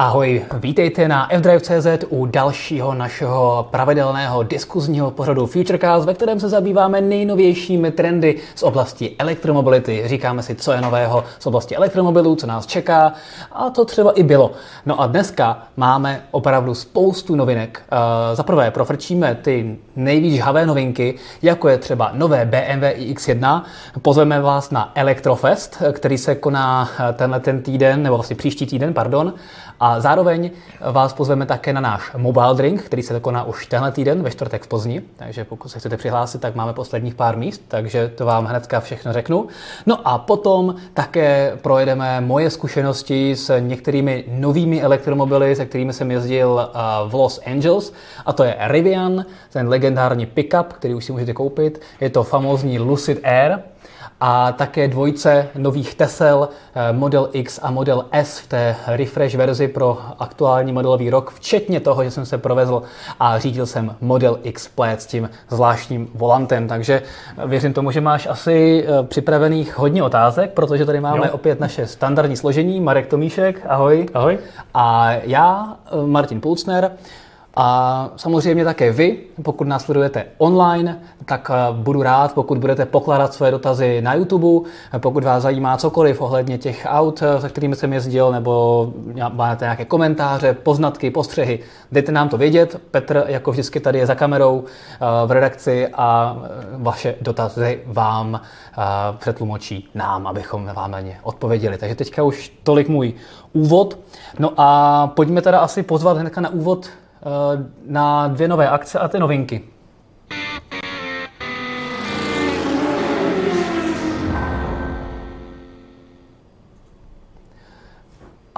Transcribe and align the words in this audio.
Ahoj, 0.00 0.44
vítejte 0.58 1.08
na 1.08 1.28
fdrive.cz 1.36 1.86
u 2.08 2.26
dalšího 2.26 2.94
našeho 2.94 3.68
pravidelného 3.70 4.42
diskuzního 4.42 5.10
pořadu 5.10 5.46
Futurecast, 5.46 6.06
ve 6.06 6.14
kterém 6.14 6.40
se 6.40 6.48
zabýváme 6.48 7.00
nejnovějšími 7.00 7.90
trendy 7.90 8.36
z 8.54 8.62
oblasti 8.62 9.16
elektromobility. 9.18 10.02
Říkáme 10.06 10.42
si, 10.42 10.54
co 10.54 10.72
je 10.72 10.80
nového 10.80 11.24
z 11.38 11.46
oblasti 11.46 11.76
elektromobilů, 11.76 12.36
co 12.36 12.46
nás 12.46 12.66
čeká 12.66 13.12
a 13.52 13.70
to 13.70 13.84
třeba 13.84 14.12
i 14.12 14.22
bylo. 14.22 14.52
No 14.86 15.00
a 15.00 15.06
dneska 15.06 15.62
máme 15.76 16.22
opravdu 16.30 16.74
spoustu 16.74 17.34
novinek. 17.34 17.82
Eh, 17.90 18.36
za 18.36 18.42
prvé 18.42 18.70
profrčíme 18.70 19.34
ty 19.34 19.76
nejvíc 19.96 20.34
žhavé 20.34 20.66
novinky, 20.66 21.14
jako 21.42 21.68
je 21.68 21.78
třeba 21.78 22.10
nové 22.14 22.44
BMW 22.44 22.84
iX1. 22.84 23.62
Pozveme 24.02 24.40
vás 24.40 24.70
na 24.70 24.92
Electrofest, 24.94 25.82
který 25.92 26.18
se 26.18 26.34
koná 26.34 26.90
eh, 27.00 27.12
tenhle 27.12 27.40
ten 27.40 27.62
týden, 27.62 28.02
nebo 28.02 28.16
vlastně 28.16 28.36
příští 28.36 28.66
týden, 28.66 28.94
pardon. 28.94 29.34
A 29.80 30.00
zároveň 30.00 30.50
vás 30.92 31.12
pozveme 31.12 31.46
také 31.46 31.72
na 31.72 31.80
náš 31.80 32.12
mobile 32.16 32.54
drink, 32.54 32.82
který 32.82 33.02
se 33.02 33.20
koná 33.20 33.44
už 33.44 33.66
tenhle 33.66 33.92
týden 33.92 34.22
ve 34.22 34.30
čtvrtek 34.30 34.62
v 34.62 34.66
Plzni. 34.66 35.02
Takže 35.16 35.44
pokud 35.44 35.68
se 35.68 35.78
chcete 35.78 35.96
přihlásit, 35.96 36.40
tak 36.40 36.54
máme 36.54 36.72
posledních 36.72 37.14
pár 37.14 37.36
míst, 37.36 37.62
takže 37.68 38.08
to 38.08 38.26
vám 38.26 38.44
hnedka 38.44 38.80
všechno 38.80 39.12
řeknu. 39.12 39.46
No 39.86 40.08
a 40.08 40.18
potom 40.18 40.74
také 40.94 41.52
projedeme 41.62 42.20
moje 42.20 42.50
zkušenosti 42.50 43.36
s 43.36 43.60
některými 43.60 44.24
novými 44.28 44.82
elektromobily, 44.82 45.56
se 45.56 45.66
kterými 45.66 45.92
jsem 45.92 46.10
jezdil 46.10 46.70
v 47.08 47.14
Los 47.14 47.40
Angeles. 47.46 47.92
A 48.26 48.32
to 48.32 48.44
je 48.44 48.56
Rivian, 48.60 49.24
ten 49.52 49.68
legendární 49.68 50.26
pickup, 50.26 50.72
který 50.72 50.94
už 50.94 51.04
si 51.04 51.12
můžete 51.12 51.32
koupit. 51.32 51.80
Je 52.00 52.10
to 52.10 52.24
famózní 52.24 52.78
Lucid 52.78 53.20
Air 53.24 53.58
a 54.20 54.52
také 54.52 54.88
dvojce 54.88 55.48
nových 55.54 55.94
Tesel 55.94 56.48
eh, 56.74 56.92
Model 56.92 57.28
X 57.32 57.60
a 57.62 57.70
Model 57.70 58.04
S 58.12 58.38
v 58.38 58.46
té 58.46 58.76
refresh 58.86 59.34
verzi 59.34 59.68
pro 59.68 59.98
aktuální 60.18 60.72
modelový 60.72 61.10
rok, 61.10 61.30
včetně 61.30 61.80
toho, 61.80 62.04
že 62.04 62.10
jsem 62.10 62.26
se 62.26 62.38
provezl 62.38 62.82
a 63.20 63.38
řídil 63.38 63.66
jsem 63.66 63.96
Model 64.00 64.38
X 64.42 64.68
Plaid 64.68 65.02
s 65.02 65.06
tím 65.06 65.30
zvláštním 65.48 66.08
volantem. 66.14 66.68
Takže 66.68 67.02
věřím 67.46 67.72
tomu, 67.72 67.90
že 67.90 68.00
máš 68.00 68.26
asi 68.26 68.84
eh, 68.86 69.02
připravených 69.02 69.78
hodně 69.78 70.02
otázek, 70.02 70.52
protože 70.52 70.86
tady 70.86 71.00
máme 71.00 71.26
jo. 71.26 71.32
opět 71.32 71.60
naše 71.60 71.86
standardní 71.86 72.36
složení. 72.36 72.80
Marek 72.80 73.06
Tomíšek, 73.06 73.66
ahoj. 73.68 74.06
Ahoj. 74.14 74.38
A 74.74 75.10
já, 75.12 75.76
eh, 75.86 76.06
Martin 76.06 76.40
Pulcner. 76.40 76.90
A 77.60 78.10
samozřejmě 78.16 78.64
také 78.64 78.92
vy, 78.92 79.18
pokud 79.42 79.68
nás 79.68 79.84
sledujete 79.84 80.24
online, 80.38 81.00
tak 81.24 81.50
eh, 81.54 81.72
budu 81.72 82.02
rád, 82.02 82.34
pokud 82.34 82.58
budete 82.58 82.86
pokládat 82.86 83.34
své 83.34 83.50
dotazy 83.50 84.02
na 84.02 84.14
YouTube, 84.14 84.68
pokud 84.98 85.24
vás 85.24 85.42
zajímá 85.42 85.76
cokoliv 85.76 86.20
ohledně 86.20 86.58
těch 86.58 86.86
aut, 86.88 87.22
eh, 87.22 87.40
se 87.40 87.48
kterými 87.48 87.76
jsem 87.76 87.92
jezdil, 87.92 88.32
nebo 88.32 88.92
máte 89.32 89.64
nějaké 89.64 89.84
komentáře, 89.84 90.52
poznatky, 90.52 91.10
postřehy, 91.10 91.58
dejte 91.92 92.12
nám 92.12 92.28
to 92.28 92.38
vědět. 92.38 92.80
Petr, 92.90 93.24
jako 93.26 93.52
vždycky, 93.52 93.80
tady 93.80 93.98
je 93.98 94.06
za 94.06 94.14
kamerou 94.14 94.64
eh, 94.64 95.26
v 95.26 95.30
redakci 95.30 95.88
a 95.88 96.36
vaše 96.76 97.14
dotazy 97.20 97.80
vám 97.86 98.40
přetlumočí 99.18 99.88
nám, 99.94 100.26
abychom 100.26 100.70
vám 100.74 100.90
na 100.90 101.00
ně 101.00 101.18
odpověděli. 101.22 101.78
Takže 101.78 101.94
teďka 101.94 102.22
už 102.22 102.52
tolik 102.62 102.88
můj 102.88 103.14
úvod. 103.52 103.98
No 104.38 104.52
a 104.56 105.06
pojďme 105.06 105.42
teda 105.42 105.58
asi 105.58 105.82
pozvat 105.82 106.18
hnedka 106.18 106.40
na 106.40 106.48
úvod 106.48 106.88
Eh, 106.88 107.07
na 107.86 108.28
dvě 108.28 108.48
nové 108.48 108.68
akce 108.68 108.98
a 108.98 109.08
ty 109.08 109.18
novinky. 109.18 109.62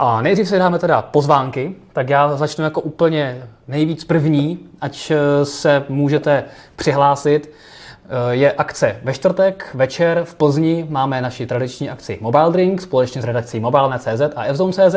A 0.02 0.22
nejdřív 0.22 0.48
si 0.48 0.58
dáme 0.58 0.78
teda 0.78 1.02
pozvánky, 1.02 1.74
tak 1.92 2.08
já 2.08 2.36
začnu 2.36 2.64
jako 2.64 2.80
úplně 2.80 3.48
nejvíc 3.68 4.04
první, 4.04 4.58
ať 4.80 5.10
eh, 5.10 5.44
se 5.44 5.84
můžete 5.88 6.44
přihlásit. 6.76 7.50
Eh, 8.12 8.34
je 8.34 8.52
akce 8.52 8.96
ve 9.02 9.14
čtvrtek 9.14 9.70
večer 9.74 10.24
v 10.24 10.34
Plzni. 10.34 10.86
Máme 10.88 11.22
naši 11.22 11.46
tradiční 11.46 11.90
akci 11.90 12.18
Mobile 12.20 12.52
Drink 12.52 12.80
společně 12.80 13.22
s 13.22 13.24
redakcí 13.24 13.60
Mobile.cz 13.60 14.20
a 14.36 14.52
Fzone.cz, 14.52 14.96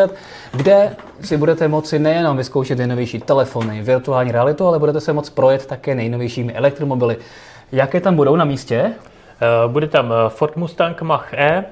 kde 0.51 0.95
si 1.21 1.37
budete 1.37 1.67
moci 1.67 1.99
nejenom 1.99 2.37
vyzkoušet 2.37 2.77
nejnovější 2.77 3.19
telefony, 3.19 3.81
virtuální 3.81 4.31
realitu, 4.31 4.67
ale 4.67 4.79
budete 4.79 4.99
se 4.99 5.13
moci 5.13 5.31
projet 5.31 5.65
také 5.65 5.95
nejnovějšími 5.95 6.53
elektromobily. 6.53 7.17
Jaké 7.71 8.01
tam 8.01 8.15
budou 8.15 8.35
na 8.35 8.45
místě? 8.45 8.77
Eh, 8.83 9.67
bude 9.67 9.87
tam 9.87 10.13
eh, 10.13 10.29
Ford 10.29 10.55
Mustang 10.55 11.01
Mach-E, 11.01 11.63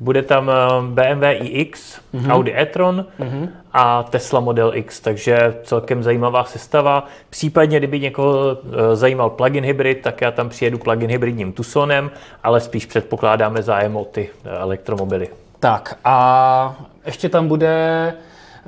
bude 0.00 0.22
tam 0.22 0.50
eh, 0.50 0.54
BMW 0.82 1.24
iX, 1.40 2.00
mm-hmm. 2.14 2.30
Audi 2.30 2.54
e-tron 2.56 3.06
mm-hmm. 3.20 3.48
a 3.72 4.02
Tesla 4.02 4.40
Model 4.40 4.72
X, 4.74 5.00
takže 5.00 5.54
celkem 5.62 6.02
zajímavá 6.02 6.44
sestava. 6.44 7.06
Případně, 7.30 7.78
kdyby 7.78 8.00
někoho 8.00 8.56
eh, 8.56 8.96
zajímal 8.96 9.30
plug-in 9.30 9.64
hybrid, 9.64 10.00
tak 10.02 10.20
já 10.20 10.30
tam 10.30 10.48
přijedu 10.48 10.78
plug-in 10.78 11.10
hybridním 11.10 11.52
Tucsonem, 11.52 12.10
ale 12.42 12.60
spíš 12.60 12.86
předpokládáme 12.86 13.62
zájem 13.62 13.96
o 13.96 14.04
ty 14.04 14.30
eh, 14.44 14.48
elektromobily. 14.48 15.28
Tak 15.60 15.98
a 16.04 16.76
ještě 17.06 17.28
tam 17.28 17.48
bude 17.48 18.14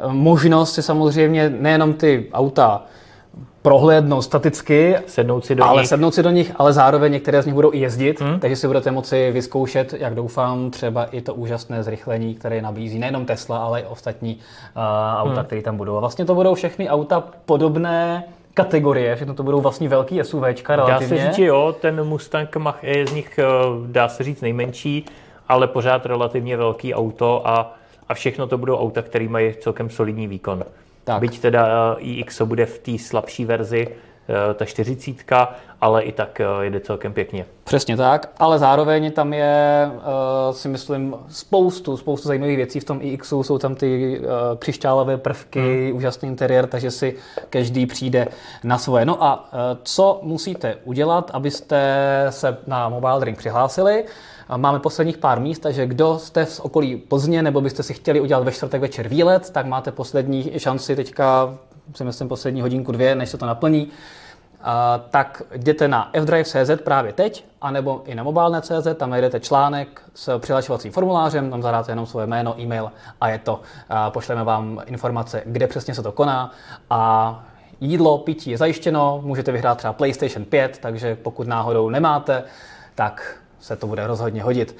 možnost 0.08 0.74
si 0.74 0.82
samozřejmě 0.82 1.50
nejenom 1.50 1.94
ty 1.94 2.26
auta 2.32 2.82
prohlédnout 3.62 4.22
staticky, 4.22 4.96
sednout 5.06 5.44
si 5.44 5.54
do 5.54 5.64
ale 5.64 5.82
nich. 5.82 5.88
sednout 5.88 6.14
si 6.14 6.22
do 6.22 6.30
nich, 6.30 6.52
ale 6.56 6.72
zároveň 6.72 7.12
některé 7.12 7.42
z 7.42 7.46
nich 7.46 7.54
budou 7.54 7.74
i 7.74 7.78
jezdit, 7.78 8.20
hmm. 8.20 8.40
takže 8.40 8.56
si 8.56 8.66
budete 8.66 8.90
moci 8.90 9.30
vyzkoušet, 9.30 9.94
jak 9.98 10.14
doufám, 10.14 10.70
třeba 10.70 11.04
i 11.04 11.20
to 11.20 11.34
úžasné 11.34 11.82
zrychlení, 11.82 12.34
které 12.34 12.62
nabízí 12.62 12.98
nejenom 12.98 13.26
Tesla, 13.26 13.58
ale 13.58 13.80
i 13.80 13.84
ostatní 13.84 14.34
uh, 14.34 14.82
auta, 15.22 15.34
hmm. 15.34 15.44
které 15.44 15.62
tam 15.62 15.76
budou. 15.76 15.96
A 15.96 16.00
vlastně 16.00 16.24
to 16.24 16.34
budou 16.34 16.54
všechny 16.54 16.88
auta 16.88 17.24
podobné 17.46 18.24
kategorie, 18.54 19.16
všechno 19.16 19.34
to 19.34 19.42
budou 19.42 19.60
vlastně 19.60 19.88
velký 19.88 20.20
SUVčka 20.22 20.76
relativně. 20.76 21.16
Dá 21.16 21.22
se 21.22 21.26
říct, 21.26 21.36
že 21.36 21.44
jo, 21.44 21.74
ten 21.80 22.04
Mustang 22.04 22.56
Mach 22.56 22.84
je 22.84 23.06
z 23.06 23.12
nich, 23.12 23.38
eh, 23.38 23.44
dá 23.86 24.08
se 24.08 24.24
říct, 24.24 24.40
nejmenší, 24.40 25.04
ale 25.48 25.66
pořád 25.66 26.06
relativně 26.06 26.56
velký 26.56 26.94
auto 26.94 27.48
a, 27.48 27.74
a 28.08 28.14
všechno 28.14 28.46
to 28.46 28.58
budou 28.58 28.76
auta, 28.76 29.02
které 29.02 29.28
mají 29.28 29.54
celkem 29.60 29.90
solidní 29.90 30.26
výkon. 30.26 30.64
Tak. 31.04 31.20
Byť 31.20 31.38
teda 31.38 31.62
eh, 31.98 32.22
iX 32.22 32.42
bude 32.42 32.66
v 32.66 32.78
té 32.78 32.98
slabší 32.98 33.44
verzi, 33.44 33.88
ta 34.54 34.64
40, 34.64 35.16
ale 35.80 36.02
i 36.02 36.12
tak 36.12 36.40
eh, 36.40 36.44
jede 36.60 36.80
celkem 36.80 37.12
pěkně. 37.12 37.46
Přesně 37.64 37.96
tak, 37.96 38.28
ale 38.38 38.58
zároveň 38.58 39.12
tam 39.12 39.32
je, 39.32 39.90
si 40.50 40.68
myslím, 40.68 41.16
spoustu, 41.28 41.96
spoustu 41.96 42.28
zajímavých 42.28 42.56
věcí 42.56 42.80
v 42.80 42.84
tom 42.84 42.98
iXu, 43.02 43.42
jsou 43.42 43.58
tam 43.58 43.74
ty 43.74 44.20
křišťálové 44.58 45.16
prvky, 45.16 45.86
hmm. 45.86 45.96
úžasný 45.96 46.28
interiér, 46.28 46.66
takže 46.66 46.90
si 46.90 47.16
každý 47.50 47.86
přijde 47.86 48.28
na 48.64 48.78
svoje. 48.78 49.04
No 49.04 49.24
a 49.24 49.50
co 49.82 50.20
musíte 50.22 50.76
udělat, 50.84 51.30
abyste 51.34 51.80
se 52.30 52.56
na 52.66 52.88
Mobile 52.88 53.20
Drink 53.20 53.38
přihlásili? 53.38 54.04
Máme 54.56 54.78
posledních 54.78 55.18
pár 55.18 55.40
míst, 55.40 55.58
takže 55.58 55.86
kdo 55.86 56.18
jste 56.18 56.46
z 56.46 56.60
okolí 56.60 56.96
Plzně 56.96 57.42
nebo 57.42 57.60
byste 57.60 57.82
si 57.82 57.94
chtěli 57.94 58.20
udělat 58.20 58.44
ve 58.44 58.52
čtvrtek 58.52 58.80
večer 58.80 59.08
výlet, 59.08 59.50
tak 59.50 59.66
máte 59.66 59.92
poslední 59.92 60.52
šanci 60.56 60.96
teďka, 60.96 61.58
si 61.94 62.04
myslím 62.04 62.28
poslední 62.28 62.60
hodinku, 62.60 62.92
dvě, 62.92 63.14
než 63.14 63.28
se 63.28 63.38
to 63.38 63.46
naplní. 63.46 63.88
A, 64.62 65.00
tak 65.10 65.42
jděte 65.52 65.88
na 65.88 66.10
fdrive.cz 66.20 66.70
právě 66.84 67.12
teď, 67.12 67.44
anebo 67.60 68.02
i 68.06 68.14
na 68.14 68.22
mobilne.cz, 68.22 68.88
tam 68.96 69.10
najdete 69.10 69.40
článek 69.40 70.02
s 70.14 70.38
přihlašovacím 70.38 70.92
formulářem, 70.92 71.50
tam 71.50 71.62
zadáte 71.62 71.92
jenom 71.92 72.06
svoje 72.06 72.26
jméno, 72.26 72.60
e-mail 72.60 72.92
a 73.20 73.28
je 73.28 73.38
to. 73.38 73.60
A 73.88 74.10
pošleme 74.10 74.44
vám 74.44 74.82
informace, 74.86 75.42
kde 75.46 75.66
přesně 75.66 75.94
se 75.94 76.02
to 76.02 76.12
koná 76.12 76.50
a 76.90 77.44
jídlo, 77.80 78.18
pití 78.18 78.50
je 78.50 78.58
zajištěno, 78.58 79.20
můžete 79.24 79.52
vyhrát 79.52 79.78
třeba 79.78 79.92
PlayStation 79.92 80.44
5, 80.44 80.78
takže 80.78 81.16
pokud 81.16 81.46
náhodou 81.46 81.88
nemáte, 81.88 82.44
tak 82.94 83.36
se 83.62 83.76
to 83.76 83.86
bude 83.86 84.06
rozhodně 84.06 84.42
hodit. 84.42 84.76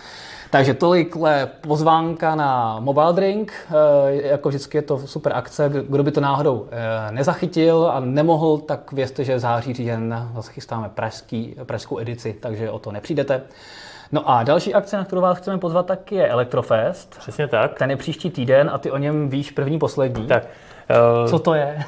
Takže 0.51 0.75
tolikhle 0.75 1.49
pozvánka 1.61 2.35
na 2.35 2.81
Mobile 2.81 3.13
Drink, 3.13 3.53
eh, 3.53 4.13
jako 4.13 4.49
vždycky 4.49 4.79
je 4.79 4.83
to 4.83 4.99
super 4.99 5.33
akce, 5.35 5.71
kdo 5.89 6.03
by 6.03 6.11
to 6.11 6.21
náhodou 6.21 6.67
eh, 6.71 7.13
nezachytil 7.13 7.91
a 7.95 8.01
nemohl, 8.01 8.59
tak 8.59 8.93
vězte, 8.93 9.25
že 9.25 9.39
září 9.39 9.75
říjen 9.75 10.29
zase 10.35 10.53
chystáme 10.53 10.89
pražský, 10.89 11.57
pražskou 11.65 11.99
edici, 11.99 12.37
takže 12.41 12.71
o 12.71 12.79
to 12.79 12.93
nepřijdete. 12.93 13.43
No 14.13 14.31
a 14.31 14.43
další 14.43 14.75
akce, 14.75 14.97
na 14.97 15.05
kterou 15.05 15.21
vás 15.21 15.39
chceme 15.39 15.59
pozvat, 15.59 15.87
tak 15.87 16.13
je 16.13 16.29
Electrofest. 16.29 17.19
Přesně 17.19 17.49
tak. 17.49 17.79
Ten 17.79 17.91
je 17.91 17.97
příští 17.97 18.31
týden 18.31 18.71
a 18.73 18.79
ty 18.79 18.91
o 18.91 18.99
něm 18.99 19.29
víš 19.29 19.51
první, 19.51 19.79
poslední. 19.79 20.27
Tak. 20.27 20.47
Uh, 21.23 21.31
Co 21.31 21.39
to 21.39 21.55
je? 21.55 21.79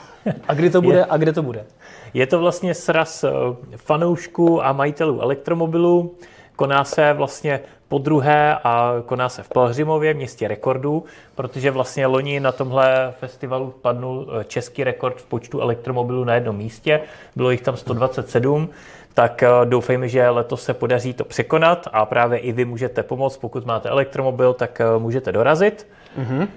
A 0.49 0.55
kdy 0.55 0.71
to 0.71 0.83
bude? 0.83 0.99
Je, 0.99 1.05
a 1.05 1.17
kde 1.17 1.33
to 1.33 1.43
bude? 1.43 1.65
Je 2.15 2.27
to 2.27 2.39
vlastně 2.39 2.75
sraz 2.75 3.25
fanoušků 3.77 4.65
a 4.65 4.73
majitelů 4.73 5.21
elektromobilů. 5.21 6.15
Koná 6.57 6.85
se 6.85 7.13
vlastně 7.13 7.61
po 7.89 7.99
druhé 7.99 8.59
a 8.65 8.95
koná 9.07 9.29
se 9.29 9.43
v 9.43 9.49
Pelhřimově, 9.49 10.15
městě 10.15 10.49
rekordů, 10.49 11.05
protože 11.35 11.71
vlastně 11.71 12.07
loni 12.07 12.41
na 12.41 12.53
tomhle 12.53 13.15
festivalu 13.19 13.75
padnul 13.83 14.29
eh, 14.41 14.45
český 14.45 14.85
rekord 14.85 15.21
v 15.21 15.27
počtu 15.27 15.61
elektromobilů 15.61 16.25
na 16.25 16.35
jednom 16.35 16.57
místě. 16.57 17.01
Bylo 17.37 17.51
jich 17.51 17.63
tam 17.63 17.77
127, 17.77 18.69
tak 19.15 19.43
eh, 19.43 19.49
doufejme, 19.65 20.09
že 20.09 20.29
letos 20.29 20.63
se 20.65 20.75
podaří 20.75 21.13
to 21.13 21.25
překonat 21.25 21.89
a 21.93 22.07
právě 22.07 22.39
i 22.39 22.53
vy 22.53 22.65
můžete 22.65 23.03
pomoct, 23.03 23.37
pokud 23.37 23.67
máte 23.67 23.89
elektromobil, 23.89 24.53
tak 24.53 24.81
eh, 24.81 24.99
můžete 24.99 25.33
dorazit. 25.33 25.87
Mm-hmm. 26.19 26.49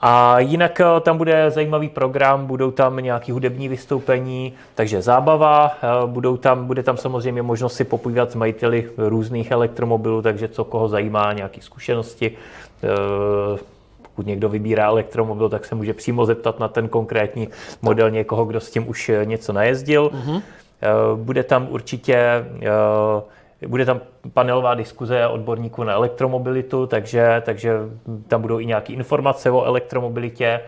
A 0.00 0.38
jinak 0.38 0.80
eh, 0.80 1.00
tam 1.00 1.18
bude 1.18 1.50
zajímavý 1.50 1.88
program, 1.88 2.46
budou 2.46 2.70
tam 2.70 2.96
nějaké 2.96 3.32
hudební 3.32 3.68
vystoupení, 3.68 4.52
takže 4.74 5.02
zábava, 5.02 5.70
eh, 5.82 6.06
budou 6.06 6.36
tam, 6.36 6.66
bude 6.66 6.82
tam 6.82 6.96
samozřejmě 6.96 7.42
možnost 7.42 7.74
si 7.74 7.84
popívat 7.84 8.30
s 8.30 8.34
majiteli 8.34 8.90
různých 8.96 9.50
elektromobilů, 9.50 10.22
takže 10.22 10.48
co 10.48 10.64
koho 10.64 10.88
zajímá, 10.88 11.32
nějaké 11.32 11.62
zkušenosti. 11.62 12.32
Eh, 12.84 13.58
pokud 14.02 14.26
někdo 14.26 14.48
vybírá 14.48 14.86
elektromobil, 14.86 15.48
tak 15.48 15.64
se 15.64 15.74
může 15.74 15.94
přímo 15.94 16.26
zeptat 16.26 16.60
na 16.60 16.68
ten 16.68 16.88
konkrétní 16.88 17.48
model 17.82 18.10
někoho, 18.10 18.44
kdo 18.44 18.60
s 18.60 18.70
tím 18.70 18.88
už 18.88 19.10
něco 19.24 19.52
najezdil. 19.52 20.10
Mm-hmm. 20.14 20.42
Bude 21.16 21.42
tam 21.42 21.66
určitě 21.70 22.44
bude 23.66 23.84
tam 23.84 24.00
panelová 24.32 24.74
diskuze 24.74 25.26
odborníků 25.26 25.84
na 25.84 25.92
elektromobilitu, 25.92 26.86
takže, 26.86 27.42
takže 27.44 27.72
tam 28.28 28.42
budou 28.42 28.58
i 28.58 28.66
nějaké 28.66 28.92
informace 28.92 29.50
o 29.50 29.64
elektromobilitě 29.64 30.60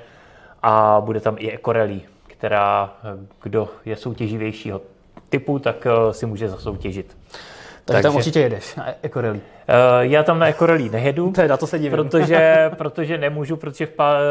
a 0.62 1.02
bude 1.04 1.20
tam 1.20 1.36
i 1.38 1.50
ekorelí, 1.50 2.02
která, 2.26 2.94
kdo 3.42 3.68
je 3.84 3.96
soutěživějšího 3.96 4.80
typu, 5.28 5.58
tak 5.58 5.86
eh, 5.86 6.14
si 6.14 6.26
může 6.26 6.48
zasoutěžit. 6.48 7.06
Takže, 7.06 7.42
takže 7.84 8.02
tam 8.02 8.16
určitě 8.16 8.40
jedeš 8.40 8.74
na 8.74 8.86
ekorelí. 9.02 9.40
Eh, 9.68 9.74
já 10.00 10.22
tam 10.22 10.38
na 10.38 10.48
ekorelí 10.48 10.90
nejedu, 10.90 11.32
to 11.34 11.40
je, 11.40 11.48
na 11.48 11.56
to 11.56 11.66
se 11.66 11.78
divím. 11.78 11.90
protože, 11.92 12.70
protože 12.76 13.18
nemůžu, 13.18 13.56
protože 13.56 13.88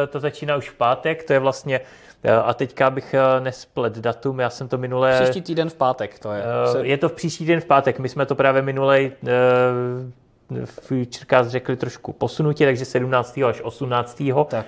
to 0.09 0.19
začíná 0.19 0.55
už 0.55 0.69
v 0.69 0.73
pátek, 0.73 1.23
to 1.23 1.33
je 1.33 1.39
vlastně 1.39 1.79
a 2.43 2.53
teďka 2.53 2.89
bych 2.89 3.13
eh, 3.13 3.39
nesplet 3.39 3.97
datum, 3.97 4.39
já 4.39 4.49
jsem 4.49 4.67
to 4.67 4.77
minule... 4.77 5.21
Příští 5.21 5.41
týden 5.41 5.69
v 5.69 5.75
pátek 5.75 6.19
to 6.19 6.31
je. 6.31 6.43
Eh, 6.43 6.87
je 6.87 6.97
to 6.97 7.09
v 7.09 7.13
příští 7.13 7.43
týden 7.43 7.61
v 7.61 7.65
pátek, 7.65 7.99
my 7.99 8.09
jsme 8.09 8.25
to 8.25 8.35
právě 8.35 8.61
minulej 8.61 9.11
eh, 9.23 9.27
v 10.65 11.05
Čerkás 11.05 11.47
řekli 11.47 11.75
trošku 11.77 12.13
posunutě, 12.13 12.65
takže 12.65 12.85
17. 12.85 13.37
až 13.37 13.61
18. 13.61 14.23
Tak. 14.47 14.65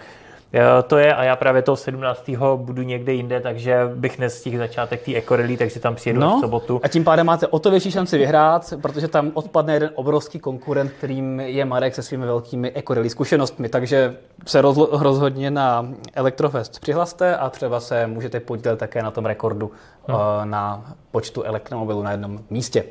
To 0.88 0.98
je 0.98 1.16
a 1.16 1.24
já 1.24 1.36
právě 1.36 1.62
toho 1.62 1.76
17. 1.76 2.30
budu 2.56 2.82
někde 2.82 3.14
jinde, 3.14 3.40
takže 3.40 3.92
bych 3.96 4.20
nestihl 4.20 4.58
začátek 4.58 5.02
té 5.02 5.16
ekorelí, 5.16 5.58
takže 5.58 5.80
tam 5.80 5.96
přijedu 5.96 6.20
no, 6.20 6.38
v 6.38 6.40
sobotu. 6.40 6.82
A 6.84 6.88
tím 6.88 7.04
pádem 7.04 7.26
máte 7.26 7.48
o 7.48 7.60
to 7.60 7.72
větší 7.72 7.92
šanci 7.92 8.18
vyhrát, 8.18 8.74
protože 8.82 9.08
tam 9.08 9.32
odpadne 9.34 9.74
jeden 9.74 9.90
obrovský 9.96 10.40
konkurent, 10.40 10.92
kterým 10.92 11.40
je 11.40 11.66
Marek 11.66 11.96
se 11.96 12.04
svými 12.04 12.26
velkými 12.26 12.72
ekorelí 12.72 13.10
zkušenostmi. 13.10 13.70
Takže 13.70 14.16
se 14.46 14.62
rozhodně 14.92 15.52
na 15.52 15.90
Elektrofest 16.14 16.80
přihlaste 16.80 17.38
a 17.38 17.50
třeba 17.50 17.80
se 17.80 18.08
můžete 18.08 18.40
podílet 18.40 18.80
také 18.80 19.04
na 19.04 19.12
tom 19.12 19.26
rekordu 19.26 19.72
no. 20.08 20.18
na 20.44 20.94
počtu 21.12 21.44
elektromobilů 21.44 22.04
na 22.04 22.12
jednom 22.12 22.40
místě. 22.50 22.84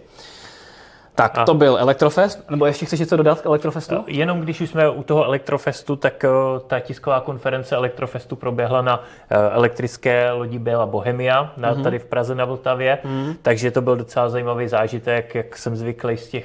Tak 1.19 1.39
a 1.39 1.45
to 1.45 1.55
byl 1.55 1.79
Elektrofest, 1.81 2.51
nebo 2.51 2.67
ještě 2.67 2.87
chceš 2.87 3.01
něco 3.01 3.17
dodat 3.17 3.41
k 3.41 3.47
Elektrofestu? 3.47 4.05
Jenom 4.07 4.41
když 4.41 4.61
už 4.61 4.71
jsme 4.71 4.91
u 4.91 5.03
toho 5.03 5.25
Elektrofestu, 5.25 5.97
tak 5.97 6.25
eh, 6.25 6.29
ta 6.67 6.81
tisková 6.81 7.21
konference 7.21 7.77
Elektrofestu 7.77 8.37
proběhla 8.37 8.83
na 8.83 9.03
eh, 9.31 9.37
elektrické 9.51 10.31
lodi 10.31 10.59
Bela 10.59 10.87
Bohemia, 10.87 11.53
na, 11.57 11.75
mm-hmm. 11.75 11.83
tady 11.83 11.99
v 11.99 12.05
Praze 12.05 12.35
na 12.35 12.45
Vltavě, 12.45 12.99
mm-hmm. 13.05 13.37
takže 13.43 13.71
to 13.71 13.81
byl 13.81 13.97
docela 13.97 14.29
zajímavý 14.29 14.69
zážitek, 14.69 15.35
jak 15.35 15.57
jsem 15.57 15.77
zvyklý 15.77 16.17
z 16.17 16.29
těch 16.29 16.45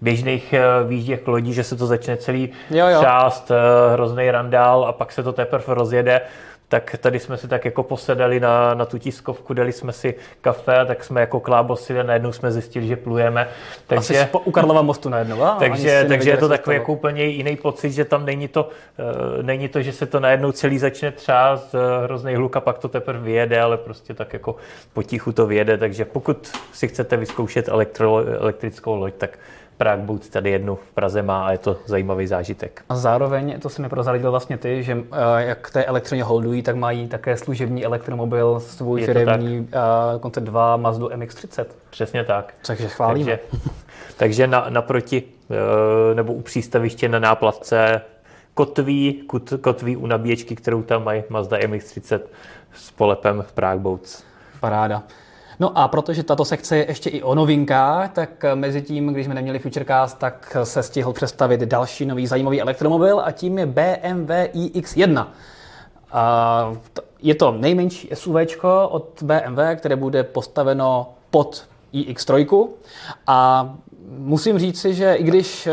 běžných 0.00 0.52
eh, 0.52 0.62
výjížděch 0.88 1.28
lodí, 1.28 1.52
že 1.52 1.64
se 1.64 1.76
to 1.76 1.86
začne 1.86 2.16
celý 2.16 2.50
jo, 2.70 2.86
jo. 2.86 3.00
část, 3.00 3.52
hrozný 3.92 4.30
randál 4.30 4.84
a 4.84 4.92
pak 4.92 5.12
se 5.12 5.22
to 5.22 5.32
teprve 5.32 5.74
rozjede 5.74 6.20
tak 6.68 6.96
tady 7.00 7.18
jsme 7.20 7.36
si 7.36 7.48
tak 7.48 7.64
jako 7.64 7.82
posedali 7.82 8.40
na, 8.40 8.74
na 8.74 8.84
tu 8.84 8.98
tiskovku, 8.98 9.54
dali 9.54 9.72
jsme 9.72 9.92
si 9.92 10.14
kafe, 10.40 10.84
tak 10.86 11.04
jsme 11.04 11.20
jako 11.20 11.40
klábosili 11.40 12.00
a 12.00 12.02
najednou 12.02 12.32
jsme 12.32 12.52
zjistili, 12.52 12.86
že 12.86 12.96
plujeme. 12.96 13.48
Takže, 13.86 14.20
Asi 14.20 14.28
u 14.44 14.50
Karlova 14.50 14.82
mostu 14.82 15.08
najednou, 15.08 15.42
a? 15.42 15.56
Takže, 15.58 16.04
takže 16.08 16.30
je 16.30 16.36
to 16.36 16.48
takový 16.48 16.76
jako 16.76 16.92
úplně 16.92 17.24
jiný 17.24 17.56
pocit, 17.56 17.90
že 17.90 18.04
tam 18.04 18.26
není 18.26 18.48
to, 18.48 18.68
uh, 18.68 19.42
není 19.42 19.68
to, 19.68 19.82
že 19.82 19.92
se 19.92 20.06
to 20.06 20.20
najednou 20.20 20.52
celý 20.52 20.78
začne 20.78 21.12
třást, 21.12 21.74
uh, 21.74 21.80
hrozný 22.04 22.34
hluk 22.34 22.56
a 22.56 22.60
pak 22.60 22.78
to 22.78 22.88
teprve 22.88 23.18
vyjede, 23.18 23.60
ale 23.60 23.76
prostě 23.76 24.14
tak 24.14 24.32
jako 24.32 24.56
potichu 24.92 25.32
to 25.32 25.46
vyjede, 25.46 25.78
takže 25.78 26.04
pokud 26.04 26.52
si 26.72 26.88
chcete 26.88 27.16
vyzkoušet 27.16 27.68
elektro, 27.68 28.24
elektrickou 28.40 28.96
loď, 28.96 29.14
tak 29.14 29.38
Prague 29.76 30.06
Boots 30.06 30.28
tady 30.28 30.50
jednu 30.50 30.76
v 30.76 30.92
Praze 30.92 31.22
má 31.22 31.46
a 31.46 31.52
je 31.52 31.58
to 31.58 31.76
zajímavý 31.86 32.26
zážitek. 32.26 32.84
A 32.88 32.96
zároveň, 32.96 33.60
to 33.60 33.68
si 33.68 33.82
mi 33.82 33.88
prozradil 33.88 34.30
vlastně 34.30 34.58
ty, 34.58 34.82
že 34.82 34.98
eh, 35.12 35.44
jak 35.44 35.70
té 35.70 35.84
elektroně 35.84 36.24
holdují, 36.24 36.62
tak 36.62 36.76
mají 36.76 37.08
také 37.08 37.36
služební 37.36 37.84
elektromobil, 37.84 38.60
svůj 38.60 39.00
je 39.00 39.06
firmní 39.06 39.68
uh, 40.24 40.30
2 40.30 40.76
Mazdu 40.76 41.08
MX-30. 41.08 41.64
Přesně 41.90 42.24
tak. 42.24 42.54
Takže 42.66 42.88
chválíme. 42.88 43.36
Takže, 43.36 43.70
takže 44.16 44.46
na, 44.46 44.66
naproti, 44.68 45.22
uh, 45.22 45.56
nebo 46.14 46.32
u 46.32 46.40
přístaviště 46.40 47.08
na 47.08 47.18
náplavce 47.18 48.00
kotví, 48.54 49.28
kotví 49.60 49.96
u 49.96 50.06
nabíječky, 50.06 50.56
kterou 50.56 50.82
tam 50.82 51.04
mají 51.04 51.22
Mazda 51.28 51.58
MX-30 51.58 52.20
s 52.74 52.90
polepem 52.90 53.44
Prague 53.54 53.82
Boats. 53.82 54.24
Paráda. 54.60 55.02
No 55.60 55.78
a 55.78 55.88
protože 55.88 56.22
tato 56.22 56.44
sekce 56.44 56.76
je 56.76 56.86
ještě 56.88 57.10
i 57.10 57.22
o 57.22 57.34
novinkách, 57.34 58.12
tak 58.12 58.44
mezi 58.54 58.82
tím, 58.82 59.08
když 59.08 59.26
jsme 59.26 59.34
neměli 59.34 59.58
Futurecast, 59.58 60.18
tak 60.18 60.56
se 60.64 60.82
stihl 60.82 61.12
představit 61.12 61.60
další 61.60 62.06
nový 62.06 62.26
zajímavý 62.26 62.60
elektromobil 62.60 63.22
a 63.24 63.30
tím 63.30 63.58
je 63.58 63.66
BMW 63.66 64.30
iX1. 64.54 65.26
Je 67.22 67.34
to 67.34 67.52
nejmenší 67.52 68.10
SUV 68.14 68.64
od 68.88 69.22
BMW, 69.22 69.60
které 69.76 69.96
bude 69.96 70.22
postaveno 70.22 71.14
pod 71.30 71.64
iX3 71.94 72.68
a 73.26 73.70
musím 74.18 74.58
říci, 74.58 74.94
že 74.94 75.14
i 75.14 75.22
když 75.22 75.66
eh, 75.66 75.72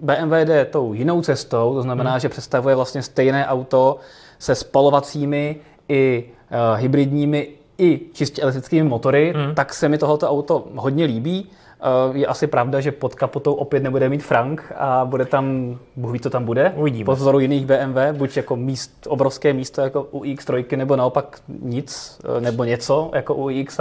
BMW 0.00 0.32
jde 0.44 0.64
tou 0.64 0.92
jinou 0.92 1.22
cestou, 1.22 1.74
to 1.74 1.82
znamená, 1.82 2.10
hmm. 2.10 2.20
že 2.20 2.28
představuje 2.28 2.74
vlastně 2.74 3.02
stejné 3.02 3.46
auto 3.46 3.96
se 4.38 4.54
spalovacími 4.54 5.56
i 5.88 6.24
uh, 6.24 6.80
hybridními 6.80 7.48
i 7.78 8.00
čistě 8.12 8.42
elektrickými 8.42 8.88
motory, 8.88 9.32
hmm. 9.36 9.54
tak 9.54 9.74
se 9.74 9.88
mi 9.88 9.98
tohoto 9.98 10.30
auto 10.30 10.64
hodně 10.76 11.04
líbí. 11.04 11.50
Eh, 11.80 12.18
je 12.18 12.26
asi 12.26 12.46
pravda, 12.46 12.80
že 12.80 12.92
pod 12.92 13.14
kapotou 13.14 13.54
opět 13.54 13.82
nebude 13.82 14.08
mít 14.08 14.22
Frank 14.22 14.72
a 14.76 15.04
bude 15.04 15.24
tam, 15.24 15.76
Bůh 15.96 16.12
ví, 16.12 16.20
co 16.20 16.30
tam 16.30 16.44
bude. 16.44 16.72
Uvidíme. 16.76 17.04
Po 17.04 17.14
vzoru 17.14 17.40
jiných 17.40 17.66
BMW, 17.66 17.98
buď 18.12 18.36
jako 18.36 18.56
míst, 18.56 19.06
obrovské 19.10 19.52
místo 19.52 19.80
jako 19.80 20.02
u 20.02 20.22
X3, 20.22 20.76
nebo 20.76 20.96
naopak 20.96 21.40
nic, 21.62 22.20
eh, 22.36 22.40
nebo 22.40 22.64
něco 22.64 23.10
jako 23.14 23.34
u 23.34 23.50
X. 23.50 23.80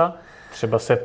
Třeba 0.51 0.79
se 0.79 0.99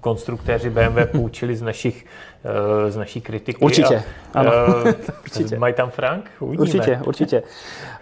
konstruktéři 0.00 0.70
BMW 0.70 1.06
poučili 1.12 1.56
z 1.56 1.62
našich, 1.62 2.06
eh, 2.44 2.90
z 2.90 2.96
naší 2.96 3.20
kritiky. 3.20 3.60
Určitě, 3.60 4.02
a, 4.34 4.40
ano. 4.40 4.50
určitě. 5.24 5.58
Mají 5.58 5.74
tam 5.74 5.90
Frank? 5.90 6.30
Uvidíme. 6.40 6.62
Určitě, 6.62 7.00
určitě. 7.06 7.42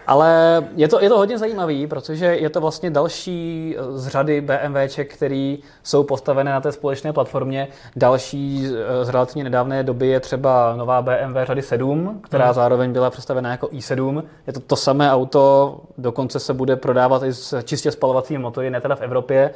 Ale 0.07 0.63
je 0.75 0.87
to, 0.87 1.01
je 1.01 1.09
to 1.09 1.17
hodně 1.17 1.37
zajímavý, 1.37 1.87
protože 1.87 2.25
je 2.25 2.49
to 2.49 2.61
vlastně 2.61 2.89
další 2.89 3.75
z 3.93 4.07
řady 4.07 4.41
BMWček, 4.41 5.13
které 5.13 5.57
jsou 5.83 6.03
postavené 6.03 6.51
na 6.51 6.61
té 6.61 6.71
společné 6.71 7.13
platformě. 7.13 7.67
Další 7.95 8.67
z 9.01 9.09
relativně 9.09 9.43
nedávné 9.43 9.83
doby 9.83 10.07
je 10.07 10.19
třeba 10.19 10.75
nová 10.75 11.01
BMW 11.01 11.37
řady 11.43 11.61
7, 11.61 12.19
která 12.23 12.45
hmm. 12.45 12.53
zároveň 12.53 12.93
byla 12.93 13.09
představena 13.09 13.51
jako 13.51 13.67
i7. 13.67 14.23
Je 14.47 14.53
to 14.53 14.59
to 14.59 14.75
samé 14.75 15.11
auto, 15.11 15.77
dokonce 15.97 16.39
se 16.39 16.53
bude 16.53 16.75
prodávat 16.75 17.23
i 17.23 17.33
s 17.33 17.63
čistě 17.63 17.91
spalovacími 17.91 18.39
motory, 18.39 18.69
ne 18.69 18.81
teda 18.81 18.95
v 18.95 19.01
Evropě, 19.01 19.51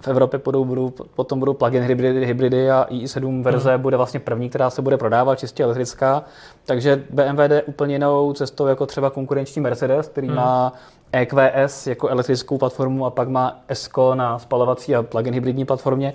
v 0.00 0.08
Evropě 0.08 0.40
budou, 0.44 0.64
budou, 0.64 0.90
potom 0.90 1.38
budou 1.38 1.54
plug-in 1.54 1.82
hybridy, 1.82 2.26
hybridy 2.26 2.70
a 2.70 2.86
i7 2.90 3.42
verze 3.42 3.76
mm. 3.76 3.82
bude 3.82 3.96
vlastně 3.96 4.20
první, 4.20 4.48
která 4.48 4.70
se 4.70 4.82
bude 4.82 4.96
prodávat 4.96 5.38
čistě 5.38 5.64
elektrická. 5.64 6.24
Takže 6.66 7.04
BMW 7.10 7.48
jde 7.48 7.62
úplně 7.62 7.94
jinou 7.94 8.32
cestou 8.32 8.66
jako 8.66 8.86
třeba 8.86 9.10
konkurenční 9.10 9.62
Mercedes, 9.62 10.08
který 10.08 10.28
mm. 10.28 10.34
má 10.34 10.72
EQS 11.12 11.86
jako 11.86 12.08
elektrickou 12.08 12.58
platformu 12.58 13.06
a 13.06 13.10
pak 13.10 13.28
má 13.28 13.60
ESCO 13.68 14.14
na 14.14 14.38
spalovací 14.38 14.96
a 14.96 15.02
plug-in 15.02 15.34
hybridní 15.34 15.64
platformě. 15.64 16.12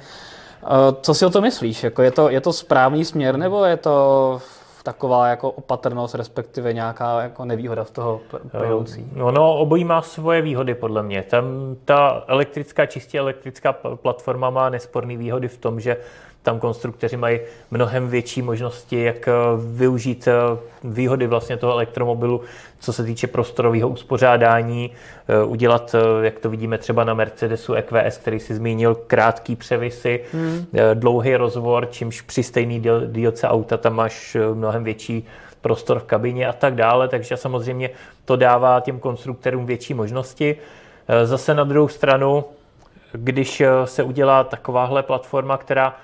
Eh, 0.63 0.67
co 1.01 1.13
si 1.13 1.25
o 1.25 1.29
to 1.29 1.41
myslíš? 1.41 1.83
Jako 1.83 2.01
je, 2.01 2.11
to, 2.11 2.29
je 2.29 2.41
to 2.41 2.53
správný 2.53 3.05
směr 3.05 3.37
nebo 3.37 3.65
je 3.65 3.77
to 3.77 4.39
taková 4.87 5.27
jako 5.27 5.51
opatrnost, 5.51 6.15
respektive 6.15 6.73
nějaká 6.73 7.21
jako 7.21 7.45
nevýhoda 7.45 7.85
z 7.85 7.91
toho 7.91 8.21
plynoucí? 8.51 9.09
No, 9.15 9.31
no, 9.31 9.57
obojí 9.57 9.83
má 9.83 10.01
svoje 10.01 10.41
výhody 10.41 10.75
podle 10.75 11.03
mě. 11.03 11.23
Tam 11.23 11.45
ta 11.85 12.23
elektrická, 12.27 12.85
čistě 12.85 13.19
elektrická 13.19 13.73
platforma 13.95 14.49
má 14.49 14.69
nesporné 14.69 15.17
výhody 15.17 15.47
v 15.47 15.57
tom, 15.57 15.79
že 15.79 15.97
tam 16.47 16.59
konstruktoři 16.59 17.17
mají 17.17 17.39
mnohem 17.71 18.07
větší 18.07 18.41
možnosti, 18.41 19.03
jak 19.03 19.27
eh, 19.27 19.31
využít 19.73 20.27
eh, 20.27 20.33
výhody 20.83 21.27
vlastně 21.27 21.57
toho 21.57 21.73
elektromobilu, 21.73 22.41
co 22.79 22.93
se 22.93 23.03
týče 23.03 23.27
prostorového 23.27 23.89
uspořádání, 23.89 24.91
eh, 25.27 25.43
udělat, 25.43 25.95
jak 26.21 26.39
to 26.39 26.49
vidíme 26.49 26.77
třeba 26.77 27.03
na 27.03 27.13
Mercedesu 27.13 27.73
EQS, 27.73 28.17
který 28.17 28.39
si 28.39 28.55
zmínil, 28.55 28.95
krátký 28.95 29.55
převisy, 29.55 30.23
hmm. 30.33 30.65
dlouhý 30.93 31.35
rozvor, 31.35 31.87
čímž 31.91 32.21
při 32.21 32.43
stejný 32.43 32.83
dílce 33.07 33.47
auta 33.47 33.77
tam 33.77 33.95
máš 33.95 34.37
mnohem 34.53 34.83
větší 34.83 35.27
prostor 35.61 35.99
v 35.99 36.03
kabině 36.03 36.47
a 36.47 36.53
tak 36.53 36.75
dále, 36.75 37.07
takže 37.07 37.37
samozřejmě 37.37 37.89
to 38.25 38.35
dává 38.35 38.79
těm 38.79 38.99
konstruktorům 38.99 39.65
větší 39.65 39.93
možnosti. 39.93 40.55
Zase 41.23 41.53
na 41.53 41.63
druhou 41.63 41.87
stranu, 41.87 42.45
když 43.11 43.63
se 43.85 44.03
udělá 44.03 44.43
takováhle 44.43 45.03
platforma, 45.03 45.57
která 45.57 45.95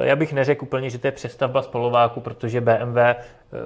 já 0.00 0.16
bych 0.16 0.32
neřekl 0.32 0.64
úplně, 0.64 0.90
že 0.90 0.98
to 0.98 1.06
je 1.06 1.12
přestavba 1.12 1.62
spalováku, 1.62 2.20
protože 2.20 2.60
BMW 2.60 2.98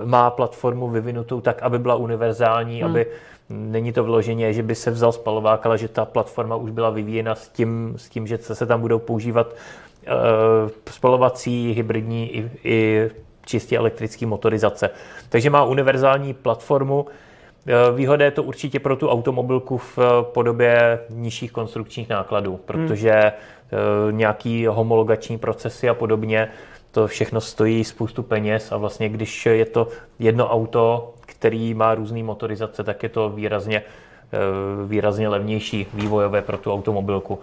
má 0.04 0.30
platformu 0.30 0.88
vyvinutou 0.88 1.40
tak, 1.40 1.62
aby 1.62 1.78
byla 1.78 1.94
univerzální, 1.94 2.82
hmm. 2.82 2.90
aby 2.90 3.06
není 3.48 3.92
to 3.92 4.04
vloženě, 4.04 4.52
že 4.52 4.62
by 4.62 4.74
se 4.74 4.90
vzal 4.90 5.12
spalovák, 5.12 5.66
ale 5.66 5.78
že 5.78 5.88
ta 5.88 6.04
platforma 6.04 6.56
už 6.56 6.70
byla 6.70 6.90
vyvíjena 6.90 7.34
s 7.34 7.48
tím, 7.48 7.94
s 7.96 8.08
tím 8.08 8.26
že 8.26 8.38
se 8.38 8.66
tam 8.66 8.80
budou 8.80 8.98
používat 8.98 9.46
uh, 9.52 10.70
spalovací, 10.90 11.72
hybridní 11.72 12.36
i, 12.36 12.50
i 12.64 13.10
čistě 13.46 13.78
elektrické 13.78 14.26
motorizace. 14.26 14.90
Takže 15.28 15.50
má 15.50 15.64
univerzální 15.64 16.34
platformu. 16.34 17.06
Eh, 17.66 17.72
výhoda 17.96 18.24
je 18.24 18.30
to 18.30 18.42
určitě 18.42 18.80
pro 18.80 18.96
tu 18.96 19.08
automobilku 19.08 19.78
v 19.78 19.98
podobě 20.22 20.98
nižších 21.10 21.52
konstrukčních 21.52 22.08
nákladů, 22.08 22.50
hmm. 22.50 22.60
protože. 22.66 23.32
Nějaký 24.10 24.66
homologační 24.66 25.38
procesy 25.38 25.88
a 25.88 25.94
podobně, 25.94 26.48
to 26.90 27.06
všechno 27.06 27.40
stojí 27.40 27.84
spoustu 27.84 28.22
peněz 28.22 28.72
a 28.72 28.76
vlastně 28.76 29.08
když 29.08 29.46
je 29.46 29.64
to 29.64 29.88
jedno 30.18 30.48
auto, 30.48 31.14
který 31.26 31.74
má 31.74 31.94
různé 31.94 32.22
motorizace, 32.22 32.84
tak 32.84 33.02
je 33.02 33.08
to 33.08 33.30
výrazně, 33.30 33.82
eh, 34.32 34.38
výrazně 34.86 35.28
levnější 35.28 35.86
vývojové 35.94 36.42
pro 36.42 36.58
tu 36.58 36.72
automobilku. 36.72 37.38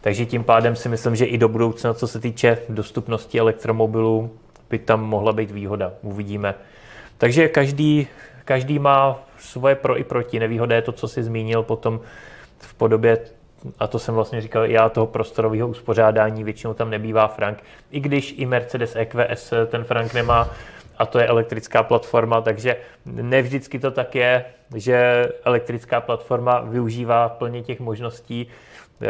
Takže 0.00 0.26
tím 0.26 0.44
pádem 0.44 0.76
si 0.76 0.88
myslím, 0.88 1.16
že 1.16 1.24
i 1.24 1.38
do 1.38 1.48
budoucna, 1.48 1.94
co 1.94 2.06
se 2.08 2.20
týče 2.20 2.58
dostupnosti 2.68 3.38
elektromobilů, 3.38 4.30
by 4.70 4.78
tam 4.78 5.04
mohla 5.04 5.32
být 5.32 5.50
výhoda. 5.50 5.92
Uvidíme. 6.02 6.54
Takže 7.18 7.48
každý, 7.48 8.06
každý 8.44 8.78
má 8.78 9.22
svoje 9.38 9.74
pro 9.74 9.98
i 9.98 10.04
proti. 10.04 10.40
Nevýhoda 10.40 10.76
je 10.76 10.82
to, 10.82 10.92
co 10.92 11.08
si 11.08 11.22
zmínil 11.22 11.62
potom 11.62 12.00
v 12.58 12.74
podobě, 12.74 13.18
a 13.78 13.86
to 13.86 13.98
jsem 13.98 14.14
vlastně 14.14 14.40
říkal, 14.40 14.64
já 14.64 14.88
toho 14.88 15.06
prostorového 15.06 15.68
uspořádání, 15.68 16.44
většinou 16.44 16.74
tam 16.74 16.90
nebývá 16.90 17.28
Frank. 17.28 17.64
I 17.90 18.00
když 18.00 18.34
i 18.38 18.46
Mercedes 18.46 18.96
EQS 18.96 19.52
ten 19.66 19.84
Frank 19.84 20.14
nemá, 20.14 20.50
a 20.98 21.06
to 21.06 21.18
je 21.18 21.26
elektrická 21.26 21.82
platforma, 21.82 22.40
takže 22.40 22.76
ne 23.06 23.42
vždycky 23.42 23.78
to 23.78 23.90
tak 23.90 24.14
je, 24.14 24.44
že 24.76 25.28
elektrická 25.44 26.00
platforma 26.00 26.60
využívá 26.60 27.28
plně 27.28 27.62
těch 27.62 27.80
možností, 27.80 28.46
e, 29.02 29.06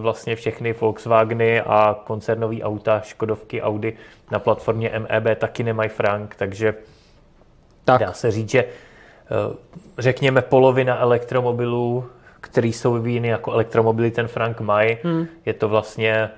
vlastně 0.00 0.36
všechny 0.36 0.72
Volkswageny 0.72 1.60
a 1.60 1.96
koncernové 2.04 2.62
auta, 2.62 3.00
Škodovky, 3.00 3.62
Audi 3.62 3.96
na 4.30 4.38
platformě 4.38 4.92
MEB 4.98 5.38
taky 5.38 5.62
nemají 5.62 5.90
frank, 5.90 6.34
takže 6.34 6.74
tak. 7.84 8.00
dá 8.00 8.12
se 8.12 8.30
říct, 8.30 8.50
že 8.50 8.58
e, 8.58 8.68
řekněme 9.98 10.42
polovina 10.42 10.98
elektromobilů, 10.98 12.10
který 12.40 12.72
jsou 12.72 12.92
vyvíjeny 12.92 13.28
jako 13.28 13.52
elektromobily, 13.52 14.10
ten 14.10 14.28
frank 14.28 14.60
mají. 14.60 14.96
Hmm. 15.02 15.26
Je 15.46 15.54
to 15.54 15.68
vlastně 15.68 16.10
e, 16.10 16.30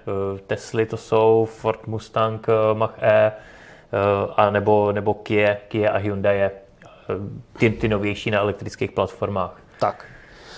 Tesly, 0.47 0.87
to 0.87 0.97
jsou 0.97 1.49
Ford 1.51 1.87
Mustang 1.87 2.47
Mach-E, 2.75 3.33
Eh, 3.93 4.33
a 4.37 4.51
nebo, 4.51 4.93
nebo 4.93 5.15
Kia, 5.15 5.57
Kia 5.69 5.91
a 5.91 5.97
Hyundai 5.97 6.39
je 6.39 6.51
eh, 6.85 7.15
ty, 7.59 7.71
ty 7.71 7.89
novější 7.89 8.31
na 8.31 8.39
elektrických 8.39 8.93
platformách. 8.93 9.61
Tak. 9.81 10.05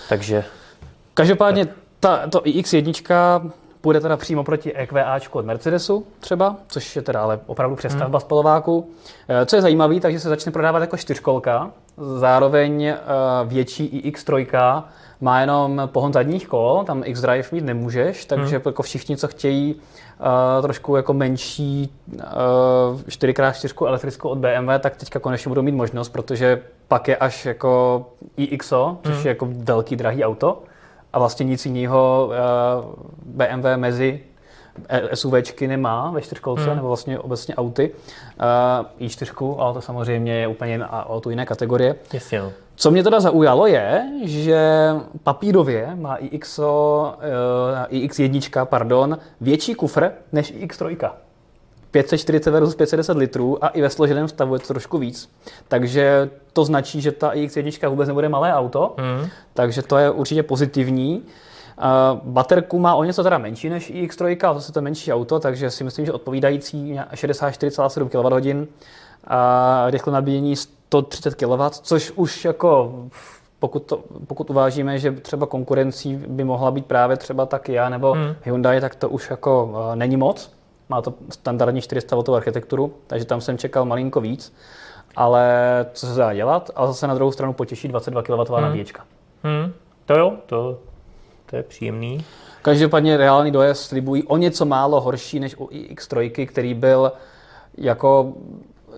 Takže... 0.09 0.43
Každopádně 1.13 1.67
ta, 1.99 2.27
to 2.27 2.39
iX1 2.39 3.51
půjde 3.81 3.99
teda 3.99 4.17
přímo 4.17 4.43
proti 4.43 4.73
EQAčku 4.73 5.39
od 5.39 5.45
Mercedesu 5.45 6.07
třeba, 6.19 6.55
což 6.67 6.95
je 6.95 7.01
teda 7.01 7.21
ale 7.21 7.39
opravdu 7.45 7.75
přestavba 7.75 8.19
hmm. 8.19 8.25
spalováku. 8.25 8.91
Eh, 9.27 9.45
co 9.45 9.55
je 9.55 9.61
zajímavé, 9.61 9.99
takže 9.99 10.19
se 10.19 10.29
začne 10.29 10.51
prodávat 10.51 10.79
jako 10.79 10.97
čtyřkolka, 10.97 11.71
zároveň 11.97 12.93
větší 13.45 14.11
iX3 14.11 14.83
má 15.21 15.41
jenom 15.41 15.81
pohon 15.85 16.13
zadních 16.13 16.47
kol, 16.47 16.83
tam 16.87 17.03
X-Drive 17.05 17.47
mít 17.51 17.63
nemůžeš, 17.63 18.25
takže 18.25 18.55
hmm. 18.55 18.61
jako 18.65 18.83
všichni, 18.83 19.17
co 19.17 19.27
chtějí 19.27 19.75
uh, 19.75 20.61
trošku 20.61 20.95
jako 20.95 21.13
menší 21.13 21.93
uh, 22.13 22.21
4x4 23.07 23.87
elektrickou 23.87 24.29
od 24.29 24.37
BMW, 24.37 24.69
tak 24.79 24.95
teďka 24.95 25.19
konečně 25.19 25.49
budou 25.49 25.61
mít 25.61 25.71
možnost, 25.75 26.09
protože 26.09 26.61
pak 26.87 27.07
je 27.07 27.17
až 27.17 27.45
jako 27.45 28.05
iXO, 28.37 28.97
což 29.03 29.13
hmm. 29.15 29.23
je 29.23 29.29
jako 29.29 29.47
velký 29.51 29.95
drahý 29.95 30.23
auto 30.23 30.63
a 31.13 31.19
vlastně 31.19 31.43
nic 31.43 31.65
jiného 31.65 32.29
uh, 32.29 32.93
BMW 33.25 33.65
mezi 33.75 34.19
SUVčky 35.13 35.67
nemá 35.67 36.11
ve 36.11 36.21
čtyřkolce, 36.21 36.63
hmm. 36.63 36.75
nebo 36.75 36.87
vlastně 36.87 37.19
obecně 37.19 37.55
auty. 37.55 37.91
Uh, 38.99 39.07
i4, 39.07 39.55
ale 39.59 39.73
to 39.73 39.81
samozřejmě 39.81 40.33
je 40.33 40.47
úplně 40.47 40.85
auto 40.85 41.29
jiné 41.29 41.45
kategorie. 41.45 41.95
Jasně, 42.13 42.39
no. 42.39 42.51
Co 42.75 42.91
mě 42.91 43.03
teda 43.03 43.19
zaujalo 43.19 43.67
je, 43.67 44.09
že 44.23 44.89
papírově 45.23 45.95
má 45.95 46.15
iXO, 46.15 47.13
uh, 47.91 47.99
iX1 47.99 48.65
pardon, 48.65 49.17
větší 49.41 49.75
kufr 49.75 50.11
než 50.31 50.53
iX3. 50.53 51.09
540 51.91 52.51
versus 52.51 52.75
510 52.75 53.17
litrů 53.17 53.63
a 53.65 53.67
i 53.67 53.81
ve 53.81 53.89
složeném 53.89 54.27
stavu 54.27 54.53
je 54.53 54.59
to 54.59 54.67
trošku 54.67 54.97
víc. 54.97 55.29
Takže 55.67 56.29
to 56.53 56.65
značí, 56.65 57.01
že 57.01 57.11
ta 57.11 57.31
iX1 57.33 57.89
vůbec 57.89 58.07
nebude 58.07 58.29
malé 58.29 58.53
auto, 58.53 58.95
mm. 58.97 59.29
takže 59.53 59.81
to 59.81 59.97
je 59.97 60.11
určitě 60.11 60.43
pozitivní. 60.43 61.23
Baterku 62.23 62.79
má 62.79 62.95
o 62.95 63.03
něco 63.03 63.23
teda 63.23 63.37
menší 63.37 63.69
než 63.69 63.91
iX3, 63.91 64.47
ale 64.47 64.59
to 64.59 64.65
je 64.69 64.73
to 64.73 64.81
menší 64.81 65.13
auto, 65.13 65.39
takže 65.39 65.71
si 65.71 65.83
myslím, 65.83 66.05
že 66.05 66.11
odpovídající 66.11 66.93
64,7 67.13 68.09
kWh 68.09 68.67
a 69.27 69.85
rychle 69.89 70.13
nabíjení 70.13 70.55
130 70.55 71.35
kW, 71.35 71.61
což 71.69 72.11
už 72.15 72.45
jako 72.45 72.93
pokud, 73.59 73.83
to, 73.83 74.03
pokud 74.27 74.49
uvážíme, 74.49 74.99
že 74.99 75.11
třeba 75.11 75.45
konkurencí 75.45 76.15
by 76.15 76.43
mohla 76.43 76.71
být 76.71 76.85
právě 76.85 77.17
třeba 77.17 77.45
tak 77.45 77.69
já 77.69 77.89
nebo 77.89 78.13
hmm. 78.13 78.35
Hyundai, 78.43 78.81
tak 78.81 78.95
to 78.95 79.09
už 79.09 79.29
jako 79.29 79.65
uh, 79.65 79.95
není 79.95 80.17
moc. 80.17 80.51
Má 80.89 81.01
to 81.01 81.13
standardní 81.29 81.81
400 81.81 82.15
W 82.15 82.35
architekturu, 82.35 82.93
takže 83.07 83.25
tam 83.25 83.41
jsem 83.41 83.57
čekal 83.57 83.85
malinko 83.85 84.21
víc. 84.21 84.53
Ale 85.15 85.45
co 85.93 86.07
se 86.07 86.19
dá 86.19 86.33
dělat? 86.33 86.71
A 86.75 86.87
zase 86.87 87.07
na 87.07 87.13
druhou 87.13 87.31
stranu 87.31 87.53
potěší 87.53 87.87
22 87.87 88.23
kW 88.23 88.53
hmm. 88.53 88.61
nabíječka. 88.61 89.03
Hmm. 89.43 89.73
To 90.05 90.13
jo, 90.13 90.33
to, 90.45 90.77
to 91.45 91.55
je 91.55 91.63
příjemný. 91.63 92.25
Každopádně 92.61 93.17
reálný 93.17 93.51
dojezd 93.51 93.83
slibují 93.83 94.23
o 94.23 94.37
něco 94.37 94.65
málo 94.65 95.01
horší 95.01 95.39
než 95.39 95.55
u 95.55 95.65
X3, 95.65 96.47
který 96.47 96.73
byl 96.73 97.11
jako 97.77 98.33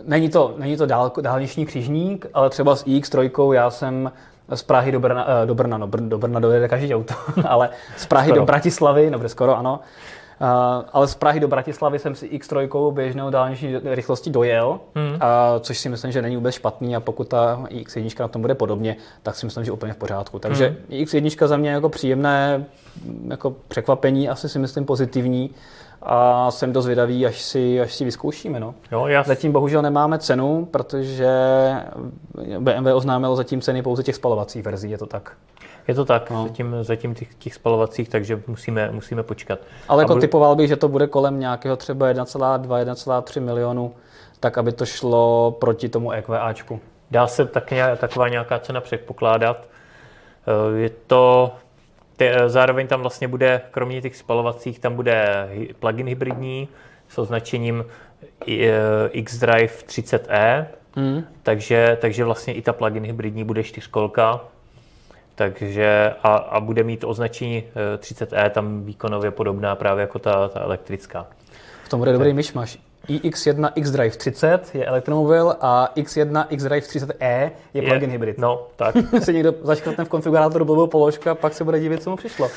není 0.03 0.29
to, 0.29 0.53
není 0.57 0.77
to 0.77 0.85
dál, 0.85 1.11
dálniční 1.21 1.65
křižník, 1.65 2.25
ale 2.33 2.49
třeba 2.49 2.75
s 2.75 2.85
iX3 2.85 3.53
já 3.53 3.69
jsem 3.69 4.11
z 4.55 4.63
Prahy 4.63 4.91
do 4.91 4.99
Brna, 4.99 5.27
eh, 5.43 5.45
do 5.45 5.55
Brna, 5.55 5.77
no, 5.77 5.87
do 5.87 6.17
Brna 6.17 6.39
dojede 6.39 6.67
každý 6.67 6.95
auto, 6.95 7.13
ale 7.47 7.69
z 7.97 8.05
Prahy 8.05 8.27
skoro. 8.27 8.41
do 8.41 8.45
Bratislavy, 8.45 9.09
no 9.09 9.29
skoro 9.29 9.57
ano, 9.57 9.79
ale 10.93 11.07
z 11.07 11.15
Prahy 11.15 11.39
do 11.39 11.47
Bratislavy 11.47 11.99
jsem 11.99 12.15
si 12.15 12.27
X3 12.27 12.91
běžnou 12.91 13.29
dálniční 13.29 13.75
rychlosti 13.83 14.29
dojel, 14.29 14.79
hmm. 14.95 15.13
uh, 15.13 15.19
což 15.59 15.77
si 15.77 15.89
myslím, 15.89 16.11
že 16.11 16.21
není 16.21 16.35
vůbec 16.35 16.55
špatný 16.55 16.95
a 16.95 16.99
pokud 16.99 17.27
ta 17.27 17.65
X1 17.69 18.19
na 18.19 18.27
tom 18.27 18.41
bude 18.41 18.55
podobně, 18.55 18.95
tak 19.23 19.35
si 19.35 19.45
myslím, 19.45 19.65
že 19.65 19.71
úplně 19.71 19.93
v 19.93 19.97
pořádku. 19.97 20.39
Takže 20.39 20.67
hmm. 20.67 20.99
X1 21.01 21.47
za 21.47 21.57
mě 21.57 21.69
jako 21.69 21.89
příjemné 21.89 22.65
jako 23.27 23.55
překvapení, 23.67 24.29
asi 24.29 24.49
si 24.49 24.59
myslím 24.59 24.85
pozitivní 24.85 25.49
a 26.01 26.51
jsem 26.51 26.73
dost 26.73 26.85
vydavý, 26.87 27.25
až 27.25 27.41
si, 27.41 27.81
až 27.81 27.93
si 27.93 28.05
vyzkoušíme. 28.05 28.59
No. 28.59 28.75
Jo, 28.91 29.07
jas. 29.07 29.27
Zatím 29.27 29.51
bohužel 29.51 29.81
nemáme 29.81 30.19
cenu, 30.19 30.67
protože 30.71 31.29
BMW 32.59 32.87
oznámilo 32.93 33.35
zatím 33.35 33.61
ceny 33.61 33.81
pouze 33.81 34.03
těch 34.03 34.15
spalovacích 34.15 34.63
verzí, 34.63 34.91
je 34.91 34.97
to 34.97 35.05
tak. 35.05 35.31
Je 35.87 35.93
to 35.93 36.05
tak, 36.05 36.29
no. 36.29 36.43
zatím, 36.47 36.75
zatím 36.81 37.15
těch, 37.15 37.35
těch 37.35 37.53
spalovacích, 37.53 38.09
takže 38.09 38.41
musíme, 38.47 38.91
musíme 38.91 39.23
počkat. 39.23 39.59
Ale 39.87 40.03
jako 40.03 40.13
bude... 40.13 40.21
typoval 40.21 40.55
bych, 40.55 40.67
že 40.67 40.75
to 40.75 40.87
bude 40.87 41.07
kolem 41.07 41.39
nějakého 41.39 41.75
třeba 41.75 42.11
1,2-1,3 42.11 43.41
milionu, 43.41 43.93
tak 44.39 44.57
aby 44.57 44.71
to 44.71 44.85
šlo 44.85 45.55
proti 45.59 45.89
tomu 45.89 46.11
EQAčku. 46.11 46.79
Dá 47.11 47.27
se 47.27 47.45
tak 47.45 47.71
nějak, 47.71 47.99
taková 47.99 48.29
nějaká 48.29 48.59
cena 48.59 48.81
předpokládat. 48.81 49.57
Eh, 50.47 50.77
je 50.77 50.89
to 50.89 51.51
ty, 52.17 52.29
eh, 52.29 52.49
zároveň 52.49 52.87
tam 52.87 53.01
vlastně 53.01 53.27
bude, 53.27 53.61
kromě 53.71 54.01
těch 54.01 54.15
spalovacích, 54.15 54.79
tam 54.79 54.95
bude 54.95 55.49
plugin 55.79 56.07
hybridní 56.07 56.67
s 57.09 57.17
označením 57.17 57.85
eh, 58.47 59.21
Xdrive 59.23 59.73
30e, 59.85 60.67
hmm. 60.95 61.23
takže, 61.43 61.97
takže 62.01 62.25
vlastně 62.25 62.53
i 62.53 62.61
ta 62.61 62.73
plugin 62.73 63.05
hybridní 63.05 63.43
bude 63.43 63.63
čtyřkolka, 63.63 64.41
takže 65.37 66.13
a, 66.23 66.35
a 66.35 66.59
bude 66.59 66.83
mít 66.83 67.03
označení 67.03 67.63
30e 67.97 68.45
eh, 68.45 68.49
tam 68.49 68.83
výkonově 68.83 69.31
podobná 69.31 69.75
právě 69.75 70.01
jako 70.01 70.19
ta, 70.19 70.47
ta 70.47 70.59
elektrická. 70.59 71.27
V 71.83 71.89
tom 71.89 71.99
bude 71.99 72.13
dobrý 72.13 72.33
myšmaš 72.33 72.79
iX1 73.09 73.71
X-Drive 73.75 74.17
30 74.17 74.75
je 74.75 74.85
elektromobil 74.85 75.55
a 75.61 75.91
X1 75.95 76.45
X-Drive 76.49 76.87
30e 76.87 77.51
je 77.73 77.81
plug-in 77.81 78.09
hybrid. 78.09 78.37
No, 78.37 78.67
tak. 78.75 78.95
si 79.23 79.33
někdo 79.33 79.53
zaškrtne 79.61 80.05
v 80.05 80.09
konfigurátoru 80.09 80.65
blbou 80.65 80.87
položku 80.87 81.29
a 81.29 81.35
pak 81.35 81.53
se 81.53 81.63
bude 81.63 81.79
divit, 81.79 82.03
co 82.03 82.09
mu 82.09 82.15
přišlo. 82.15 82.49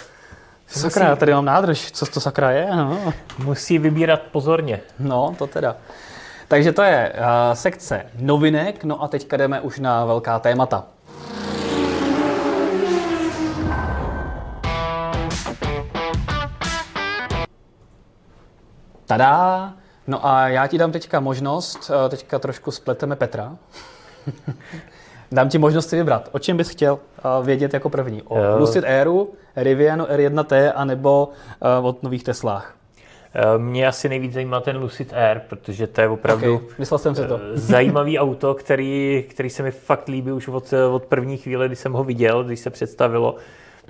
Sakra, 0.66 1.06
já 1.06 1.16
tady 1.16 1.32
mám 1.32 1.44
nádrž. 1.44 1.92
Co 1.92 2.06
to 2.06 2.20
sakra 2.20 2.50
je? 2.50 2.76
No. 2.76 3.12
Musí 3.44 3.78
vybírat 3.78 4.20
pozorně. 4.32 4.80
No, 4.98 5.34
to 5.38 5.46
teda. 5.46 5.76
Takže 6.48 6.72
to 6.72 6.82
je 6.82 7.12
uh, 7.14 7.54
sekce 7.54 8.06
novinek, 8.18 8.84
no 8.84 9.02
a 9.02 9.08
teďka 9.08 9.36
jdeme 9.36 9.60
už 9.60 9.78
na 9.78 10.04
velká 10.04 10.38
témata. 10.38 10.84
Tada! 19.10 19.72
No 20.06 20.26
a 20.26 20.48
já 20.48 20.66
ti 20.66 20.78
dám 20.78 20.92
teďka 20.92 21.20
možnost, 21.20 21.90
eh, 22.06 22.08
teďka 22.08 22.38
trošku 22.38 22.70
spleteme 22.70 23.16
Petra. 23.16 23.56
dám 25.32 25.48
ti 25.48 25.58
možnost 25.58 25.88
si 25.88 25.96
vybrat, 25.96 26.28
o 26.32 26.38
čem 26.38 26.56
bys 26.56 26.68
chtěl 26.68 26.98
eh, 27.18 27.22
vědět 27.44 27.74
jako 27.74 27.90
první. 27.90 28.22
O 28.22 28.38
Jo. 28.38 28.58
Lucid 28.58 28.84
Airu, 28.84 29.32
Rivianu 29.56 30.04
R1T, 30.04 30.72
anebo 30.74 31.28
eh, 31.62 31.82
od 31.82 32.02
nových 32.02 32.24
Teslách. 32.24 32.74
Eh, 33.34 33.58
Mě 33.58 33.86
asi 33.88 34.08
nejvíc 34.08 34.32
zajímá 34.32 34.60
ten 34.60 34.76
Lucid 34.76 35.12
Air, 35.12 35.40
protože 35.48 35.86
to 35.86 36.00
je 36.00 36.08
opravdu 36.08 36.54
Okay, 36.56 36.68
myslel 36.78 36.98
jsem 36.98 37.14
si 37.14 37.26
to. 37.26 37.36
eh, 37.36 37.56
zajímavý 37.58 38.18
auto, 38.18 38.54
který, 38.54 39.24
který 39.30 39.50
se 39.50 39.62
mi 39.62 39.70
fakt 39.70 40.08
líbí 40.08 40.32
už 40.32 40.48
od, 40.48 40.74
od 40.92 41.04
první 41.04 41.36
chvíle, 41.36 41.66
kdy 41.66 41.76
jsem 41.76 41.92
ho 41.92 42.04
viděl, 42.04 42.44
když 42.44 42.60
se 42.60 42.70
představilo. 42.70 43.34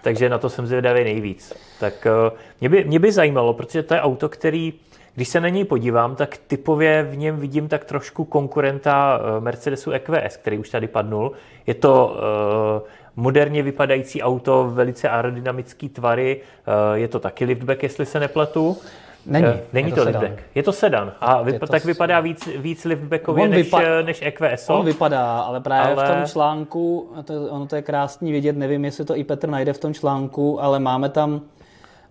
Takže 0.03 0.29
na 0.29 0.39
to 0.39 0.49
jsem 0.49 0.67
zvědavý 0.67 1.05
nejvíc. 1.05 1.53
Tak 1.81 2.07
eh, 2.07 2.31
mě 2.61 2.69
by, 2.69 2.85
mě 2.85 2.99
by 2.99 3.13
zajímalo, 3.13 3.55
protože 3.55 3.83
to 3.83 3.95
je 3.95 4.01
auto, 4.01 4.29
který, 4.29 4.73
když 5.15 5.29
se 5.29 5.41
na 5.41 5.49
něj 5.49 5.65
podívám, 5.65 6.17
tak 6.17 6.37
typově 6.37 7.03
v 7.03 7.17
něm 7.17 7.37
vidím 7.37 7.69
tak 7.69 7.85
trošku 7.85 8.25
konkurenta 8.25 9.21
eh, 9.21 9.41
Mercedesu 9.41 9.91
EQS, 9.91 10.37
který 10.37 10.59
už 10.59 10.71
tady 10.71 10.89
padnul. 10.89 11.33
Je 11.67 11.75
to 11.75 12.17
eh, 12.17 12.91
moderně 13.17 13.63
vypadající 13.63 14.23
auto, 14.23 14.71
velice 14.75 15.09
aerodynamický 15.09 15.89
tvary, 15.89 16.41
eh, 16.41 16.99
je 16.99 17.09
to 17.09 17.19
taky 17.19 17.45
liftback, 17.45 17.83
jestli 17.83 18.07
se 18.07 18.21
nepletu. 18.21 18.77
Není, 19.27 19.47
Není 19.73 19.91
to, 19.91 19.97
to 19.97 20.05
sedan. 20.05 20.23
liftback. 20.23 20.45
Je 20.55 20.63
to 20.63 20.73
sedan. 20.73 21.13
A 21.21 21.45
vypa- 21.45 21.59
to 21.59 21.67
tak 21.67 21.85
vypadá 21.85 22.21
víc, 22.21 22.49
víc 22.57 22.85
liftbackově 22.85 23.45
On 23.45 23.51
než, 23.51 23.73
vypa- 23.73 24.05
než 24.05 24.23
EQS. 24.23 24.71
On 24.71 24.85
vypadá, 24.85 25.41
ale 25.41 25.61
právě 25.61 25.95
ale... 25.95 26.05
v 26.05 26.17
tom 26.17 26.27
článku, 26.27 27.11
to, 27.25 27.47
ono 27.51 27.67
to 27.67 27.77
je 27.77 27.83
krásný 27.83 28.33
vidět, 28.33 28.57
nevím, 28.57 28.85
jestli 28.85 29.05
to 29.05 29.17
i 29.17 29.25
Petr 29.25 29.49
najde 29.49 29.73
v 29.73 29.79
tom 29.79 29.95
článku, 29.95 30.63
ale 30.63 30.79
máme 30.79 31.09
tam 31.09 31.41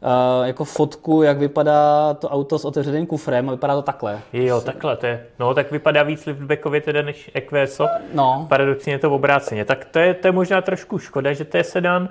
uh, 0.01 0.47
jako 0.47 0.63
fotku, 0.65 1.21
jak 1.23 1.37
vypadá 1.37 2.13
to 2.13 2.29
auto 2.29 2.59
s 2.59 2.65
otevřeným 2.65 3.05
kufrem 3.05 3.49
a 3.49 3.51
vypadá 3.51 3.75
to 3.75 3.81
takhle. 3.81 4.19
Jo, 4.33 4.61
takhle 4.61 4.97
to 4.97 5.05
je. 5.05 5.25
No, 5.39 5.53
tak 5.53 5.71
vypadá 5.71 6.03
víc 6.03 6.25
liftbackově 6.25 6.81
teda 6.81 7.01
než 7.01 7.31
EQS. 7.33 7.81
No, 8.13 8.45
Paradoxně 8.49 8.93
je 8.93 8.99
to 8.99 9.11
obráceně. 9.11 9.65
Tak 9.65 9.85
to 9.85 9.99
je, 9.99 10.13
to 10.13 10.27
je 10.27 10.31
možná 10.31 10.61
trošku 10.61 10.99
škoda, 10.99 11.33
že 11.33 11.45
to 11.45 11.57
je 11.57 11.63
sedan, 11.63 12.09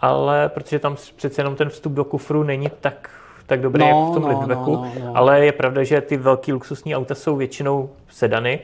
ale 0.00 0.48
protože 0.48 0.78
tam 0.78 0.96
přece 1.16 1.40
jenom 1.40 1.56
ten 1.56 1.68
vstup 1.68 1.92
do 1.92 2.04
kufru 2.04 2.42
není 2.42 2.70
tak, 2.80 3.10
tak 3.46 3.60
dobrý 3.60 3.80
No, 3.80 3.88
jako 3.88 4.10
v 4.10 4.14
tom 4.14 4.22
no, 4.22 4.28
liftbacku. 4.28 4.72
no, 4.76 4.92
no, 5.00 5.06
no. 5.06 5.12
Ale 5.16 5.44
je 5.46 5.52
pravda, 5.52 5.82
že 5.82 6.00
ty 6.00 6.16
velký 6.16 6.52
luxusní 6.52 6.96
auta 6.96 7.14
jsou 7.14 7.36
většinou 7.36 7.90
sedany. 8.08 8.60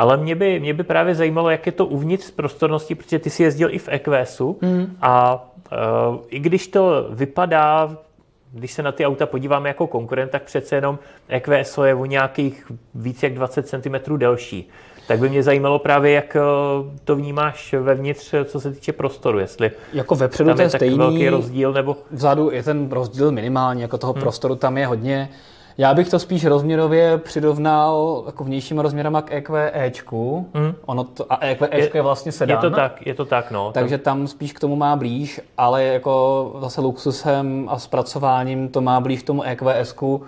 Ale 0.00 0.16
mě 0.16 0.34
by, 0.34 0.60
mě 0.60 0.74
by 0.74 0.82
právě 0.82 1.14
zajímalo, 1.14 1.50
jak 1.50 1.66
je 1.66 1.72
to 1.72 1.86
uvnitř 1.86 2.24
z 2.24 2.30
prostornosti, 2.30 2.94
protože 2.94 3.18
ty 3.18 3.30
si 3.30 3.42
jezdil 3.42 3.68
i 3.70 3.78
v 3.78 3.88
EQSu 3.88 4.58
Hmm. 4.62 4.96
a 5.02 5.44
uh, 6.10 6.16
i 6.28 6.38
když 6.38 6.68
to 6.68 7.06
vypadá, 7.10 7.96
když 8.52 8.72
se 8.72 8.82
na 8.82 8.92
ty 8.92 9.06
auta 9.06 9.26
podíváme 9.26 9.68
jako 9.68 9.86
konkurent, 9.86 10.30
tak 10.30 10.42
přece 10.42 10.76
jenom 10.76 10.98
EQS 11.28 11.78
je 11.84 11.94
o 11.94 12.04
nějakých 12.04 12.72
víc 12.94 13.22
jak 13.22 13.34
20 13.34 13.68
cm 13.68 14.16
delší. 14.16 14.68
Tak 15.08 15.18
by 15.18 15.28
mě 15.28 15.42
zajímalo 15.42 15.78
právě, 15.78 16.12
jak 16.12 16.36
eh, 16.36 16.40
to 17.04 17.16
vnímáš 17.16 17.74
vevnitř, 17.80 18.34
co 18.44 18.60
se 18.60 18.72
týče 18.72 18.92
prostoru, 18.92 19.38
jestli 19.38 19.70
jako 19.92 20.14
vepředu 20.14 20.50
tam 20.50 20.60
je 20.60 20.70
tak 20.70 20.78
stejný, 20.78 20.98
velký 20.98 21.28
rozdíl, 21.28 21.72
nebo 21.72 21.96
vzadu 22.10 22.50
je 22.50 22.62
ten 22.62 22.90
rozdíl 22.90 23.32
minimální, 23.32 23.82
jako 23.82 23.98
toho 23.98 24.12
hmm. 24.12 24.22
prostoru 24.22 24.54
tam 24.54 24.78
je 24.78 24.86
hodně. 24.86 25.28
Já 25.78 25.94
bych 25.94 26.08
to 26.08 26.18
spíš 26.18 26.44
rozměrově 26.44 27.18
přirovnal 27.18 28.22
jako 28.26 28.44
vnějšíma 28.44 28.82
rozměrama 28.82 29.22
k 29.22 29.32
EQEčku. 29.32 30.50
Hmm. 30.54 30.74
Ono 30.86 31.04
to, 31.04 31.32
a 31.32 31.38
EQEčko 31.46 31.96
je, 31.96 31.98
je 31.98 32.02
vlastně 32.02 32.32
sedan. 32.32 32.58
je 32.64 32.70
to 32.70 32.76
tak, 32.76 33.06
je 33.06 33.14
to 33.14 33.24
tak, 33.24 33.50
no. 33.50 33.72
Takže 33.72 33.98
tam 33.98 34.26
spíš 34.26 34.52
k 34.52 34.60
tomu 34.60 34.76
má 34.76 34.96
blíž, 34.96 35.40
ale 35.58 35.84
jako 35.84 36.56
zase 36.60 36.80
luxusem 36.80 37.68
a 37.70 37.78
zpracováním 37.78 38.68
to 38.68 38.80
má 38.80 39.00
blíž 39.00 39.22
k 39.22 39.26
tomu 39.26 39.42
EQSku, 39.42 40.22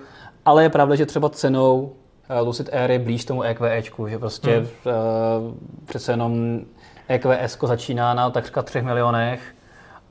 ale 0.45 0.63
je 0.63 0.71
pravda, 0.71 0.95
že 0.95 1.07
třeba 1.07 1.29
cenou 1.29 1.93
eh, 2.29 2.41
Lucid 2.41 2.69
Air 2.73 2.91
je 2.91 2.99
blíž 2.99 3.25
tomu 3.25 3.43
EQEčku, 3.43 4.09
že 4.09 4.19
prostě 4.19 4.57
hmm. 4.57 4.67
uh, 4.67 5.55
přece 5.87 6.13
jenom 6.13 6.61
EQS 7.09 7.59
začíná 7.63 8.15
na 8.15 8.31
takřka 8.31 8.63
3 8.63 8.83
milionech 8.83 9.41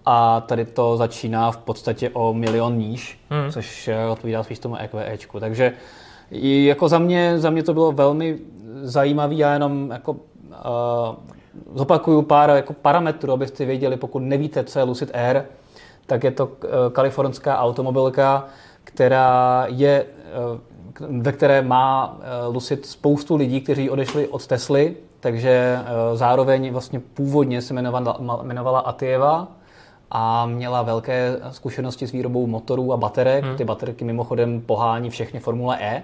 a 0.05 0.41
tady 0.41 0.65
to 0.65 0.97
začíná 0.97 1.51
v 1.51 1.57
podstatě 1.57 2.09
o 2.09 2.33
milion 2.33 2.77
níž, 2.77 3.19
hmm. 3.29 3.51
což 3.51 3.87
eh, 3.87 4.07
odpovídá 4.07 4.43
spíš 4.43 4.59
tomu 4.59 4.75
EQEčku. 4.75 5.39
Takže 5.39 5.73
i 6.31 6.65
jako 6.65 6.89
za 6.89 6.99
mě, 6.99 7.39
za 7.39 7.49
mě 7.49 7.63
to 7.63 7.73
bylo 7.73 7.91
velmi 7.91 8.39
zajímavé, 8.81 9.35
já 9.35 9.53
jenom 9.53 9.91
jako 9.91 10.11
uh, 10.11 10.17
zopakuju 11.75 12.21
pár 12.21 12.49
jako 12.49 12.73
parametrů, 12.73 13.33
abyste 13.33 13.65
věděli, 13.65 13.97
pokud 13.97 14.19
nevíte, 14.19 14.63
co 14.63 14.79
je 14.79 14.85
Lucid 14.85 15.11
Air, 15.13 15.43
tak 16.05 16.23
je 16.23 16.31
to 16.31 16.45
uh, 16.45 16.53
kalifornská 16.91 17.59
automobilka, 17.59 18.45
která 18.83 19.65
je, 19.67 20.05
uh, 20.99 21.21
ve 21.21 21.31
které 21.31 21.61
má 21.61 22.13
uh, 22.47 22.55
Lucid 22.55 22.85
spoustu 22.85 23.35
lidí, 23.35 23.61
kteří 23.61 23.89
odešli 23.89 24.27
od 24.27 24.47
Tesly, 24.47 24.95
takže 25.19 25.79
uh, 25.81 26.17
zároveň 26.17 26.71
vlastně 26.71 26.99
původně 26.99 27.61
se 27.61 27.73
jmenovala, 27.73 28.39
jmenovala 28.41 28.79
Atieva, 28.79 29.47
a 30.11 30.45
měla 30.45 30.81
velké 30.81 31.37
zkušenosti 31.49 32.07
s 32.07 32.11
výrobou 32.11 32.47
motorů 32.47 32.93
a 32.93 32.97
baterek. 32.97 33.43
Hmm. 33.43 33.57
Ty 33.57 33.63
baterky 33.63 34.05
mimochodem 34.05 34.61
pohání 34.61 35.09
všechny 35.09 35.39
Formule 35.39 35.77
E. 35.81 36.03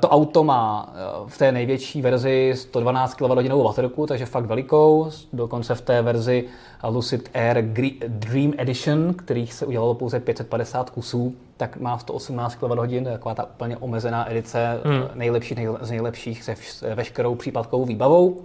To 0.00 0.08
auto 0.08 0.44
má 0.44 0.94
v 1.26 1.38
té 1.38 1.52
největší 1.52 2.02
verzi 2.02 2.52
112 2.56 3.14
kWh 3.14 3.62
baterku, 3.62 4.06
takže 4.06 4.26
fakt 4.26 4.44
velikou. 4.44 5.10
Dokonce 5.32 5.74
v 5.74 5.80
té 5.80 6.02
verzi 6.02 6.44
Lucid 6.88 7.30
Air 7.34 7.64
Dream 8.08 8.52
Edition, 8.58 9.14
kterých 9.14 9.54
se 9.54 9.66
udělalo 9.66 9.94
pouze 9.94 10.20
550 10.20 10.90
kusů, 10.90 11.34
tak 11.56 11.76
má 11.76 11.98
118 11.98 12.54
kWh, 12.54 12.88
to 12.88 12.94
je 12.94 13.02
taková 13.02 13.34
ta 13.34 13.44
úplně 13.44 13.76
omezená 13.76 14.30
edice 14.30 14.80
hmm. 14.84 15.02
nejlepších 15.14 15.58
z 15.80 15.90
nejlepších 15.90 16.42
se 16.42 16.54
veškerou 16.94 17.34
případkovou 17.34 17.84
výbavou. 17.84 18.42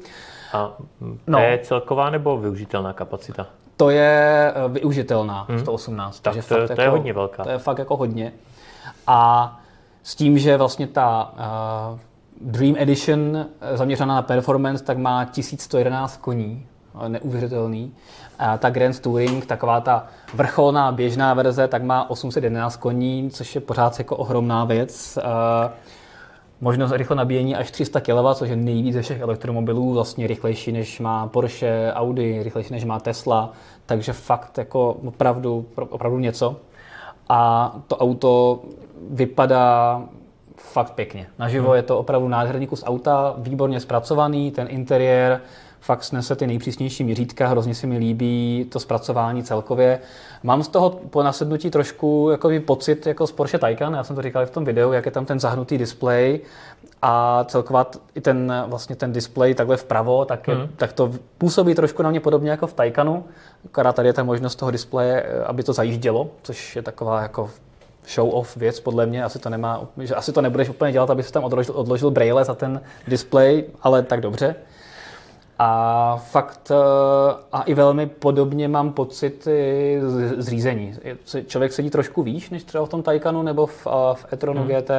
A 0.54 0.78
to 1.32 1.38
je 1.38 1.60
celková 1.64 2.10
nebo 2.10 2.38
využitelná 2.38 2.94
kapacita? 2.94 3.48
To 3.82 3.90
je 3.90 4.54
využitelná, 4.68 5.46
hmm. 5.50 5.60
118. 5.60 6.20
Tak 6.20 6.34
takže 6.34 6.50
to, 6.50 6.56
fakt 6.56 6.68
to 6.68 6.72
jako, 6.72 6.82
je 6.82 6.90
hodně 6.90 7.14
velká. 7.14 7.44
To 7.44 7.50
je 7.50 7.58
fakt 7.58 7.78
jako 7.78 7.98
hodně. 7.98 8.34
A 9.08 9.60
s 10.04 10.16
tím, 10.16 10.38
že 10.38 10.58
vlastně 10.58 10.88
ta 10.88 11.34
uh, 11.92 12.00
Dream 12.52 12.76
Edition 12.78 13.46
zaměřená 13.74 14.16
na 14.16 14.22
performance, 14.22 14.84
tak 14.84 14.98
má 14.98 15.26
1111 15.26 16.18
koní, 16.18 16.66
neuvěřitelný. 17.08 17.94
A 18.40 18.58
ta 18.58 18.70
Grand 18.70 19.00
Touring, 19.00 19.46
taková 19.46 19.82
ta 19.82 20.06
vrcholná 20.34 20.92
běžná 20.92 21.34
verze, 21.34 21.68
tak 21.68 21.84
má 21.84 22.10
811 22.10 22.76
koní, 22.76 23.30
což 23.32 23.56
je 23.56 23.62
pořád 23.62 24.00
jako 24.00 24.18
ohromná 24.18 24.66
věc. 24.66 25.18
Uh, 25.18 25.72
možnost 26.62 26.92
rychle 26.92 27.16
nabíjení 27.16 27.56
až 27.56 27.72
300 27.72 28.00
kW, 28.00 28.34
což 28.34 28.50
je 28.50 28.56
nejvíc 28.56 28.94
ze 28.94 29.02
všech 29.02 29.22
elektromobilů, 29.22 29.94
vlastně 29.94 30.28
rychlejší 30.28 30.72
než 30.72 31.00
má 31.00 31.28
Porsche, 31.28 31.94
Audi, 31.94 32.44
rychlejší 32.44 32.74
než 32.74 32.86
má 32.86 33.00
Tesla, 33.00 33.52
takže 33.86 34.14
fakt 34.14 34.58
jako 34.58 34.98
opravdu, 35.06 35.66
opravdu 35.90 36.20
něco. 36.20 36.56
A 37.30 37.72
to 37.88 37.98
auto 37.98 38.60
vypadá 39.10 40.02
fakt 40.58 40.92
pěkně. 40.92 41.28
Naživo 41.40 41.68
hmm. 41.68 41.76
je 41.76 41.84
to 41.84 42.00
opravdu 42.00 42.28
nádherný 42.28 42.68
kus 42.68 42.84
auta, 42.88 43.36
výborně 43.38 43.80
zpracovaný, 43.80 44.52
ten 44.52 44.68
interiér 44.70 45.42
fakt 45.82 46.04
snese 46.04 46.36
ty 46.36 46.48
nejpřísnější 46.48 47.04
měřítka, 47.04 47.48
hrozně 47.48 47.76
se 47.76 47.88
mi 47.88 47.98
líbí 47.98 48.66
to 48.72 48.80
zpracování 48.80 49.44
celkově. 49.44 50.00
Mám 50.44 50.64
z 50.64 50.68
toho 50.68 50.90
po 50.90 51.24
nasednutí 51.24 51.72
trošku 51.72 52.28
jakoby, 52.32 52.60
pocit 52.60 53.08
jako 53.08 53.28
z 53.28 53.32
Porsche 53.32 53.58
Taycan, 53.58 53.94
já 53.94 54.04
jsem 54.04 54.16
to 54.16 54.22
říkal 54.22 54.44
i 54.44 54.46
v 54.46 54.52
tom 54.52 54.66
videu, 54.66 54.92
jak 54.92 55.06
je 55.06 55.12
tam 55.12 55.26
ten 55.26 55.40
zahnutý 55.40 55.78
displej 55.78 56.40
a 57.02 57.44
celková 57.44 57.92
i 58.16 58.22
ten, 58.22 58.54
vlastně 58.68 58.96
ten 58.96 59.14
displej 59.14 59.56
takhle 59.56 59.78
vpravo, 59.78 60.26
tak, 60.26 60.48
je, 60.48 60.56
hmm. 60.56 60.70
tak 60.78 60.94
to 60.94 61.12
působí 61.38 61.76
trošku 61.76 62.04
na 62.04 62.10
mě 62.10 62.20
podobně 62.20 62.52
jako 62.52 62.68
v 62.68 62.74
Taycanu, 62.74 63.26
akorát 63.66 63.96
tady 63.96 64.10
je 64.10 64.14
ta 64.14 64.24
možnost 64.24 64.56
toho 64.56 64.72
displeje, 64.72 65.24
aby 65.46 65.64
to 65.64 65.74
zajíždělo, 65.74 66.30
což 66.42 66.76
je 66.76 66.82
taková 66.82 67.22
jako 67.22 67.50
show-off 68.08 68.58
věc, 68.58 68.80
podle 68.80 69.06
mě. 69.06 69.24
Asi 69.24 69.40
to, 69.40 69.50
nemá, 69.50 69.82
že 69.98 70.16
asi 70.16 70.32
to 70.32 70.42
nebudeš 70.42 70.70
úplně 70.70 70.92
dělat, 70.92 71.10
aby 71.10 71.24
se 71.24 71.32
tam 71.32 71.44
odložil, 71.44 71.74
odložil 71.78 72.12
braille 72.12 72.46
za 72.46 72.54
ten 72.54 72.82
displej, 73.08 73.64
ale 73.82 74.04
tak 74.04 74.22
dobře. 74.22 74.56
A 75.64 76.18
fakt 76.18 76.72
a 77.52 77.62
i 77.62 77.74
velmi 77.74 78.06
podobně 78.06 78.68
mám 78.68 78.94
pocit 78.94 79.48
z 80.38 80.48
řízení. 80.48 80.94
Člověk 81.46 81.74
sedí 81.74 81.90
trošku 81.90 82.24
výš 82.24 82.50
než 82.50 82.64
třeba 82.64 82.86
v 82.86 82.90
tom 82.90 83.04
Taycanu 83.04 83.42
nebo 83.42 83.66
v, 83.66 83.88
v 84.14 84.26
e-tronu 84.34 84.62
hmm. 84.62 84.70
GT, 84.70 84.92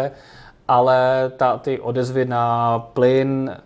ale 0.69 1.33
ta, 1.37 1.59
ty 1.59 1.81
odezvy 1.81 2.25
na 2.25 2.79
plyn, 2.79 3.57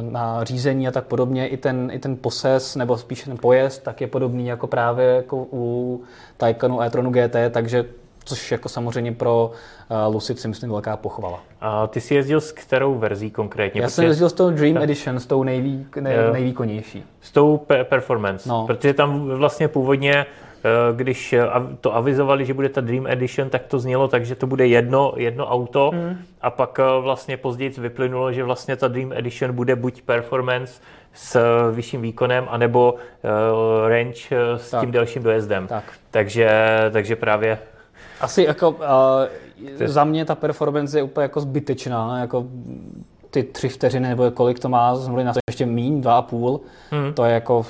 na 0.00 0.44
řízení 0.44 0.88
a 0.88 0.90
tak 0.90 1.04
podobně, 1.04 1.48
i 1.48 1.56
ten, 1.56 1.90
i 1.92 1.98
ten 1.98 2.16
poses, 2.16 2.76
nebo 2.76 2.96
spíš 2.96 3.22
ten 3.24 3.36
pojezd, 3.36 3.82
tak 3.82 4.00
je 4.00 4.06
podobný 4.06 4.46
jako 4.46 4.66
právě 4.66 5.06
jako 5.06 5.46
u 5.52 6.02
Taycanu 6.36 6.82
e-tronu 6.82 7.10
GT, 7.10 7.36
takže 7.50 7.84
což 8.24 8.52
jako 8.52 8.68
samozřejmě 8.68 9.12
pro 9.12 9.50
uh, 10.06 10.14
Lucid 10.14 10.40
si 10.40 10.48
myslím 10.48 10.70
velká 10.70 10.96
pochvala. 10.96 11.40
A 11.60 11.86
ty 11.86 12.00
jsi 12.00 12.14
jezdil 12.14 12.40
s 12.40 12.52
kterou 12.52 12.94
verzí 12.94 13.30
konkrétně? 13.30 13.82
Já 13.82 13.88
jsem 13.88 14.04
jezdil 14.04 14.28
s 14.28 14.32
tou 14.32 14.50
Dream 14.50 14.76
Edition, 14.76 15.20
s 15.20 15.26
tou 15.26 15.42
nejví, 15.42 15.86
nej, 16.00 16.16
nejvýkonnější. 16.32 17.04
S 17.20 17.30
tou 17.30 17.56
pe- 17.56 17.84
Performance, 17.84 18.48
no. 18.48 18.66
protože 18.66 18.94
tam 18.94 19.28
vlastně 19.28 19.68
původně 19.68 20.26
když 20.96 21.34
to 21.80 21.96
avizovali, 21.96 22.44
že 22.44 22.54
bude 22.54 22.68
ta 22.68 22.80
Dream 22.80 23.06
Edition, 23.06 23.50
tak 23.50 23.62
to 23.66 23.78
znělo 23.78 24.08
tak, 24.08 24.26
že 24.26 24.34
to 24.34 24.46
bude 24.46 24.66
jedno, 24.66 25.12
jedno 25.16 25.46
auto 25.46 25.90
hmm. 25.94 26.18
a 26.40 26.50
pak 26.50 26.80
vlastně 27.00 27.36
později 27.36 27.70
vyplynulo, 27.78 28.32
že 28.32 28.44
vlastně 28.44 28.76
ta 28.76 28.88
Dream 28.88 29.12
Edition 29.12 29.52
bude 29.52 29.76
buď 29.76 30.02
performance 30.02 30.80
s 31.14 31.40
vyšším 31.72 32.02
výkonem, 32.02 32.46
anebo 32.50 32.94
range 33.88 34.36
s 34.56 34.70
tak. 34.70 34.80
tím 34.80 34.90
delším 34.90 35.22
dojezdem. 35.22 35.66
Tak. 35.66 35.84
Takže, 36.10 36.50
takže 36.92 37.16
právě 37.16 37.58
asi 38.20 38.42
jako 38.42 38.70
uh, 38.70 38.76
za 39.84 40.04
mě 40.04 40.24
ta 40.24 40.34
performance 40.34 40.98
je 40.98 41.02
úplně 41.02 41.22
jako 41.22 41.40
zbytečná, 41.40 42.18
jako 42.20 42.46
ty 43.30 43.42
tři 43.42 43.68
vteřiny 43.68 44.08
nebo 44.08 44.30
kolik 44.30 44.58
to 44.58 44.68
má, 44.68 44.96
zmluvili 44.96 45.24
na 45.24 45.32
to 45.32 45.38
ještě 45.50 45.66
míň, 45.66 46.00
dva 46.00 46.18
a 46.18 46.22
půl, 46.22 46.60
hmm. 46.90 47.12
to 47.12 47.24
je 47.24 47.34
jako 47.34 47.66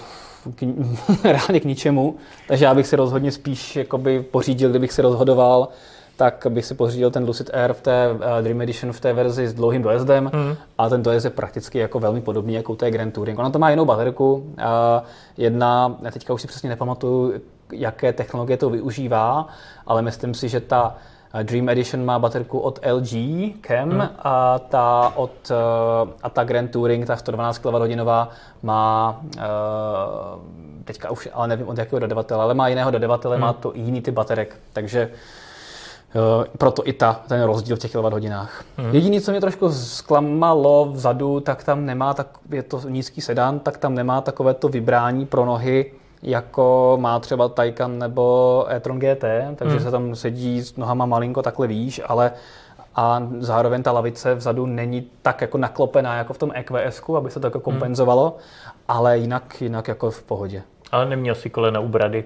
k, 0.55 0.63
reálně 1.25 1.61
k 1.61 1.65
ničemu, 1.65 2.17
takže 2.49 2.65
já 2.65 2.75
bych 2.75 2.87
si 2.87 2.97
rozhodně 2.97 3.33
spíš 3.33 3.77
jakoby 3.77 4.23
pořídil, 4.23 4.71
kdybych 4.71 4.93
si 4.93 5.03
rozhodoval, 5.03 5.69
tak 6.17 6.47
bych 6.49 6.65
si 6.65 6.75
pořídil 6.75 7.11
ten 7.11 7.25
Lucid 7.25 7.51
Air 7.55 7.73
v 7.73 7.81
té 7.81 8.13
uh, 8.13 8.21
Dream 8.41 8.63
Edition 8.63 8.93
v 8.93 9.01
té 9.01 9.13
verzi 9.13 9.49
s 9.49 9.55
dlouhým 9.55 9.83
dojezdem 9.83 10.31
mm. 10.35 10.57
a 10.79 10.89
ten 10.89 11.03
dojezd 11.03 11.25
je 11.25 11.31
prakticky 11.31 11.79
jako 11.79 12.01
velmi 12.01 12.21
podobný 12.21 12.55
jako 12.55 12.73
u 12.73 12.77
té 12.77 12.91
Grand 12.91 13.15
Touring. 13.15 13.39
Ona 13.39 13.51
to 13.51 13.59
má 13.59 13.71
jinou 13.71 13.85
baterku, 13.85 14.33
uh, 14.35 14.45
jedna, 15.37 15.97
já 16.03 16.11
teďka 16.11 16.35
už 16.35 16.41
si 16.41 16.47
přesně 16.47 16.69
nepamatuju, 16.69 17.33
jaké 17.73 18.13
technologie 18.13 18.57
to 18.57 18.71
využívá, 18.71 19.47
ale 19.87 20.03
myslím 20.03 20.35
si, 20.35 20.49
že 20.49 20.61
ta 20.61 20.97
eh, 21.35 21.45
Dream 21.45 21.69
Edition 21.69 22.05
má 22.05 22.19
baterku 22.19 22.59
od 22.59 22.81
LG 22.93 23.13
Chem 23.67 23.91
hmm. 23.91 24.09
a 24.19 24.59
ta 24.59 25.13
od 25.17 25.51
eh, 25.51 26.13
a 26.23 26.29
ta 26.31 26.45
Grand 26.45 26.71
Touring, 26.71 27.07
ta 27.07 27.17
112 27.17 27.59
kWh 27.59 28.29
má 28.63 29.21
eh, 29.39 29.43
teďka 30.85 31.11
už, 31.11 31.29
ale 31.33 31.49
nevím 31.49 31.69
od 31.69 31.79
jakého 31.79 31.99
dodavatele, 31.99 32.43
ale 32.43 32.55
má 32.55 32.69
jiného 32.69 32.91
dodavatele, 32.91 33.37
hmm. 33.37 33.43
má 33.43 33.53
to 33.53 33.73
jiný 33.75 34.01
ty 34.01 34.11
baterek, 34.11 34.57
takže 34.73 35.11
proto 36.59 36.83
i 36.87 36.93
ta, 36.93 37.21
ten 37.29 37.43
rozdíl 37.43 37.77
v 37.77 37.79
těch 37.79 37.93
kWh. 37.93 38.31
Hmm. 38.77 38.91
Jediné, 38.93 39.21
co 39.21 39.31
mě 39.31 39.41
trošku 39.41 39.73
zklamalo 39.73 40.89
vzadu, 40.93 41.41
tak 41.41 41.65
tam 41.65 41.87
nemá, 41.87 42.15
tak 42.15 42.27
je 42.51 42.63
to 42.63 42.81
nízký 42.89 43.21
sedan, 43.21 43.59
tak 43.59 43.79
tam 43.79 43.95
nemá 43.95 44.21
takové 44.21 44.55
to 44.55 44.69
vybrání 44.69 45.27
pro 45.27 45.45
nohy, 45.45 45.93
jako 46.25 46.97
má 47.01 47.21
třeba 47.21 47.49
Taycan 47.49 47.99
nebo 47.99 48.67
e-tron 48.71 48.99
GT, 48.99 49.25
takže 49.57 49.77
hmm. 49.77 49.85
se 49.85 49.91
tam 49.91 50.17
sedí 50.17 50.63
s 50.63 50.77
nohama 50.77 51.07
malinko 51.07 51.43
takhle 51.43 51.67
výš, 51.67 52.01
ale 52.07 52.33
a 52.97 53.23
zároveň 53.39 53.83
ta 53.83 53.93
lavice 53.93 54.35
vzadu 54.35 54.67
není 54.67 55.07
tak 55.23 55.41
jako 55.41 55.59
naklopená 55.59 56.17
jako 56.17 56.33
v 56.33 56.39
tom 56.39 56.53
EQS, 56.55 57.03
aby 57.17 57.31
se 57.31 57.41
to 57.41 57.47
jako 57.47 57.59
hmm. 57.59 57.65
kompenzovalo, 57.65 58.25
hmm. 58.25 58.73
ale 58.89 59.19
jinak, 59.19 59.63
jinak 59.63 59.89
jako 59.89 60.11
v 60.11 60.23
pohodě. 60.23 60.63
Ale 60.93 61.07
neměl 61.07 61.35
si 61.35 61.51
kolena 61.51 61.81
u 61.81 61.89
brady? 61.89 62.25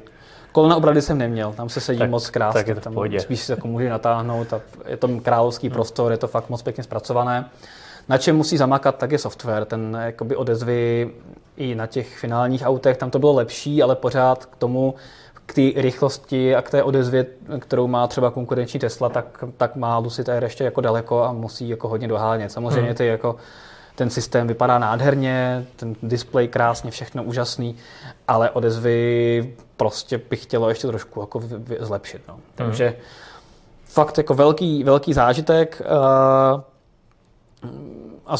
Kolena 0.52 0.76
u 0.76 0.80
brady 0.80 1.02
jsem 1.02 1.18
neměl, 1.18 1.52
tam 1.52 1.68
se 1.68 1.80
sedí 1.80 1.98
tak, 1.98 2.10
moc 2.10 2.30
krásně, 2.30 2.60
tak 2.60 2.68
je 2.68 2.74
to 2.74 2.80
tam 2.80 2.94
spíš 3.18 3.40
se 3.40 3.52
jako 3.52 3.68
může 3.68 3.90
natáhnout 3.90 4.52
a 4.52 4.60
je 4.86 4.96
to 4.96 5.08
královský 5.22 5.66
hmm. 5.66 5.74
prostor, 5.74 6.12
je 6.12 6.18
to 6.18 6.28
fakt 6.28 6.50
moc 6.50 6.62
pěkně 6.62 6.84
zpracované. 6.84 7.50
Na 8.08 8.18
čem 8.18 8.36
musí 8.36 8.56
zamakat, 8.56 8.96
tak 8.96 9.12
je 9.12 9.18
software. 9.18 9.64
Ten 9.64 9.98
jakoby 10.00 10.36
odezvy 10.36 11.10
i 11.58 11.74
na 11.74 11.86
těch 11.86 12.18
finálních 12.18 12.62
autech, 12.62 12.96
tam 12.96 13.10
to 13.10 13.18
bylo 13.18 13.32
lepší, 13.32 13.82
ale 13.82 13.96
pořád 13.96 14.46
k 14.46 14.56
tomu, 14.56 14.94
k 15.46 15.54
té 15.54 15.82
rychlosti 15.82 16.56
a 16.56 16.62
k 16.62 16.70
té 16.70 16.82
odezvě, 16.82 17.26
kterou 17.58 17.86
má 17.86 18.06
třeba 18.06 18.30
konkurenční 18.30 18.80
Tesla, 18.80 19.08
tak, 19.08 19.44
tak 19.56 19.76
má 19.76 19.98
Lucid 19.98 20.28
Air 20.28 20.42
ještě 20.42 20.64
jako 20.64 20.80
daleko 20.80 21.22
a 21.22 21.32
musí 21.32 21.68
jako 21.68 21.88
hodně 21.88 22.08
dohánět. 22.08 22.52
Samozřejmě 22.52 22.82
hmm. 22.82 22.94
ty 22.94 23.06
jako 23.06 23.36
ten 23.94 24.10
systém 24.10 24.46
vypadá 24.46 24.78
nádherně, 24.78 25.66
ten 25.76 25.96
display 26.02 26.48
krásně, 26.48 26.90
všechno 26.90 27.24
úžasný, 27.24 27.76
ale 28.28 28.50
odezvy 28.50 29.54
prostě 29.76 30.20
bych 30.30 30.42
chtělo 30.42 30.68
ještě 30.68 30.86
trošku 30.86 31.20
jako 31.20 31.42
zlepšit. 31.80 32.22
No. 32.28 32.38
Takže 32.54 32.86
hmm. 32.86 32.96
fakt 33.84 34.18
jako 34.18 34.34
velký, 34.34 34.84
velký 34.84 35.12
zážitek. 35.12 35.82
Uh, 35.84 36.60
a 38.26 38.36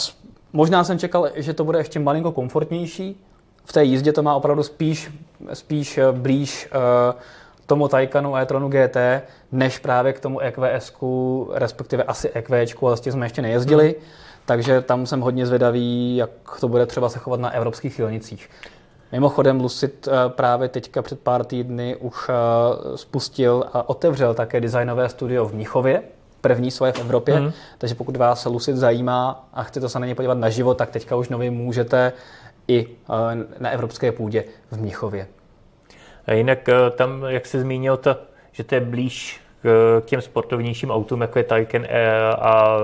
možná 0.52 0.84
jsem 0.84 0.98
čekal, 0.98 1.28
že 1.34 1.54
to 1.54 1.64
bude 1.64 1.78
ještě 1.78 1.98
malinko 1.98 2.32
komfortnější. 2.32 3.24
V 3.64 3.72
té 3.72 3.84
jízdě 3.84 4.12
to 4.12 4.22
má 4.22 4.34
opravdu 4.34 4.62
spíš, 4.62 5.10
spíš 5.52 5.98
eh, 5.98 6.12
blíž 6.12 6.68
uh, 6.74 7.20
tomu 7.66 7.88
Taycanu 7.88 8.36
e-tronu 8.36 8.68
GT, 8.68 8.96
než 9.52 9.78
právě 9.78 10.12
k 10.12 10.20
tomu 10.20 10.40
EQS, 10.40 10.92
respektive 11.52 12.02
asi 12.02 12.30
EQ, 12.34 12.66
ale 12.82 12.96
s 12.96 13.00
tím 13.00 13.12
jsme 13.12 13.26
ještě 13.26 13.42
nejezdili. 13.42 13.84
Hmm. 13.84 14.08
Takže 14.46 14.80
tam 14.80 15.06
jsem 15.06 15.20
hodně 15.20 15.46
zvědavý, 15.46 16.16
jak 16.16 16.30
to 16.60 16.68
bude 16.68 16.86
třeba 16.86 17.08
se 17.08 17.18
chovat 17.18 17.40
na 17.40 17.50
evropských 17.50 17.94
silnicích. 17.94 18.50
Mimochodem 19.12 19.60
Lucid 19.60 20.08
eh, 20.08 20.28
právě 20.28 20.68
teďka 20.68 21.02
před 21.02 21.20
pár 21.20 21.44
týdny 21.44 21.96
už 21.96 22.30
spustil 22.94 23.64
a 23.72 23.88
otevřel 23.88 24.34
také 24.34 24.60
designové 24.60 25.08
studio 25.08 25.44
v 25.44 25.54
Mnichově, 25.54 26.02
první 26.40 26.70
svoje 26.70 26.92
v 26.92 27.00
Evropě, 27.00 27.40
mm. 27.40 27.52
takže 27.78 27.94
pokud 27.94 28.16
vás 28.16 28.44
Lucid 28.44 28.76
zajímá 28.76 29.48
a 29.52 29.62
chcete 29.62 29.88
se 29.88 29.98
na 29.98 30.06
ně 30.06 30.14
podívat 30.14 30.38
na 30.38 30.50
život, 30.50 30.74
tak 30.74 30.90
teďka 30.90 31.16
už 31.16 31.28
nově 31.28 31.50
můžete 31.50 32.12
i 32.68 32.86
eh, 32.86 33.46
na 33.60 33.70
evropské 33.70 34.12
půdě 34.12 34.44
v 34.70 34.76
Mnichově. 34.76 35.26
A 36.26 36.32
jinak 36.32 36.68
eh, 36.68 36.90
tam, 36.90 37.24
jak 37.28 37.46
se 37.46 37.60
zmínil, 37.60 37.96
to, 37.96 38.16
že 38.52 38.64
to 38.64 38.74
je 38.74 38.80
blíž 38.80 39.40
k 39.62 40.02
těm 40.04 40.20
sportovnějším 40.20 40.90
autům, 40.90 41.20
jako 41.20 41.38
je 41.38 41.44
Taycan 41.44 41.86
a 42.38 42.76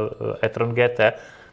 e-tron 0.43 0.75
GT, 0.75 1.01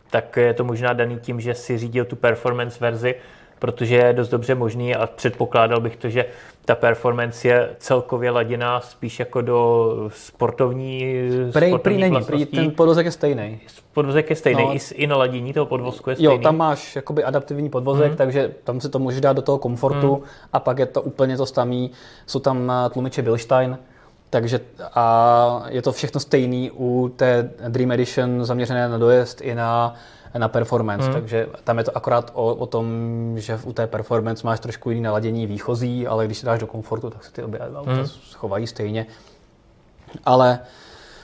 tak 0.10 0.38
je 0.38 0.54
to 0.54 0.64
možná 0.64 0.94
daný 0.94 1.20
tím, 1.20 1.42
že 1.42 1.54
si 1.54 1.78
řídil 1.78 2.06
tu 2.06 2.16
performance 2.16 2.78
verzi, 2.80 3.16
protože 3.62 3.96
je 3.96 4.14
dost 4.14 4.30
dobře 4.30 4.56
možný 4.56 4.96
a 4.96 5.08
předpokládal 5.08 5.80
bych 5.80 5.98
to, 5.98 6.10
že 6.10 6.26
ta 6.66 6.76
performance 6.76 7.48
je 7.48 7.70
celkově 7.80 8.32
laděná 8.32 8.82
spíš 8.82 9.20
jako 9.20 9.42
do 9.42 10.10
sportovní 10.14 11.16
Prej, 11.54 11.78
prý 11.78 11.98
není, 11.98 12.24
prý 12.24 12.46
ten 12.46 12.72
podvozek 12.72 13.06
je 13.06 13.12
stejný. 13.12 13.60
Podvozek 13.94 14.30
je 14.30 14.36
stejný, 14.36 14.64
no. 14.64 14.76
I, 14.76 14.80
i 14.94 15.08
na 15.08 15.18
ladění 15.18 15.54
toho 15.54 15.66
podvozku 15.66 16.10
je 16.10 16.16
stejný. 16.16 16.34
Jo, 16.36 16.42
tam 16.42 16.58
máš 16.58 16.96
jakoby 16.96 17.24
adaptivní 17.24 17.70
podvozek, 17.70 18.12
mm-hmm. 18.12 18.16
takže 18.16 18.52
tam 18.64 18.82
si 18.82 18.90
to 18.90 19.00
můžeš 19.00 19.22
dát 19.22 19.34
do 19.34 19.42
toho 19.42 19.58
komfortu 19.58 20.16
mm. 20.16 20.24
a 20.54 20.60
pak 20.60 20.80
je 20.80 20.86
to 20.86 21.02
úplně 21.02 21.38
to 21.38 21.46
samý. 21.46 21.92
Jsou 22.26 22.40
tam 22.40 22.72
eh, 22.72 22.90
tlumiče 22.90 23.22
Bilstein, 23.22 23.78
takže 24.30 24.60
a 24.94 25.66
je 25.70 25.82
to 25.82 25.92
všechno 25.92 26.20
stejný 26.20 26.72
u 26.72 27.12
té 27.16 27.52
Dream 27.70 27.92
Edition 27.92 28.46
zaměřené 28.46 28.90
na 28.90 28.98
dojezd 28.98 29.42
i 29.42 29.56
na 29.56 29.96
na 30.38 30.48
performance, 30.48 31.06
hmm. 31.06 31.14
takže 31.14 31.48
tam 31.64 31.78
je 31.78 31.84
to 31.84 31.98
akorát 31.98 32.32
o, 32.34 32.56
o 32.56 32.66
tom, 32.66 32.86
že 33.36 33.60
u 33.64 33.74
té 33.74 33.88
performance 33.88 34.48
máš 34.48 34.60
trošku 34.60 34.90
jiný 34.90 35.02
naladění 35.02 35.48
výchozí, 35.48 36.08
ale 36.08 36.26
když 36.26 36.38
se 36.38 36.46
dáš 36.46 36.60
do 36.60 36.68
komfortu, 36.68 37.10
tak 37.10 37.24
se 37.24 37.32
ty 37.32 37.44
obě 37.44 37.60
auta 37.60 37.92
hmm. 37.92 38.06
chovají 38.34 38.68
stejně. 38.68 39.06
Ale 40.26 40.60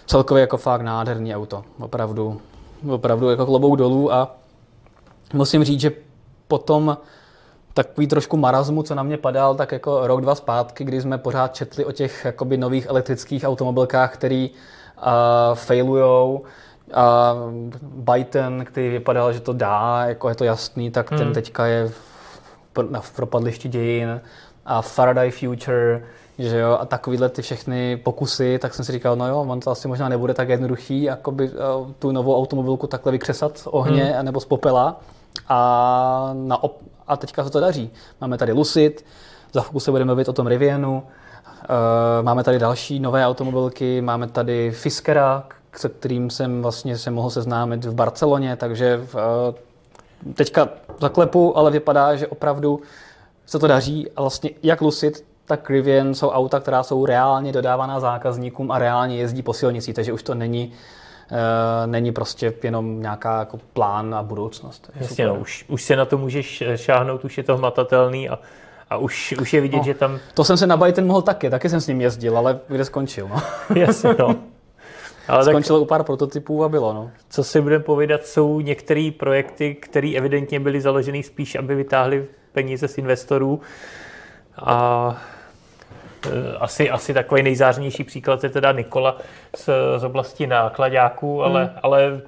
celkově 0.06 0.42
jako 0.42 0.58
fakt 0.58 0.82
nádherný 0.82 1.36
auto, 1.36 1.64
opravdu, 1.80 2.42
opravdu 2.90 3.30
jako 3.30 3.46
klobouk 3.46 3.78
dolů 3.78 4.14
a 4.14 4.36
musím 5.34 5.64
říct, 5.64 5.80
že 5.80 5.92
potom 6.48 6.98
takový 7.74 8.08
trošku 8.08 8.38
marazmu, 8.38 8.84
co 8.84 8.96
na 8.96 9.04
mě 9.04 9.18
padal, 9.18 9.56
tak 9.56 9.72
jako 9.72 10.08
rok, 10.08 10.22
dva 10.22 10.36
zpátky, 10.36 10.84
kdy 10.84 11.02
jsme 11.02 11.18
pořád 11.18 11.56
četli 11.56 11.86
o 11.86 11.92
těch 11.92 12.26
jakoby 12.26 12.58
nových 12.58 12.86
elektrických 12.86 13.44
automobilkách, 13.44 14.14
který 14.14 14.50
uh, 14.50 15.04
failujou, 15.54 16.44
a 16.94 17.36
Byton, 17.82 18.66
který 18.66 18.90
vypadal, 18.90 19.34
že 19.34 19.40
to 19.40 19.54
dá, 19.54 20.06
jako 20.06 20.30
je 20.30 20.36
to 20.36 20.44
jasný, 20.44 20.92
tak 20.92 21.12
hmm. 21.12 21.20
ten 21.20 21.34
teďka 21.34 21.66
je 21.66 21.88
v, 21.88 23.00
v 23.00 23.16
propadlišti 23.16 23.70
dějin 23.70 24.22
a 24.66 24.82
Faraday 24.82 25.32
Future, 25.32 26.04
že 26.38 26.60
jo, 26.60 26.78
a 26.82 26.86
takovýhle 26.86 27.30
ty 27.30 27.42
všechny 27.42 27.98
pokusy, 27.98 28.60
tak 28.60 28.74
jsem 28.74 28.86
si 28.86 28.92
říkal, 28.92 29.16
no 29.16 29.28
jo, 29.28 29.46
on 29.48 29.60
to 29.60 29.72
asi 29.72 29.88
možná 29.88 30.10
nebude 30.10 30.34
tak 30.34 30.50
jednoduchý, 30.50 31.04
jako 31.04 31.32
by 31.32 31.50
uh, 31.50 31.92
tu 32.00 32.12
novou 32.12 32.38
automobilku 32.38 32.88
takhle 32.88 33.12
vykřesat 33.12 33.58
z 33.58 33.68
ohně 33.68 34.04
hmm. 34.04 34.26
nebo 34.26 34.40
z 34.40 34.46
popela. 34.46 35.00
A, 35.50 36.32
na 36.34 36.64
op- 36.64 36.84
a 37.08 37.18
teďka 37.18 37.44
se 37.44 37.50
to 37.50 37.60
daří. 37.60 37.92
Máme 38.22 38.38
tady 38.38 38.52
Lucid, 38.52 39.06
za 39.54 39.62
chvilku 39.62 39.80
se 39.80 39.92
budeme 39.92 40.10
mluvit 40.10 40.30
o 40.30 40.34
tom 40.34 40.48
Rivianu, 40.48 40.94
uh, 40.94 42.26
máme 42.26 42.44
tady 42.44 42.60
další 42.60 43.00
nové 43.00 43.26
automobilky, 43.26 44.02
máme 44.02 44.28
tady 44.28 44.72
Fiskera, 44.72 45.44
se 45.76 45.90
kterým 45.90 46.30
jsem 46.30 46.62
vlastně 46.62 46.98
se 46.98 47.12
mohl 47.12 47.30
seznámit 47.30 47.86
v 47.86 47.94
Barceloně, 47.94 48.56
takže 48.56 48.98
v, 48.98 49.16
eh, 49.16 50.34
teďka 50.34 50.70
zaklepu, 51.00 51.58
ale 51.58 51.72
vypadá, 51.72 52.16
že 52.16 52.28
opravdu 52.28 52.82
se 53.46 53.60
to 53.60 53.68
daří 53.68 54.08
a 54.16 54.22
vlastně 54.22 54.50
jak 54.64 54.82
Lucid, 54.82 55.26
tak 55.46 55.70
Rivian 55.70 56.14
jsou 56.14 56.30
auta, 56.30 56.60
která 56.60 56.84
jsou 56.84 57.06
reálně 57.06 57.52
dodávaná 57.52 58.00
zákazníkům 58.00 58.72
a 58.72 58.80
reálně 58.80 59.18
jezdí 59.18 59.42
po 59.42 59.54
silnici, 59.54 59.94
takže 59.94 60.14
už 60.14 60.24
to 60.24 60.36
není 60.36 60.74
Uh, 61.32 61.92
není 61.92 62.12
prostě 62.12 62.54
jenom 62.64 63.02
nějaká 63.02 63.40
jako 63.40 63.60
plán 63.74 64.16
a 64.16 64.24
budoucnost. 64.24 64.90
Jasně, 64.96 65.28
no, 65.28 65.36
už, 65.36 65.66
už 65.68 65.84
se 65.84 65.96
na 65.96 66.06
to 66.06 66.18
můžeš 66.18 66.64
šáhnout, 66.76 67.26
už 67.26 67.38
je 67.38 67.44
to 67.44 67.58
hmatatelný 67.58 68.30
a, 68.30 68.40
a 68.90 68.98
už, 68.98 69.36
už 69.42 69.54
je 69.54 69.62
vidět, 69.62 69.78
no, 69.78 69.84
že 69.84 69.94
tam... 69.94 70.20
To 70.34 70.44
jsem 70.44 70.58
se 70.58 70.68
na 70.68 70.78
Byton 70.78 71.06
mohl 71.06 71.22
taky, 71.22 71.50
taky 71.50 71.70
jsem 71.70 71.82
s 71.82 71.88
ním 71.88 72.02
jezdil, 72.02 72.38
ale 72.38 72.60
kde 72.68 72.86
skončil. 72.86 73.28
No. 73.28 73.42
Jasně, 73.76 74.16
no. 74.20 74.36
Ale 75.28 75.44
Skončilo 75.44 75.80
tak, 75.80 75.84
u 75.84 75.86
pár 75.86 76.04
prototypů 76.04 76.64
a 76.64 76.70
bylo. 76.70 76.94
No. 76.94 77.12
Co 77.30 77.44
si 77.44 77.62
budeme 77.62 77.84
povídat, 77.84 78.26
jsou 78.26 78.60
některé 78.60 79.12
projekty, 79.20 79.76
které 79.76 80.14
evidentně 80.18 80.60
byly 80.60 80.82
založeny 80.82 81.24
spíš, 81.24 81.56
aby 81.56 81.76
vytáhli 81.76 82.26
peníze 82.52 82.88
z 82.88 82.98
investorů. 82.98 83.62
A 84.58 85.18
asi, 86.60 86.90
asi 86.90 87.14
takový 87.14 87.44
nejzářnější 87.44 88.04
příklad 88.04 88.44
je 88.44 88.50
teda 88.50 88.72
Nikola 88.72 89.18
z, 89.56 89.70
z 89.98 90.04
oblasti 90.04 90.48
nákladáků, 90.48 91.44
ale, 91.44 91.64
hmm. 91.64 91.74
ale 91.84 92.22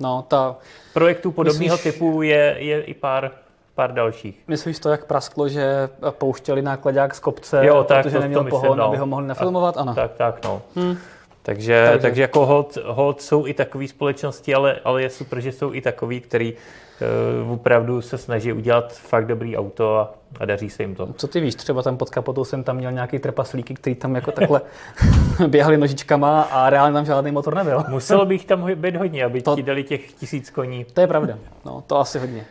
no, 0.00 0.24
ta... 0.28 0.56
projektů 0.94 1.32
podobného 1.32 1.74
Myslíš... 1.76 1.92
typu 1.92 2.22
je, 2.22 2.56
je 2.58 2.82
i 2.82 2.94
pár 2.94 3.30
pár 3.74 3.92
dalších. 3.92 4.44
Myslíš 4.48 4.78
to, 4.78 4.88
jak 4.88 5.04
prasklo, 5.04 5.48
že 5.48 5.88
pouštěli 6.10 6.62
nákladák 6.62 7.14
z 7.14 7.20
kopce, 7.20 7.66
jo, 7.66 7.84
tak 7.84 8.02
protože 8.02 8.16
to, 8.16 8.22
neměl 8.22 8.40
to 8.40 8.44
myslím, 8.44 8.60
pohon, 8.60 8.78
no. 8.78 8.84
aby 8.84 8.96
ho 8.96 9.06
mohli 9.06 9.26
nafilmovat? 9.26 9.76
Ano. 9.76 9.94
Tak, 9.94 10.12
tak, 10.14 10.44
no. 10.44 10.62
Hmm. 10.76 10.96
Takže, 11.42 11.86
takže, 11.86 12.02
takže 12.02 12.22
jako 12.22 12.46
hold, 12.46 12.78
hold 12.84 13.22
jsou 13.22 13.46
i 13.46 13.54
takové 13.54 13.88
společnosti, 13.88 14.54
ale, 14.54 14.80
ale 14.84 15.02
je 15.02 15.10
super, 15.10 15.40
že 15.40 15.52
jsou 15.52 15.74
i 15.74 15.80
takový, 15.80 16.20
který 16.20 16.54
uh, 17.44 17.52
opravdu 17.52 18.02
se 18.02 18.18
snaží 18.18 18.52
udělat 18.52 18.92
fakt 18.92 19.26
dobrý 19.26 19.56
auto 19.56 19.96
a, 19.96 20.14
a 20.40 20.44
daří 20.44 20.70
se 20.70 20.82
jim 20.82 20.94
to. 20.94 21.08
Co 21.16 21.28
ty 21.28 21.40
víš, 21.40 21.54
třeba 21.54 21.82
tam 21.82 21.96
pod 21.96 22.10
kapotou 22.10 22.44
jsem 22.44 22.64
tam 22.64 22.76
měl 22.76 22.92
nějaký 22.92 23.18
trpaslíky, 23.18 23.74
který 23.74 23.96
tam 23.96 24.14
jako 24.14 24.32
takhle 24.32 24.60
běhali 25.48 25.76
nožičkama 25.76 26.42
a 26.42 26.70
reálně 26.70 26.94
tam 26.94 27.04
žádný 27.04 27.30
motor 27.30 27.54
nebyl. 27.54 27.84
Muselo 27.88 28.26
bych 28.26 28.44
tam 28.44 28.74
být 28.74 28.96
hodně, 28.96 29.24
aby 29.24 29.42
to, 29.42 29.56
ti 29.56 29.62
dali 29.62 29.84
těch 29.84 30.12
tisíc 30.12 30.50
koní. 30.50 30.84
To 30.84 31.00
je 31.00 31.06
pravda, 31.06 31.38
no, 31.64 31.84
to 31.86 31.98
asi 32.00 32.18
hodně. 32.18 32.44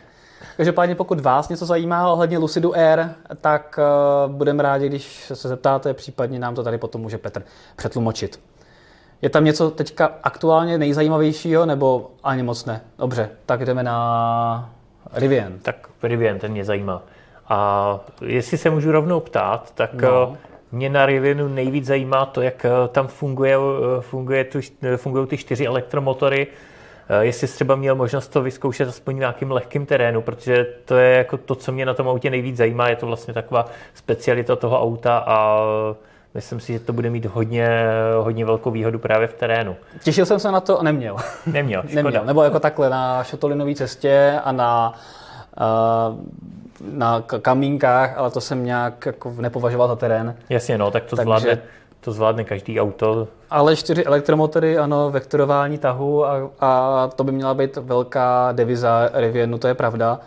Každopádně 0.56 0.94
pokud 0.94 1.20
vás 1.20 1.48
něco 1.48 1.66
zajímá 1.66 2.12
ohledně 2.12 2.38
Lucidu 2.38 2.76
Air, 2.76 3.08
tak 3.40 3.78
uh, 4.26 4.32
budeme 4.32 4.62
rádi, 4.62 4.88
když 4.88 5.32
se 5.34 5.48
zeptáte, 5.48 5.94
případně 5.94 6.38
nám 6.38 6.54
to 6.54 6.62
tady 6.62 6.78
potom 6.78 7.00
může 7.00 7.18
Petr 7.18 7.42
přetlumočit. 7.76 8.40
Je 9.22 9.28
tam 9.30 9.44
něco 9.44 9.70
teďka 9.70 10.10
aktuálně 10.22 10.78
nejzajímavějšího, 10.78 11.66
nebo 11.66 12.10
ani 12.22 12.42
moc 12.42 12.64
ne? 12.64 12.80
Dobře, 12.98 13.30
tak 13.46 13.64
jdeme 13.64 13.82
na 13.82 14.70
Rivian. 15.12 15.52
Tak 15.62 15.88
Rivian, 16.02 16.38
ten 16.38 16.52
mě 16.52 16.64
zajímá. 16.64 17.02
A 17.48 18.00
jestli 18.26 18.58
se 18.58 18.70
můžu 18.70 18.92
rovnou 18.92 19.20
ptát, 19.20 19.72
tak 19.74 19.94
no. 19.94 20.36
mě 20.72 20.88
na 20.88 21.06
Rivianu 21.06 21.48
nejvíc 21.48 21.86
zajímá 21.86 22.26
to, 22.26 22.42
jak 22.42 22.66
tam 22.88 23.06
funguje, 23.06 23.56
funguje 24.00 24.44
tu, 24.44 24.58
fungují 24.96 25.26
ty 25.26 25.36
čtyři 25.36 25.66
elektromotory, 25.66 26.46
jestli 27.20 27.48
jsi 27.48 27.54
třeba 27.54 27.76
měl 27.76 27.94
možnost 27.94 28.28
to 28.28 28.42
vyzkoušet 28.42 28.88
aspoň 28.88 29.16
v 29.16 29.18
nějakým 29.18 29.50
lehkým 29.50 29.86
terénu, 29.86 30.22
protože 30.22 30.66
to 30.84 30.96
je 30.96 31.16
jako 31.16 31.36
to, 31.36 31.54
co 31.54 31.72
mě 31.72 31.86
na 31.86 31.94
tom 31.94 32.08
autě 32.08 32.30
nejvíc 32.30 32.56
zajímá, 32.56 32.88
je 32.88 32.96
to 32.96 33.06
vlastně 33.06 33.34
taková 33.34 33.66
specialita 33.94 34.56
toho 34.56 34.82
auta 34.82 35.24
a 35.26 35.64
myslím 36.34 36.60
si, 36.60 36.72
že 36.72 36.80
to 36.80 36.92
bude 36.92 37.10
mít 37.10 37.26
hodně, 37.26 37.68
hodně 38.18 38.44
velkou 38.44 38.70
výhodu 38.70 38.98
právě 38.98 39.28
v 39.28 39.34
terénu. 39.34 39.76
Těšil 40.04 40.26
jsem 40.26 40.38
se 40.38 40.52
na 40.52 40.60
to 40.60 40.78
a 40.78 40.82
neměl. 40.82 41.16
Neměl, 41.46 41.82
škoda. 41.88 42.02
neměl. 42.02 42.24
Nebo 42.24 42.42
jako 42.42 42.60
takhle 42.60 42.90
na 42.90 43.24
šotolinové 43.24 43.74
cestě 43.74 44.40
a 44.44 44.52
na, 44.52 44.94
uh, 45.60 46.16
na 46.92 47.20
kamínkách, 47.20 48.18
ale 48.18 48.30
to 48.30 48.40
jsem 48.40 48.64
nějak 48.64 49.06
jako 49.06 49.34
nepovažoval 49.40 49.88
za 49.88 49.96
terén. 49.96 50.34
Jasně, 50.48 50.78
no, 50.78 50.90
tak 50.90 51.04
to 51.04 51.16
Takže... 51.16 51.24
zvládne 51.24 51.58
to 52.00 52.12
zvládne 52.12 52.44
každý 52.44 52.80
auto. 52.80 53.28
Ale 53.50 53.76
čtyři 53.76 54.04
elektromotory, 54.04 54.78
ano, 54.78 55.10
vektorování 55.10 55.78
tahu 55.78 56.26
a, 56.26 56.50
a 56.60 57.10
to 57.16 57.24
by 57.24 57.32
měla 57.32 57.54
být 57.54 57.76
velká 57.76 58.52
deviza 58.52 59.10
Rivianu, 59.12 59.58
to 59.58 59.68
je 59.68 59.74
pravda. 59.74 60.20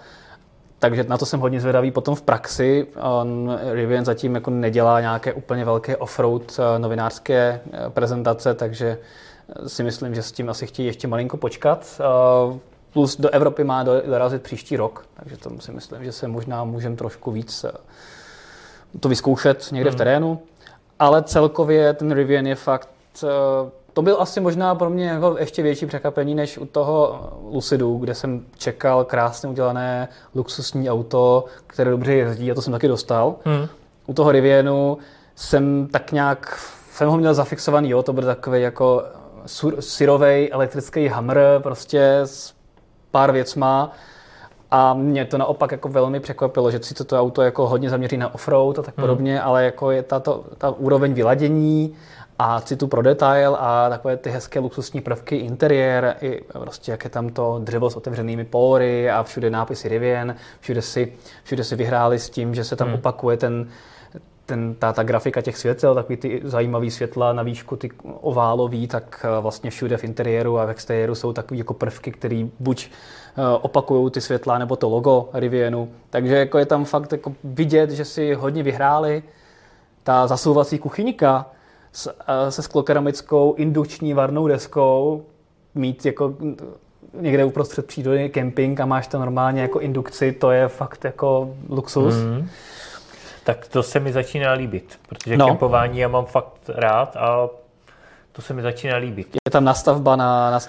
Takže 0.84 1.06
na 1.08 1.18
to 1.18 1.26
jsem 1.26 1.40
hodně 1.40 1.62
zvědavý 1.62 1.92
potom 1.92 2.16
v 2.16 2.22
praxi. 2.22 2.88
On, 3.02 3.60
Rivian 3.72 4.06
zatím 4.06 4.36
jako 4.36 4.50
nedělá 4.50 5.02
nějaké 5.02 5.34
úplně 5.34 5.66
velké 5.66 5.98
offroad 5.98 6.60
eh, 6.60 6.80
novinářské 6.80 7.62
eh, 7.74 7.90
prezentace, 7.90 8.54
takže 8.54 8.98
eh, 9.50 9.70
si 9.70 9.84
myslím, 9.84 10.16
že 10.16 10.22
s 10.22 10.32
tím 10.32 10.50
asi 10.50 10.68
chtějí 10.68 10.86
ještě 10.86 11.08
malinko 11.08 11.38
počkat. 11.38 12.02
Plus 12.94 13.18
do 13.18 13.30
Evropy 13.30 13.64
má 13.64 13.84
dorazit 13.84 14.42
příští 14.42 14.78
rok, 14.78 15.06
takže 15.16 15.38
to 15.38 15.50
si 15.60 15.72
myslím, 15.72 16.04
že 16.04 16.12
se 16.12 16.28
možná 16.28 16.64
můžeme 16.64 16.96
trošku 16.96 17.32
víc 17.32 17.66
to 19.00 19.10
vyzkoušet 19.10 19.68
někde 19.72 19.90
hmm. 19.90 19.96
v 19.96 19.98
terénu. 19.98 20.40
Ale 21.00 21.24
celkově 21.24 21.94
ten 21.94 22.12
Rivian 22.12 22.48
je 22.48 22.56
fakt 22.56 22.90
to 23.94 24.02
byl 24.02 24.18
asi 24.20 24.40
možná 24.40 24.76
pro 24.76 24.90
mě 24.90 25.08
jako 25.08 25.36
ještě 25.40 25.64
větší 25.64 25.86
překvapení 25.86 26.36
než 26.36 26.58
u 26.58 26.66
toho 26.66 27.30
Lucidu, 27.52 27.98
kde 27.98 28.16
jsem 28.16 28.46
čekal 28.58 29.04
krásně 29.06 29.50
udělané 29.50 30.08
luxusní 30.36 30.90
auto, 30.90 31.46
které 31.68 31.92
dobře 31.92 32.14
jezdí 32.14 32.52
a 32.52 32.56
to 32.56 32.62
jsem 32.62 32.74
taky 32.74 32.88
dostal. 32.88 33.36
Hmm. 33.46 33.68
U 34.08 34.14
toho 34.14 34.32
Rivianu 34.32 34.98
jsem 35.36 35.88
tak 35.92 36.12
nějak, 36.12 36.60
jsem 36.92 37.10
ho 37.10 37.18
měl 37.18 37.34
zafixovaný, 37.34 37.90
jo, 37.90 38.04
to 38.04 38.14
byl 38.14 38.24
takový 38.24 38.62
jako 38.62 39.04
syrový 39.80 40.52
elektrický 40.52 41.08
hammer, 41.08 41.60
prostě 41.64 42.20
s 42.26 42.54
pár 43.12 43.32
věcma. 43.32 43.92
A 44.72 44.94
mě 44.94 45.26
to 45.26 45.38
naopak 45.38 45.72
jako 45.72 45.90
velmi 45.90 46.20
překvapilo, 46.20 46.72
že 46.72 46.80
si 46.84 46.94
to 46.94 47.20
auto 47.20 47.42
jako 47.42 47.68
hodně 47.68 47.90
zaměří 47.90 48.18
na 48.18 48.36
offroad 48.36 48.80
a 48.80 48.82
tak 48.82 48.98
hmm. 48.98 49.04
podobně, 49.04 49.38
hmm. 49.38 49.48
ale 49.48 49.66
jako 49.66 49.92
je 49.92 50.04
tato, 50.04 50.44
ta 50.58 50.70
úroveň 50.70 51.14
vyladění 51.14 51.96
a 52.40 52.62
citu 52.62 52.88
pro 52.88 53.02
detail 53.02 53.58
a 53.60 53.90
takové 53.90 54.18
ty 54.18 54.30
hezké 54.30 54.60
luxusní 54.60 55.02
prvky, 55.02 55.36
interiér, 55.36 56.16
i 56.22 56.42
prostě 56.52 56.92
jak 56.92 57.04
je 57.04 57.10
tam 57.10 57.30
to 57.30 57.60
dřevo 57.64 57.90
s 57.90 57.96
otevřenými 57.96 58.46
pory 58.46 59.10
a 59.10 59.24
všude 59.24 59.50
nápisy 59.50 59.90
Rivian, 59.90 60.36
všude 60.60 60.82
si, 60.82 61.14
všude 61.44 61.64
si 61.64 61.76
vyhráli 61.76 62.20
s 62.20 62.30
tím, 62.30 62.56
že 62.56 62.64
se 62.64 62.76
tam 62.76 62.88
hmm. 62.88 62.96
opakuje 62.96 63.38
ten, 63.38 63.68
ten, 64.46 64.76
ta, 64.76 64.94
ta 64.94 65.04
grafika 65.04 65.42
těch 65.42 65.58
světel, 65.58 65.96
takový 65.96 66.18
ty 66.18 66.42
zajímavý 66.44 66.92
světla 66.92 67.34
na 67.34 67.44
výšku, 67.44 67.76
ty 67.76 67.90
oválový, 68.04 68.88
tak 68.88 69.26
eh, 69.26 69.42
vlastně 69.42 69.70
všude 69.70 69.98
v 69.98 70.04
interiéru 70.04 70.60
a 70.60 70.66
v 70.66 70.70
exteriéru 70.70 71.16
jsou 71.16 71.34
takové 71.34 71.58
jako 71.58 71.74
prvky, 71.74 72.12
které 72.12 72.48
buď 72.60 72.90
eh, 73.38 73.42
opakují 73.62 74.12
ty 74.12 74.22
světla 74.22 74.58
nebo 74.58 74.76
to 74.76 74.90
logo 74.90 75.30
Rivianu. 75.34 75.90
Takže 76.10 76.36
jako 76.36 76.58
je 76.58 76.66
tam 76.66 76.86
fakt 76.86 77.12
jako 77.12 77.34
vidět, 77.44 77.90
že 77.90 78.06
si 78.06 78.34
hodně 78.34 78.64
vyhráli. 78.64 79.24
Ta 80.04 80.28
zasouvací 80.28 80.80
kuchyňka, 80.80 81.46
se 82.50 82.62
sklokeramickou 82.62 83.54
indukční 83.54 84.14
varnou 84.14 84.48
deskou, 84.48 85.26
mít 85.76 86.06
jako 86.06 86.34
někde 87.14 87.46
uprostřed 87.46 87.86
přírody 87.86 88.30
kemping 88.30 88.80
a 88.80 88.86
máš 88.86 89.08
to 89.08 89.20
normálně 89.20 89.62
jako 89.62 89.80
indukci, 89.80 90.32
to 90.32 90.52
je 90.52 90.68
fakt 90.68 91.06
jako 91.06 91.56
luxus. 91.70 92.16
Mm. 92.16 92.50
Tak 93.44 93.68
to 93.68 93.84
se 93.84 94.00
mi 94.00 94.14
začíná 94.14 94.52
líbit, 94.52 95.00
protože 95.10 95.38
no. 95.38 95.46
kempování 95.48 96.00
já 96.00 96.08
mám 96.08 96.26
fakt 96.26 96.70
rád 96.70 97.16
a 97.16 97.50
to 98.32 98.42
se 98.42 98.54
mi 98.54 98.62
začíná 98.62 98.98
líbit. 98.98 99.28
Je 99.48 99.52
tam 99.52 99.64
nastavba 99.64 100.16
na, 100.16 100.52
na, 100.52 100.60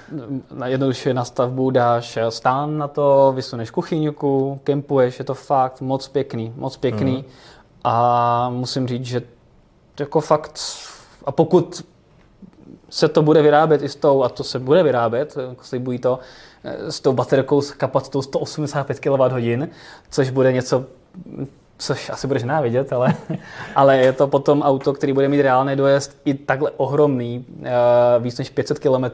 na 0.55 0.67
jednoduše 0.67 1.15
na 1.15 1.25
stavbu, 1.25 1.71
dáš 1.71 2.19
stán 2.29 2.79
na 2.79 2.89
to, 2.89 3.33
vysuneš 3.37 3.71
kuchyňku, 3.71 4.61
kempuješ, 4.65 5.19
je 5.19 5.25
to 5.25 5.35
fakt 5.35 5.81
moc 5.81 6.09
pěkný, 6.09 6.53
moc 6.57 6.77
pěkný. 6.77 7.17
Mm. 7.17 7.25
A 7.85 8.51
musím 8.51 8.89
říct, 8.89 9.05
že 9.05 9.23
jako 10.01 10.21
fakt 10.21 10.59
a 11.25 11.33
pokud 11.33 11.85
se 12.91 13.09
to 13.09 13.23
bude 13.23 13.43
vyrábět 13.43 13.83
i 13.83 13.89
s 13.89 13.97
tou, 13.97 14.23
a 14.23 14.29
to 14.29 14.45
se 14.45 14.59
bude 14.59 14.83
vyrábět, 14.83 15.37
slibují 15.63 15.99
to, 15.99 16.19
s 16.65 17.01
tou 17.01 17.13
baterkou 17.13 17.61
s 17.61 17.71
kapacitou 17.71 18.23
185 18.23 19.01
kWh, 19.01 19.69
což 20.11 20.31
bude 20.31 20.53
něco, 20.53 20.85
což 21.79 22.11
asi 22.11 22.27
budeš 22.27 22.43
nenávidět, 22.43 22.93
ale, 22.93 23.15
ale 23.75 23.99
je 23.99 24.13
to 24.13 24.27
potom 24.27 24.63
auto, 24.63 24.93
který 24.93 25.13
bude 25.13 25.29
mít 25.29 25.43
reálný 25.43 25.77
dojezd 25.77 26.17
i 26.25 26.35
takhle 26.35 26.71
ohromný, 26.77 27.47
eh, 27.63 27.71
víc 28.19 28.39
než 28.39 28.51
500 28.51 28.79
km 28.79 29.05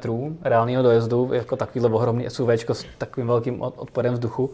reálného 0.42 0.82
dojezdu, 0.82 1.30
jako 1.32 1.56
takovýhle 1.56 1.90
ohromný 1.90 2.30
SUV 2.30 2.48
s 2.48 2.84
takovým 2.98 3.26
velkým 3.26 3.62
odporem 3.62 4.14
vzduchu 4.14 4.50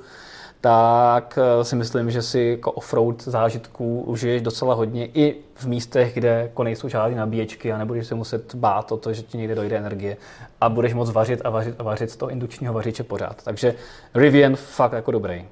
tak 0.67 1.39
eh, 1.39 1.65
si 1.65 1.77
myslím, 1.77 2.11
že 2.11 2.23
si 2.23 2.41
jako 2.41 2.73
offroad 2.73 3.23
zážitků 3.23 4.01
užiješ 4.01 4.43
docela 4.43 4.75
hodně 4.75 5.07
i 5.07 5.37
v 5.55 5.67
místech, 5.67 6.15
kde 6.15 6.29
jako 6.29 6.65
nejsou 6.65 6.89
žádné 6.89 7.17
nabíječky 7.17 7.73
a 7.73 7.79
nebudeš 7.79 8.07
se 8.07 8.15
muset 8.15 8.55
bát 8.55 8.93
o 8.93 8.97
to, 8.97 9.13
že 9.13 9.23
ti 9.23 9.39
někde 9.39 9.55
dojde 9.55 9.77
energie 9.77 10.17
a 10.61 10.69
budeš 10.69 10.95
moc 10.95 11.11
vařit 11.11 11.41
a 11.45 11.51
vařit 11.51 11.75
a 11.79 11.83
vařit 11.83 12.11
z 12.11 12.17
toho 12.17 12.31
indukčního 12.31 12.73
vařiče 12.75 13.03
pořád. 13.03 13.43
Takže 13.43 13.75
Rivian 14.15 14.57
fakt 14.57 14.93
jako 14.93 15.11
dobrý. 15.11 15.45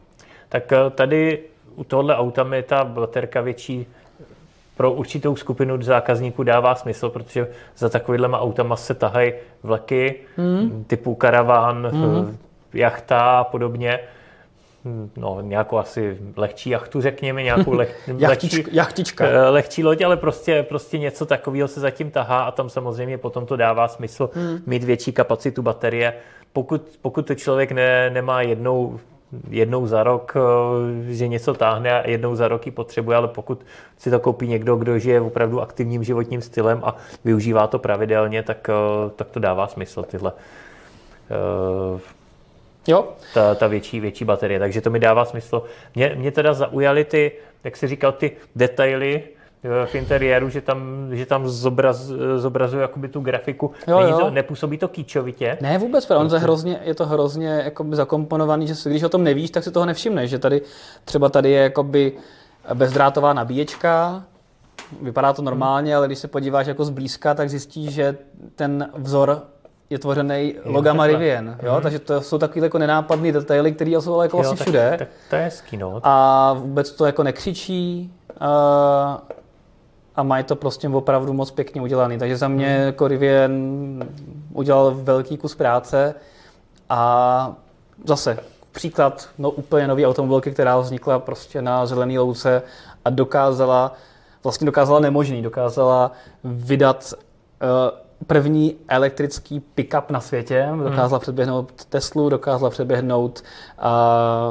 Tak 0.48 0.72
eh, 0.72 0.90
tady 0.90 1.38
u 1.76 1.84
tohohle 1.84 2.16
auta 2.16 2.44
mi 2.44 2.62
ta 2.62 2.84
baterka 2.84 3.40
větší 3.40 3.86
pro 4.76 4.92
určitou 4.92 5.36
skupinu 5.36 5.82
zákazníků 5.82 6.42
dává 6.42 6.74
smysl, 6.74 7.08
protože 7.08 7.48
za 7.76 7.88
takovýhlema 7.88 8.40
autama 8.40 8.76
se 8.76 8.94
tahají 8.94 9.32
vleky 9.62 10.14
mm. 10.36 10.84
typu 10.86 11.14
karaván, 11.14 11.90
mm. 11.92 12.38
jachta 12.72 13.38
a 13.38 13.44
podobně 13.44 14.00
no, 15.16 15.40
nějakou 15.40 15.78
asi 15.78 16.18
lehčí 16.36 16.70
jachtu, 16.70 17.00
řekněme, 17.00 17.42
nějakou 17.42 17.72
leh, 17.72 18.08
lehčí, 18.28 18.64
jachtička. 18.72 19.24
Eh, 19.26 19.48
lehčí 19.48 19.84
loď, 19.84 20.02
ale 20.02 20.16
prostě, 20.16 20.62
prostě 20.62 20.98
něco 20.98 21.26
takového 21.26 21.68
se 21.68 21.80
zatím 21.80 22.10
tahá 22.10 22.42
a 22.42 22.50
tam 22.50 22.70
samozřejmě 22.70 23.18
potom 23.18 23.46
to 23.46 23.56
dává 23.56 23.88
smysl 23.88 24.30
hmm. 24.34 24.58
mít 24.66 24.84
větší 24.84 25.12
kapacitu 25.12 25.62
baterie. 25.62 26.14
Pokud, 26.52 26.98
pokud 27.02 27.26
to 27.26 27.34
člověk 27.34 27.72
ne, 27.72 28.10
nemá 28.10 28.42
jednou 28.42 29.00
jednou 29.50 29.86
za 29.86 30.02
rok, 30.02 30.36
eh, 30.36 31.12
že 31.14 31.28
něco 31.28 31.54
táhne 31.54 32.02
a 32.02 32.10
jednou 32.10 32.36
za 32.36 32.48
rok 32.48 32.66
ji 32.66 32.72
potřebuje, 32.72 33.16
ale 33.16 33.28
pokud 33.28 33.66
si 33.98 34.10
to 34.10 34.20
koupí 34.20 34.48
někdo, 34.48 34.76
kdo 34.76 34.98
žije 34.98 35.20
opravdu 35.20 35.60
aktivním 35.60 36.04
životním 36.04 36.42
stylem 36.42 36.80
a 36.84 36.96
využívá 37.24 37.66
to 37.66 37.78
pravidelně, 37.78 38.42
tak, 38.42 38.68
eh, 38.68 39.10
tak 39.16 39.28
to 39.28 39.40
dává 39.40 39.66
smysl 39.66 40.02
tyhle 40.02 40.32
Jo. 42.86 43.08
Ta, 43.34 43.54
ta 43.54 43.66
větší, 43.66 44.00
větší 44.00 44.24
baterie, 44.24 44.58
takže 44.58 44.80
to 44.80 44.90
mi 44.90 45.00
dává 45.00 45.24
smysl. 45.24 45.62
Mě, 45.94 46.12
mě 46.16 46.30
teda 46.30 46.54
zaujaly 46.54 47.04
ty, 47.04 47.32
jak 47.64 47.76
jsi 47.76 47.88
říkal, 47.88 48.12
ty 48.12 48.32
detaily, 48.56 49.22
v 49.86 49.94
interiéru, 49.94 50.48
že 50.48 50.60
tam, 50.60 51.08
že 51.12 51.26
tam 51.26 51.48
zobraz, 51.48 52.10
zobrazuje 52.36 52.82
jakoby 52.82 53.08
tu 53.08 53.20
grafiku. 53.20 53.72
Jo, 53.88 53.98
Není 53.98 54.10
jo. 54.10 54.18
To, 54.18 54.30
nepůsobí 54.30 54.78
to 54.78 54.88
kýčovitě. 54.88 55.58
Ne, 55.60 55.78
vůbec, 55.78 56.10
on 56.10 56.30
je, 56.32 56.38
hrozně, 56.38 56.80
je 56.84 56.94
to 56.94 57.06
hrozně 57.06 57.62
jakoby 57.64 57.96
zakomponovaný, 57.96 58.66
že 58.66 58.74
si, 58.74 58.90
když 58.90 59.02
o 59.02 59.08
tom 59.08 59.24
nevíš, 59.24 59.50
tak 59.50 59.64
si 59.64 59.70
toho 59.70 59.86
nevšimneš, 59.86 60.30
že 60.30 60.38
tady 60.38 60.62
třeba 61.04 61.28
tady 61.28 61.50
je 61.50 61.62
jakoby 61.62 62.12
bezdrátová 62.74 63.32
nabíječka, 63.32 64.24
vypadá 65.02 65.32
to 65.32 65.42
normálně, 65.42 65.96
ale 65.96 66.06
když 66.06 66.18
se 66.18 66.28
podíváš 66.28 66.66
jako 66.66 66.84
zblízka, 66.84 67.34
tak 67.34 67.50
zjistíš, 67.50 67.90
že 67.90 68.16
ten 68.56 68.90
vzor 68.94 69.42
je 69.90 69.98
tvořený 69.98 70.54
logama. 70.64 71.06
Rivian, 71.06 71.56
jo? 71.62 71.80
takže 71.82 71.98
to 71.98 72.20
jsou 72.20 72.38
takové 72.38 72.66
jako 72.66 72.78
nenápadné 72.78 73.32
detaily, 73.32 73.72
které 73.72 73.90
jsou 73.90 74.14
ale 74.14 74.24
jako 74.24 74.40
asi 74.40 74.50
tak, 74.50 74.60
všude. 74.60 74.94
tak, 74.98 75.08
to 75.30 75.36
je 75.36 75.42
hezký, 75.42 75.76
no. 75.76 76.00
A 76.02 76.52
vůbec 76.52 76.90
to 76.90 77.06
jako 77.06 77.22
nekřičí 77.22 78.12
a, 78.40 79.22
a 80.16 80.22
mají 80.22 80.44
to 80.44 80.56
prostě 80.56 80.88
opravdu 80.88 81.32
moc 81.32 81.50
pěkně 81.50 81.80
udělaný. 81.80 82.18
Takže 82.18 82.36
za 82.36 82.48
mě 82.48 82.76
Hmm. 82.76 82.86
jako 82.86 83.08
Rivian 83.08 83.52
udělal 84.52 84.94
velký 84.94 85.36
kus 85.36 85.54
práce 85.54 86.14
a 86.88 87.52
zase 88.04 88.38
příklad 88.72 89.28
no, 89.38 89.50
úplně 89.50 89.88
nový 89.88 90.06
automobilky, 90.06 90.50
která 90.50 90.78
vznikla 90.78 91.18
prostě 91.18 91.62
na 91.62 91.86
zelený 91.86 92.18
louce 92.18 92.62
a 93.04 93.10
dokázala, 93.10 93.92
vlastně 94.44 94.64
dokázala 94.66 95.00
nemožný, 95.00 95.42
dokázala 95.42 96.12
vydat 96.44 97.14
uh, 97.14 98.03
první 98.26 98.76
elektrický 98.88 99.60
pick-up 99.60 100.10
na 100.10 100.20
světě. 100.20 100.68
Dokázala 100.84 101.18
předběhnout 101.18 101.84
Teslu, 101.84 102.28
dokázala 102.28 102.70
předběhnout 102.70 103.42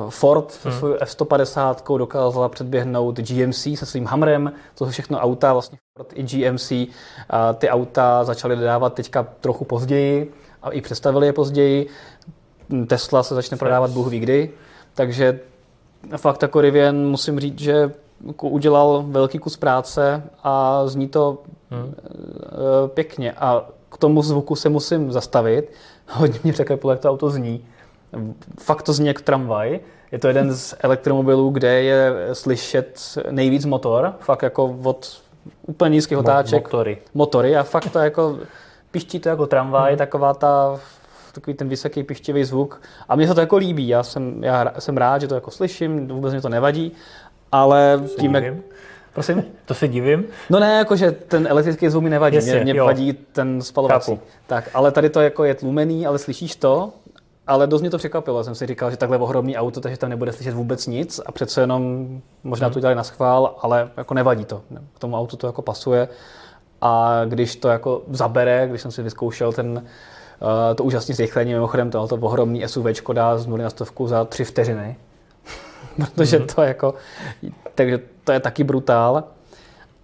uh, 0.04 0.10
Ford 0.10 0.52
se 0.52 0.72
svou 0.72 0.94
F-150, 0.94 1.98
dokázala 1.98 2.50
předběhnout 2.50 3.20
GMC 3.20 3.68
se 3.76 3.86
svým 3.86 4.06
Hamrem. 4.06 4.52
To 4.76 4.86
jsou 4.86 4.92
všechno 4.92 5.20
auta, 5.20 5.54
vlastně 5.54 5.78
Ford 5.98 6.10
i 6.14 6.24
GMC. 6.24 6.72
Uh, 6.72 6.88
ty 7.56 7.70
auta 7.70 8.24
začaly 8.24 8.56
dodávat 8.56 8.94
teďka 8.94 9.28
trochu 9.42 9.66
později 9.66 10.34
a 10.64 10.70
i 10.70 10.82
představili 10.82 11.28
je 11.28 11.34
později. 11.34 11.88
Tesla 12.88 13.24
se 13.24 13.36
začne 13.36 13.58
prodávat 13.58 13.92
Bůh 13.92 14.08
ví 14.08 14.20
kdy. 14.20 14.52
Takže 14.94 15.40
fakt 16.18 16.42
jako 16.42 16.62
Rivian 16.62 16.96
musím 16.96 17.40
říct, 17.40 17.60
že 17.60 17.92
udělal 18.42 19.04
velký 19.08 19.40
kus 19.40 19.58
práce 19.58 20.24
a 20.44 20.84
zní 20.88 21.08
to 21.08 21.38
hmm. 21.72 21.94
pěkně. 22.88 23.32
A 23.32 23.66
k 23.90 23.98
tomu 23.98 24.22
zvuku 24.22 24.56
se 24.56 24.70
musím 24.70 25.12
zastavit. 25.12 25.72
Hodně 26.08 26.40
mě 26.44 26.54
překvapilo, 26.54 26.92
jak 26.92 27.00
to 27.00 27.10
auto 27.10 27.30
zní. 27.30 27.66
Fakt 28.60 28.84
to 28.84 28.94
zní 28.94 29.08
jak 29.08 29.22
tramvaj. 29.22 29.80
Je 30.12 30.20
to 30.20 30.28
jeden 30.28 30.56
z 30.56 30.76
elektromobilů, 30.80 31.50
kde 31.50 31.84
je 31.84 32.12
slyšet 32.34 33.18
nejvíc 33.32 33.66
motor. 33.66 34.14
Fakt 34.20 34.42
jako 34.42 34.78
od 34.84 35.22
úplně 35.68 35.90
nízkých 35.94 36.18
otáček. 36.18 36.64
Motory. 36.64 36.98
Motory 37.14 37.58
a 37.58 37.64
fakt 37.64 37.92
to 37.92 38.00
jako 38.00 38.40
piští 38.92 39.20
to 39.20 39.30
jako 39.30 39.48
tramvaj, 39.48 39.92
hmm. 39.92 39.98
taková 39.98 40.34
ta 40.34 40.80
takový 41.34 41.54
ten 41.54 41.70
vysoký 41.70 42.04
pištivý 42.04 42.44
zvuk. 42.44 42.82
A 43.10 43.16
mně 43.16 43.28
se 43.28 43.34
to 43.34 43.40
jako 43.40 43.58
líbí, 43.58 43.88
já 43.88 44.04
jsem, 44.04 44.44
já 44.44 44.74
jsem 44.80 44.98
rád, 44.98 45.22
že 45.22 45.28
to 45.28 45.36
jako 45.36 45.52
slyším, 45.52 46.08
vůbec 46.08 46.34
mě 46.34 46.42
to 46.42 46.50
nevadí, 46.50 46.92
ale 47.54 48.02
Se 48.08 48.16
tím, 48.16 48.36
jak... 48.36 48.44
Prosím? 49.14 49.44
To 49.66 49.74
se 49.74 49.88
divím. 49.88 50.26
No 50.50 50.60
ne, 50.60 50.78
jakože 50.78 51.12
ten 51.12 51.48
elektrický 51.48 51.90
zvuk 51.90 52.04
mi 52.04 52.10
nevadí, 52.10 52.36
Jasně, 52.36 52.54
mě, 52.54 52.64
mě 52.64 52.76
jo. 52.76 52.86
vadí 52.86 53.14
ten 53.14 53.62
spalovací. 53.62 54.12
Chápu. 54.12 54.24
Tak, 54.48 54.70
ale 54.74 54.92
tady 54.92 55.10
to 55.10 55.22
jako 55.22 55.44
je 55.44 55.56
tlumený, 55.56 56.06
ale 56.06 56.20
slyšíš 56.20 56.56
to, 56.56 56.92
ale 57.48 57.68
dost 57.68 57.82
mě 57.82 57.90
to 57.90 57.98
překvapilo. 57.98 58.44
Jsem 58.44 58.56
si 58.56 58.66
říkal, 58.66 58.92
že 58.92 58.98
takhle 58.98 59.18
ohromný 59.18 59.58
auto, 59.58 59.82
takže 59.82 59.98
tam 59.98 60.10
nebude 60.10 60.32
slyšet 60.32 60.54
vůbec 60.54 60.88
nic 60.88 61.20
a 61.26 61.32
přece 61.32 61.62
jenom 61.62 62.08
možná 62.44 62.70
to 62.70 62.80
dělali 62.80 62.96
na 62.96 63.04
schvál, 63.04 63.56
ale 63.62 63.90
jako 63.98 64.14
nevadí 64.14 64.46
to. 64.46 64.62
K 64.96 65.00
tomu 65.00 65.18
autu 65.18 65.38
to 65.38 65.48
jako 65.48 65.62
pasuje. 65.62 66.08
A 66.82 67.22
když 67.26 67.56
to 67.56 67.68
jako 67.68 68.02
zabere, 68.10 68.68
když 68.70 68.82
jsem 68.82 68.92
si 68.92 69.04
vyzkoušel 69.04 69.54
ten, 69.54 69.68
uh, 69.72 70.76
to 70.76 70.84
úžasné 70.84 71.16
zrychlení, 71.16 71.54
mimochodem 71.54 71.92
to 71.92 72.04
ohromný 72.22 72.64
SUV 72.68 72.86
dá 73.14 73.38
z 73.38 73.48
nuly 73.48 73.64
na 73.64 73.70
stovku 73.70 74.08
za 74.08 74.26
tři 74.26 74.44
vteřiny. 74.44 74.96
Protože 75.96 76.38
Mhm. 76.40 76.48
to 76.48 76.62
jako, 76.62 76.94
takže 77.76 78.00
to 78.24 78.32
je 78.32 78.40
taky 78.40 78.64
brutál. 78.64 79.24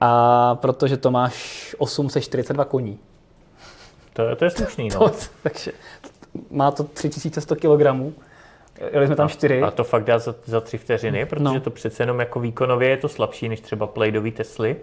A 0.02 0.56
protože 0.56 0.98
to 0.98 1.12
máš 1.12 1.76
842 1.80 2.66
koní. 2.66 3.00
To, 4.14 4.22
je- 4.22 4.36
to 4.36 4.46
je 4.46 4.52
slušný, 4.52 4.90
no. 4.94 5.00
To, 5.10 5.16
takže 5.44 5.72
má 6.52 6.72
to 6.72 6.84
3100 6.84 7.56
kg. 7.56 8.14
Jeli 8.92 9.06
jsme 9.08 9.16
tam 9.16 9.30
čtyři. 9.30 9.62
A 9.62 9.72
to 9.72 9.84
fakt 9.84 10.04
dá 10.04 10.20
za, 10.20 10.36
za 10.46 10.62
tři 10.62 10.78
vteřiny, 10.78 11.26
protože 11.26 11.44
No. 11.44 11.60
to 11.60 11.70
přece 11.70 12.04
jenom 12.04 12.20
jako 12.20 12.40
výkonově 12.40 12.90
je 12.90 12.98
to 12.98 13.10
slabší 13.10 13.50
než 13.50 13.62
třeba 13.62 13.88
playdový 13.88 14.32
Tesly. 14.32 14.76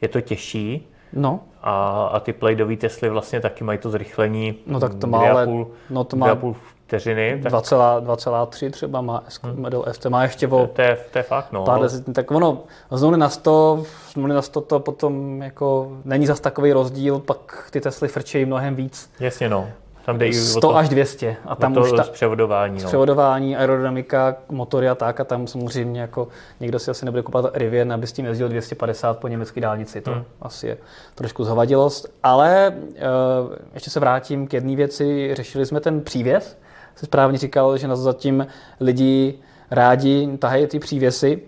Je 0.00 0.08
to 0.08 0.20
těžší 0.20 0.88
No, 1.12 1.40
a, 1.62 2.06
a 2.06 2.20
ty 2.20 2.32
playdový 2.32 2.76
Tesly 2.76 3.08
vlastně 3.08 3.40
taky 3.40 3.64
mají 3.64 3.78
to 3.78 3.90
zrychlení 3.90 4.54
No 4.66 4.80
tak 4.80 4.94
to 4.94 5.06
má 5.06 5.18
a 5.18 5.30
ale- 5.30 5.44
půl, 5.46 5.70
no 5.90 6.04
to 6.04 6.16
má 6.16 6.30
a 6.30 6.34
půl 6.34 6.56
vteřiny. 6.86 7.40
Tak 7.42 7.52
2,- 7.52 8.00
2,3 8.00 8.70
třeba 8.70 9.00
má 9.00 9.24
S, 9.28 9.40
Model 9.54 9.84
S, 9.86 9.98
to 9.98 10.10
má 10.10 10.22
ještě 10.22 10.48
o 10.48 10.66
to, 10.66 10.82
je, 10.82 10.98
to 11.12 11.18
je 11.18 11.22
fakt, 11.22 11.52
no. 11.52 11.64
pár 11.64 11.80
desetin, 11.82 12.14
tak 12.14 12.30
ono 12.30 12.58
z 12.90 13.02
nuly 13.02 13.18
na 13.18 13.28
100, 13.28 13.84
z 14.08 14.16
nuly 14.16 14.34
na 14.34 14.42
100 14.42 14.60
to 14.60 14.80
potom 14.80 15.42
jako 15.42 15.92
není 16.04 16.26
zas 16.26 16.40
takový 16.40 16.72
rozdíl, 16.72 17.18
pak 17.18 17.68
ty 17.70 17.80
Tesly 17.80 18.08
frčejí 18.08 18.44
mnohem 18.44 18.74
víc. 18.74 19.10
Jasně, 19.20 19.48
no. 19.48 19.68
Tam 20.04 20.18
jde 20.18 20.26
i 20.26 20.30
o 20.30 20.42
100 20.42 20.60
to, 20.60 20.76
až 20.76 20.88
200 20.88 21.36
a 21.46 21.56
tam 21.56 21.74
to 21.74 21.80
už 21.80 21.92
ta, 21.92 22.02
zpřevodování, 22.04 22.82
no. 22.82 22.88
převodování, 22.88 23.56
aerodynamika, 23.56 24.36
motory 24.48 24.88
a 24.88 24.94
tak 24.94 25.20
a 25.20 25.24
tam 25.24 25.46
samozřejmě 25.46 26.00
jako 26.00 26.28
někdo 26.60 26.78
si 26.78 26.90
asi 26.90 27.04
nebude 27.04 27.22
kupovat 27.22 27.56
Rivian, 27.56 27.92
aby 27.92 28.06
s 28.06 28.12
tím 28.12 28.26
jezdil 28.26 28.48
250 28.48 29.18
po 29.18 29.28
německé 29.28 29.60
dálnici, 29.60 30.00
to 30.00 30.10
Hmm. 30.10 30.24
asi 30.42 30.66
je 30.66 30.76
trošku 31.14 31.44
zhovadilost, 31.44 32.08
ale 32.22 32.74
uh, 32.76 33.52
ještě 33.74 33.90
se 33.90 34.00
vrátím 34.00 34.46
k 34.46 34.52
jedné 34.52 34.76
věci, 34.76 35.34
řešili 35.34 35.66
jsme 35.66 35.80
ten 35.80 36.00
přívěs, 36.00 36.58
jsi 36.96 37.06
správně 37.06 37.38
říkal, 37.38 37.76
že 37.76 37.88
na 37.88 37.94
to 37.94 38.00
zatím 38.00 38.46
lidi 38.80 39.38
rádi 39.70 40.36
tahají 40.38 40.66
ty 40.66 40.78
přívěsy 40.78 41.42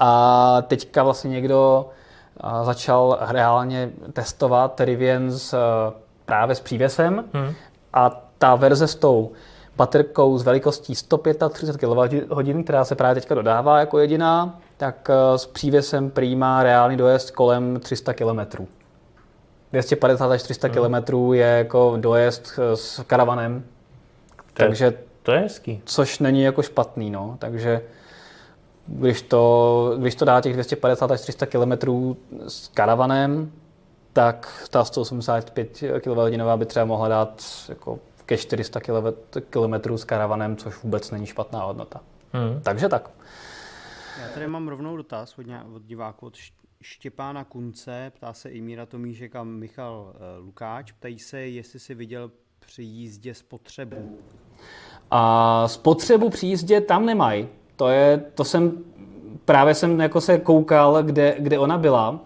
a 0.00 0.62
teďka 0.62 1.02
vlastně 1.02 1.30
někdo 1.30 1.86
začal 2.62 3.18
reálně 3.20 3.90
testovat 4.12 4.80
Rivian 4.80 5.30
s, 5.30 5.54
eh, 5.54 5.58
právě 6.24 6.54
s 6.54 6.60
přívěsem 6.60 7.24
Hmm. 7.32 7.52
a 7.92 8.22
ta 8.38 8.54
verze 8.54 8.86
s 8.86 8.94
tou 8.94 9.32
baterkou 9.76 10.38
s 10.38 10.42
velikostí 10.42 10.94
135 10.94 11.78
kWh, 11.78 12.64
která 12.64 12.84
se 12.84 12.94
právě 12.94 13.14
teďka 13.14 13.34
dodává 13.34 13.80
jako 13.80 13.98
jediná, 13.98 14.58
tak 14.76 15.10
eh, 15.10 15.38
s 15.38 15.46
přívěsem 15.46 16.10
prý 16.10 16.36
má 16.36 16.62
reálný 16.62 16.96
dojezd 16.96 17.30
kolem 17.30 17.80
300 17.80 18.12
km. 18.14 18.66
250 19.72 20.30
až 20.30 20.42
300 20.42 20.68
km 20.68 20.94
je 21.32 21.46
jako 21.46 21.94
dojezd 22.00 22.58
eh, 22.58 22.76
s 22.76 23.02
karavanem, 23.06 23.64
To 24.58 24.64
je- 24.64 24.68
takže 24.68 24.98
To 25.22 25.32
je 25.32 25.38
hezký. 25.38 25.82
což 25.84 26.18
není 26.18 26.42
jako 26.42 26.62
špatný, 26.62 27.10
no. 27.10 27.36
Takže 27.40 27.82
když 28.86 29.22
to, 29.22 29.94
když 29.98 30.14
to 30.14 30.24
dá 30.24 30.40
těch 30.40 30.52
250 30.52 31.10
až 31.10 31.20
300 31.20 31.46
km 31.46 31.72
s 32.48 32.68
karavanem, 32.68 33.52
tak 34.12 34.66
ta 34.70 34.84
185 34.84 35.84
kWh 36.00 36.56
by 36.56 36.66
třeba 36.66 36.84
mohla 36.84 37.08
dát 37.08 37.44
jako 37.68 37.98
ke 38.26 38.36
400 38.36 38.80
km 39.50 39.96
s 39.98 40.04
karavanem, 40.04 40.56
což 40.56 40.82
vůbec 40.82 41.10
není 41.10 41.26
špatná 41.26 41.62
hodnota. 41.64 42.00
Hmm. 42.32 42.60
Takže 42.62 42.88
tak. 42.88 43.10
Já 44.22 44.28
tady 44.34 44.46
mám 44.46 44.68
rovnou 44.68 44.96
dotaz 44.96 45.38
od, 45.38 45.46
ně, 45.46 45.60
od 45.74 45.82
diváků, 45.82 46.26
od 46.26 46.34
Štěpána 46.82 47.44
Kunce, 47.44 48.12
ptá 48.16 48.32
se 48.32 48.48
i 48.50 48.60
Míra 48.60 48.86
Tomíšek 48.86 49.36
a 49.36 49.44
Michal 49.44 50.12
uh, 50.14 50.44
Lukáč. 50.46 50.92
Ptají 50.92 51.18
se, 51.18 51.40
jestli 51.40 51.78
si 51.78 51.94
viděl 51.94 52.30
při 52.66 52.82
jízdě 52.82 53.34
spotřebu. 53.34 53.96
A 55.10 55.64
spotřebu 55.68 56.30
při 56.30 56.46
jízdě 56.46 56.80
tam 56.80 57.06
nemají. 57.06 57.48
To, 57.76 57.88
je, 57.88 58.22
to 58.34 58.44
jsem, 58.44 58.72
právě 59.44 59.74
jsem 59.74 60.00
jako 60.00 60.20
se 60.20 60.38
koukal, 60.38 61.02
kde, 61.02 61.34
kde 61.38 61.58
ona 61.58 61.78
byla. 61.78 62.18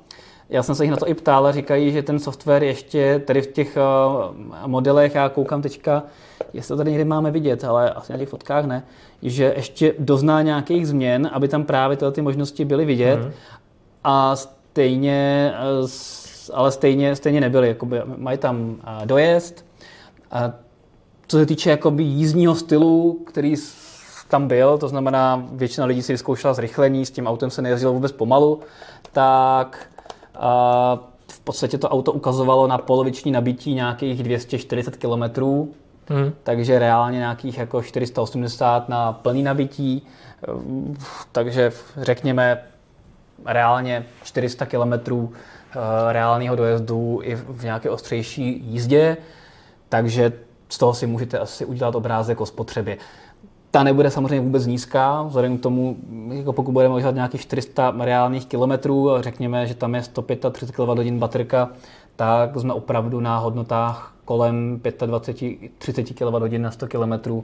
Já 0.49 0.63
jsem 0.63 0.75
se 0.75 0.85
jich 0.85 0.91
na 0.91 0.97
to 0.97 1.09
i 1.09 1.15
ptal 1.15 1.47
a 1.47 1.53
říkají, 1.53 1.93
že 1.93 2.03
ten 2.03 2.19
software 2.19 2.63
ještě 2.65 3.19
tady 3.27 3.43
v 3.43 3.47
těch 3.47 3.77
uh, 3.77 4.67
modelech, 4.67 5.15
já 5.15 5.29
koukám 5.29 5.63
teďka, 5.63 6.03
jestli 6.53 6.69
to 6.69 6.77
tady 6.77 6.91
někde 6.91 7.05
máme 7.05 7.31
vidět, 7.31 7.65
ale 7.65 7.91
asi 7.91 8.13
na 8.13 8.19
těch 8.19 8.29
fotkách 8.29 8.65
ne, 8.65 8.85
že 9.23 9.53
ještě 9.57 9.95
dozná 9.99 10.43
nějakých 10.43 10.89
změn, 10.89 11.31
aby 11.33 11.49
tam 11.49 11.65
právě 11.65 11.97
tyhle 11.97 12.13
ty 12.13 12.23
možnosti 12.23 12.65
byly 12.65 12.85
vidět 12.85 13.21
Mhm. 13.21 13.33
a 14.05 14.37
stejně, 14.37 15.53
eh, 15.55 16.53
ale 16.53 16.73
stejně, 16.73 17.17
stejně 17.17 17.41
nebyly. 17.41 17.69
Jakoby 17.69 18.01
mají 18.17 18.39
tam 18.39 18.77
eh, 19.03 19.07
dojezd, 19.07 19.65
a 20.33 20.53
co 21.27 21.39
se 21.39 21.47
týče 21.47 21.71
jakoby 21.71 22.03
jízdního 22.03 22.55
stylu, 22.55 23.19
který 23.27 23.55
tam 24.29 24.49
byl, 24.49 24.79
to 24.79 24.89
znamená, 24.89 25.47
většina 25.53 25.87
lidí 25.87 26.03
si 26.03 26.13
vyzkoušela 26.13 26.55
zrychlení, 26.55 27.07
s 27.07 27.11
tím 27.11 27.27
autem 27.27 27.51
se 27.51 27.63
nejezdilo 27.63 27.93
vůbec 27.93 28.13
pomalu, 28.13 28.61
tak 29.13 29.87
a 30.35 30.99
v 31.31 31.41
podstatě 31.41 31.79
to 31.79 31.89
auto 31.89 32.13
ukazovalo 32.13 32.67
na 32.67 32.79
poloviční 32.79 33.33
nabití 33.33 33.75
nějakých 33.75 34.23
240 34.23 34.97
km, 34.97 35.23
Hmm. 36.09 36.33
takže 36.43 36.79
reálně 36.79 37.19
nějakých 37.19 37.59
jako 37.59 37.83
480 37.83 38.89
na 38.89 39.13
plný 39.13 39.43
nabití, 39.43 40.07
takže 41.33 41.73
řekněme 41.97 42.63
reálně 43.47 44.07
400 44.25 44.67
km 44.67 45.29
reálného 46.09 46.57
dojezdu 46.57 47.21
i 47.23 47.35
v 47.35 47.65
nějaké 47.65 47.91
ostřejší 47.91 48.63
jízdě, 48.67 49.17
takže 49.93 50.33
z 50.69 50.79
toho 50.79 50.95
si 50.95 51.07
můžete 51.07 51.39
asi 51.39 51.65
udělat 51.65 51.95
obrázek 51.95 52.41
o 52.41 52.47
spotřebě. 52.47 52.99
Ta 53.71 53.83
nebude 53.83 54.11
samozřejmě 54.11 54.41
vůbec 54.41 54.67
nízká, 54.67 55.23
vzhledem 55.23 55.59
k 55.59 55.63
tomu, 55.63 55.97
jako 56.33 56.53
pokud 56.53 56.73
budeme 56.73 56.95
udělat 56.95 57.15
nějakých 57.15 57.41
400 57.41 57.95
reálných 58.01 58.47
kilometrů, 58.47 59.11
řekněme, 59.21 59.67
že 59.67 59.75
tam 59.75 59.95
je 59.95 60.03
135 60.03 60.77
kWh 60.77 61.19
baterka, 61.19 61.71
tak 62.17 62.57
jsme 62.57 62.73
opravdu 62.73 63.21
na 63.21 63.39
hodnotách 63.39 64.15
kolem 64.25 64.81
25-30 64.83 66.49
kWh 66.49 66.59
na 66.59 66.71
100 66.71 66.87
km, 66.89 67.43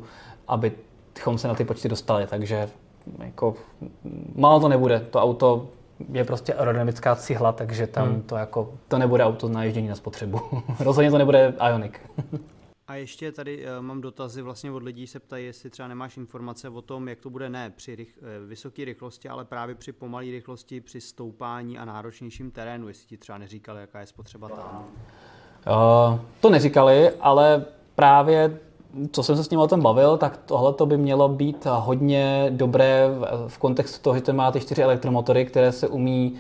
abychom 0.49 1.39
se 1.39 1.49
na 1.49 1.55
ty 1.55 1.65
počty 1.65 1.89
dostali. 1.89 2.27
Takže 2.27 2.69
jako, 3.19 3.55
málo 4.35 4.61
to 4.61 4.69
nebude. 4.69 5.07
To 5.11 5.23
auto 5.23 5.67
je 6.13 6.25
prostě 6.25 6.55
aerodynamická 6.55 7.17
cihla, 7.17 7.53
takže 7.53 7.87
tam 7.87 8.09
hmm. 8.09 8.23
to, 8.23 8.37
jako, 8.37 8.75
to 8.89 8.99
nebude 8.99 9.25
auto 9.25 9.49
na 9.49 9.65
ježdění 9.65 9.89
na 9.89 9.95
spotřebu. 9.95 10.41
Rozhodně 10.81 11.11
to 11.11 11.19
nebude 11.19 11.55
Ionic. 11.69 11.93
A 12.87 12.95
ještě 12.95 13.33
tady 13.33 13.65
uh, 13.65 13.85
mám 13.85 14.01
dotazy 14.01 14.43
vlastně 14.43 14.71
od 14.71 14.83
lidí, 14.83 15.07
se 15.07 15.21
ptají, 15.21 15.47
jestli 15.47 15.71
třeba 15.71 15.89
nemáš 15.89 16.17
informace 16.17 16.69
o 16.69 16.83
tom, 16.83 17.09
jak 17.09 17.21
to 17.21 17.31
bude 17.31 17.49
ne 17.49 17.71
při 17.71 17.97
rych, 17.97 18.19
uh, 18.23 18.49
vysoké 18.49 18.85
rychlosti, 18.85 19.29
ale 19.29 19.45
právě 19.45 19.75
při 19.75 19.93
pomalé 19.93 20.25
rychlosti, 20.25 20.81
při 20.81 21.01
stoupání 21.01 21.79
a 21.79 21.85
náročnějším 21.85 22.51
terénu, 22.51 22.89
jestli 22.89 23.07
ti 23.07 23.17
třeba 23.17 23.39
neříkali, 23.39 23.81
jaká 23.81 24.01
je 24.01 24.07
spotřeba 24.07 24.49
tam. 24.49 24.85
Uh, 25.67 26.21
to 26.41 26.51
neříkali, 26.51 27.11
ale 27.11 27.65
právě 27.95 28.61
co 29.13 29.23
jsem 29.23 29.37
se 29.37 29.45
s 29.45 29.51
ním 29.51 29.61
o 29.61 29.69
tom 29.69 29.83
bavil, 29.83 30.17
tak 30.17 30.37
tohle 30.47 30.73
to 30.73 30.87
by 30.87 30.97
mělo 30.97 31.29
být 31.29 31.67
hodně 31.71 32.47
dobré 32.51 33.09
v 33.47 33.59
kontextu 33.59 34.03
toho, 34.03 34.17
že 34.17 34.23
to 34.23 34.33
má 34.33 34.51
ty 34.51 34.61
čtyři 34.61 34.83
elektromotory, 34.83 35.45
které 35.45 35.73
se 35.73 35.89
umí 35.89 36.35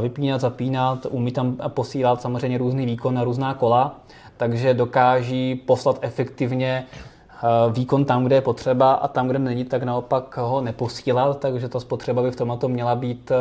vypínat, 0.00 0.40
zapínat, 0.40 1.06
umí 1.10 1.32
tam 1.32 1.56
posílat 1.68 2.22
samozřejmě 2.22 2.58
různý 2.58 2.86
výkon 2.86 3.14
na 3.14 3.24
různá 3.24 3.54
kola 3.54 3.96
takže 4.42 4.74
dokáží 4.74 5.54
poslat 5.54 5.98
efektivně 6.00 6.86
eh, 6.86 7.72
výkon 7.72 8.04
tam, 8.04 8.24
kde 8.24 8.36
je 8.36 8.40
potřeba 8.40 8.92
a 8.92 9.08
tam, 9.08 9.28
kde 9.28 9.38
není, 9.38 9.64
tak 9.64 9.82
naopak 9.82 10.36
ho 10.36 10.60
neposílat, 10.60 11.38
takže 11.38 11.68
ta 11.68 11.80
spotřeba 11.80 12.22
by 12.22 12.30
v 12.30 12.36
tomto 12.36 12.68
měla 12.68 12.94
být 12.94 13.30
eh, 13.30 13.36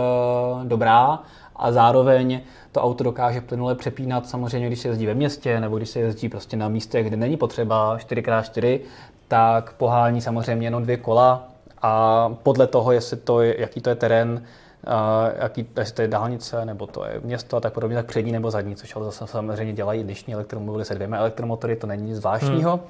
dobrá 0.68 1.20
a 1.62 1.72
zároveň 1.72 2.42
to 2.72 2.82
auto 2.82 3.04
dokáže 3.04 3.42
plynule 3.42 3.76
přepínat 3.76 4.30
samozřejmě, 4.30 4.68
když 4.68 4.80
se 4.80 4.88
jezdí 4.88 5.06
ve 5.06 5.14
městě 5.14 5.60
nebo 5.60 5.78
když 5.78 5.90
se 5.90 6.00
jezdí 6.00 6.30
prostě 6.30 6.58
na 6.58 6.70
místě, 6.70 7.04
kde 7.04 7.18
není 7.18 7.38
potřeba 7.38 7.98
4x4, 7.98 8.80
tak 9.28 9.74
pohání 9.74 10.22
samozřejmě 10.22 10.68
jenom 10.68 10.84
dvě 10.84 10.98
kola 10.98 11.48
a 11.82 12.30
podle 12.44 12.68
toho, 12.68 12.92
jestli 12.92 13.18
to 13.18 13.42
je, 13.42 13.62
jaký 13.62 13.82
to 13.82 13.90
je 13.90 13.96
terén, 13.96 14.44
jaký, 15.36 15.66
jestli 15.78 15.96
to 15.96 16.02
je 16.02 16.08
dálnice, 16.08 16.66
nebo 16.66 16.88
to 16.88 17.06
je 17.06 17.20
město 17.24 17.58
a 17.58 17.60
tak 17.60 17.74
podobně, 17.74 17.96
tak 17.96 18.06
přední 18.06 18.32
nebo 18.32 18.52
zadní, 18.52 18.76
což 18.76 18.96
ale 18.96 19.06
zase 19.06 19.28
samozřejmě 19.28 19.74
dělají 19.74 20.04
dnešní 20.04 20.34
elektromobily 20.34 20.86
se 20.86 20.96
dvěma 20.96 21.18
elektromotory, 21.18 21.76
to 21.76 21.88
není 21.88 22.04
nic 22.04 22.18
zvláštního. 22.18 22.72
Hmm. 22.72 22.86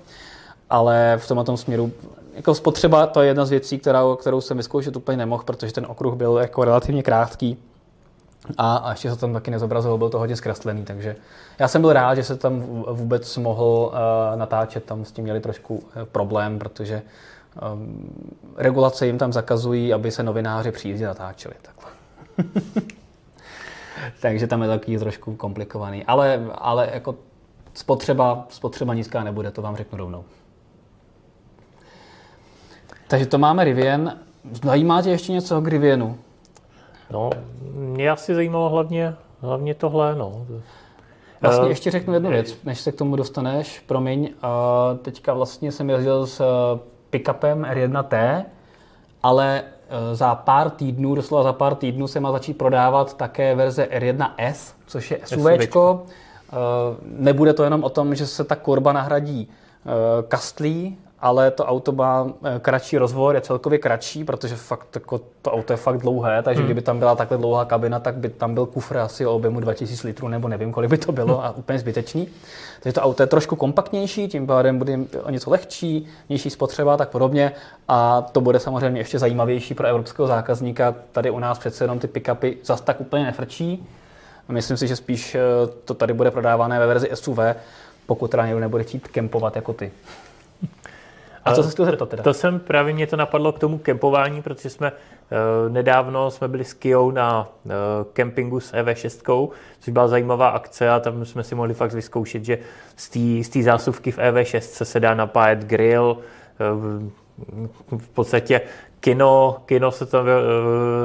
Ale 0.69 1.17
v 1.17 1.27
tomhle 1.27 1.45
tom 1.45 1.57
směru, 1.57 1.91
jako 2.35 2.55
spotřeba, 2.55 3.07
to 3.07 3.21
je 3.21 3.27
jedna 3.27 3.45
z 3.45 3.49
věcí, 3.49 3.79
kterou, 3.79 4.15
kterou 4.15 4.41
jsem 4.41 4.57
vyzkoušet 4.57 4.95
úplně 4.95 5.17
nemohl, 5.17 5.43
protože 5.43 5.73
ten 5.73 5.85
okruh 5.89 6.15
byl 6.15 6.37
jako 6.37 6.63
relativně 6.63 7.03
krátký. 7.03 7.57
A, 8.57 8.75
a 8.75 8.91
ještě 8.91 9.09
se 9.09 9.17
tam 9.17 9.33
taky 9.33 9.51
nezobrazoval, 9.51 9.97
byl 9.97 10.09
to 10.09 10.19
hodně 10.19 10.35
zkreslený, 10.35 10.85
takže 10.85 11.15
já 11.59 11.67
jsem 11.67 11.81
byl 11.81 11.93
rád, 11.93 12.15
že 12.15 12.23
se 12.23 12.37
tam 12.37 12.59
vůbec 12.91 13.37
mohl 13.37 13.63
uh, 13.63 13.93
natáčet, 14.39 14.83
tam 14.83 15.05
s 15.05 15.11
tím 15.11 15.23
měli 15.23 15.39
trošku 15.39 15.75
uh, 15.75 15.81
problém, 16.11 16.59
protože 16.59 17.01
um, 17.73 18.09
regulace 18.57 19.05
jim 19.05 19.17
tam 19.17 19.33
zakazují, 19.33 19.93
aby 19.93 20.11
se 20.11 20.23
novináři 20.23 20.71
při 20.71 20.87
jízdě 20.87 21.05
natáčeli. 21.05 21.55
Takže 24.21 24.47
tam 24.47 24.61
je 24.61 24.67
taky 24.67 24.99
trošku 24.99 25.35
komplikovaný. 25.35 26.05
Ale, 26.05 26.45
ale 26.55 26.89
jako 26.93 27.15
spotřeba, 27.73 28.45
spotřeba 28.49 28.93
nízká 28.93 29.23
nebude, 29.23 29.51
to 29.51 29.61
vám 29.61 29.75
řeknu 29.75 29.97
rovnou. 29.97 30.23
Takže 33.07 33.25
to 33.25 33.37
máme 33.37 33.63
Rivian. 33.63 34.17
Zajímá 34.63 35.01
tě 35.01 35.09
ještě 35.09 35.31
něco 35.31 35.61
k 35.61 35.67
Rivianu? 35.67 36.17
No, 37.11 37.29
mě 37.73 38.11
asi 38.11 38.35
zajímalo 38.35 38.69
hlavně, 38.69 39.15
hlavně 39.41 39.73
tohle, 39.73 40.15
no. 40.15 40.45
Vlastně 41.41 41.67
eh, 41.67 41.71
ještě 41.71 41.91
řeknu 41.91 42.13
jednu 42.13 42.29
věc, 42.29 42.57
než 42.63 42.79
se 42.79 42.91
k 42.91 42.95
tomu 42.95 43.15
dostaneš, 43.15 43.79
promiň. 43.79 44.29
Teďka 45.01 45.33
vlastně 45.33 45.71
jsem 45.71 45.89
jezdil 45.89 46.27
s 46.27 46.43
pickupem 47.09 47.61
R1T, 47.61 48.43
ale 49.23 49.63
za 50.13 50.35
pár 50.35 50.69
týdnů, 50.69 51.15
doslova 51.15 51.43
za 51.43 51.53
pár 51.53 51.75
týdnů 51.75 52.07
se 52.07 52.19
má 52.19 52.31
začít 52.31 52.57
prodávat 52.57 53.17
také 53.17 53.55
verze 53.55 53.87
R1S, 53.91 54.73
což 54.87 55.11
je 55.11 55.19
SUV. 55.25 55.47
E, 55.47 55.67
nebude 57.05 57.53
to 57.53 57.63
jenom 57.63 57.83
o 57.83 57.89
tom, 57.89 58.15
že 58.15 58.27
se 58.27 58.43
ta 58.43 58.55
korba 58.55 58.93
nahradí 58.93 59.49
kastlí, 60.27 60.97
ale 61.21 61.51
to 61.51 61.65
auto 61.65 61.91
má 61.91 62.27
eh, 62.43 62.59
kratší 62.59 62.97
rozvor, 62.97 63.35
je 63.35 63.41
celkově 63.41 63.79
kratší, 63.79 64.23
protože 64.23 64.55
fakt 64.55 64.87
jako, 64.95 65.21
to 65.41 65.51
auto 65.51 65.73
je 65.73 65.77
fakt 65.77 65.97
dlouhé, 65.97 66.43
takže 66.43 66.59
hmm. 66.59 66.67
kdyby 66.67 66.81
tam 66.81 66.99
byla 66.99 67.15
takhle 67.15 67.37
dlouhá 67.37 67.65
kabina, 67.65 67.99
tak 67.99 68.15
by 68.15 68.29
tam 68.29 68.53
byl 68.53 68.65
kufr 68.65 68.97
asi 68.97 69.25
o 69.25 69.35
objemu 69.35 69.59
2000 69.59 70.07
litrů, 70.07 70.27
nebo 70.27 70.47
nevím, 70.47 70.71
kolik 70.71 70.89
by 70.89 70.97
to 70.97 71.11
bylo 71.11 71.45
a 71.45 71.51
úplně 71.51 71.79
zbytečný. 71.79 72.27
Takže 72.83 72.93
to 72.93 73.01
auto 73.01 73.23
je 73.23 73.27
trošku 73.27 73.55
kompaktnější, 73.55 74.27
tím 74.27 74.47
pádem 74.47 74.77
bude 74.77 74.99
o 75.23 75.29
něco 75.29 75.49
lehčí, 75.49 76.07
nižší 76.29 76.49
spotřeba, 76.49 76.97
tak 76.97 77.09
podobně 77.09 77.51
a 77.87 78.21
to 78.21 78.41
bude 78.41 78.59
samozřejmě 78.59 79.01
ještě 79.01 79.19
zajímavější 79.19 79.73
pro 79.73 79.87
evropského 79.87 80.27
zákazníka. 80.27 80.95
Tady 81.11 81.31
u 81.31 81.39
nás 81.39 81.59
přece 81.59 81.83
jenom 81.83 81.99
ty 81.99 82.07
pick-upy 82.07 82.55
zas 82.63 82.81
tak 82.81 83.01
úplně 83.01 83.23
nefrčí. 83.23 83.87
Myslím 84.49 84.77
si, 84.77 84.87
že 84.87 84.95
spíš 84.95 85.35
eh, 85.35 85.39
to 85.85 85.93
tady 85.93 86.13
bude 86.13 86.31
prodávané 86.31 86.79
ve 86.79 86.87
verzi 86.87 87.09
SUV, 87.13 87.39
pokud 88.05 88.31
teda 88.31 88.45
někdo 88.45 88.59
nebude 88.59 88.83
chtít 88.83 89.07
kempovat 89.07 89.55
jako 89.55 89.73
ty. 89.73 89.91
A 91.45 91.53
co 91.53 91.63
se 91.63 91.71
chtěl 91.71 91.85
zeptat 91.85 92.09
teda? 92.09 92.23
To 92.23 92.33
jsem 92.33 92.59
právě 92.59 92.93
mě 92.93 93.07
to 93.07 93.15
napadlo 93.15 93.51
k 93.51 93.59
tomu 93.59 93.77
kempování, 93.77 94.41
protože 94.41 94.69
jsme 94.69 94.91
uh, 94.91 95.71
nedávno 95.73 96.31
jsme 96.31 96.47
byli 96.47 96.65
s 96.65 96.73
Kijou 96.73 97.11
na 97.11 97.49
uh, 97.63 97.71
kempingu 98.13 98.59
s 98.59 98.73
EV6, 98.73 99.49
což 99.79 99.93
byla 99.93 100.07
zajímavá 100.07 100.49
akce 100.49 100.89
a 100.89 100.99
tam 100.99 101.25
jsme 101.25 101.43
si 101.43 101.55
mohli 101.55 101.73
fakt 101.73 101.93
vyzkoušet, 101.93 102.45
že 102.45 102.57
z 102.95 103.49
té 103.49 103.63
zásuvky 103.63 104.11
v 104.11 104.17
EV6 104.17 104.83
se 104.83 104.99
dá 104.99 105.13
napájet 105.13 105.59
grill, 105.59 106.17
uh, 106.17 107.97
v 107.97 108.09
podstatě 108.09 108.61
kino, 108.99 109.57
kino 109.65 109.91
se 109.91 110.05
tam, 110.05 110.25
uh, 110.25 110.29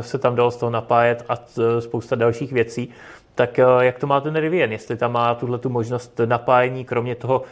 se 0.00 0.18
tam 0.18 0.36
dalo 0.36 0.50
z 0.50 0.56
toho 0.56 0.70
napájet 0.70 1.24
a 1.28 1.36
spousta 1.80 2.16
dalších 2.16 2.52
věcí. 2.52 2.90
Tak 3.34 3.60
jak 3.80 3.98
to 3.98 4.06
má 4.06 4.20
ten 4.20 4.36
Rivian? 4.36 4.72
Jestli 4.72 4.96
tam 4.96 5.12
má 5.12 5.34
tuhle 5.34 5.58
tu 5.58 5.68
možnost 5.68 6.20
napájení, 6.24 6.84
kromě 6.84 7.14
toho 7.14 7.42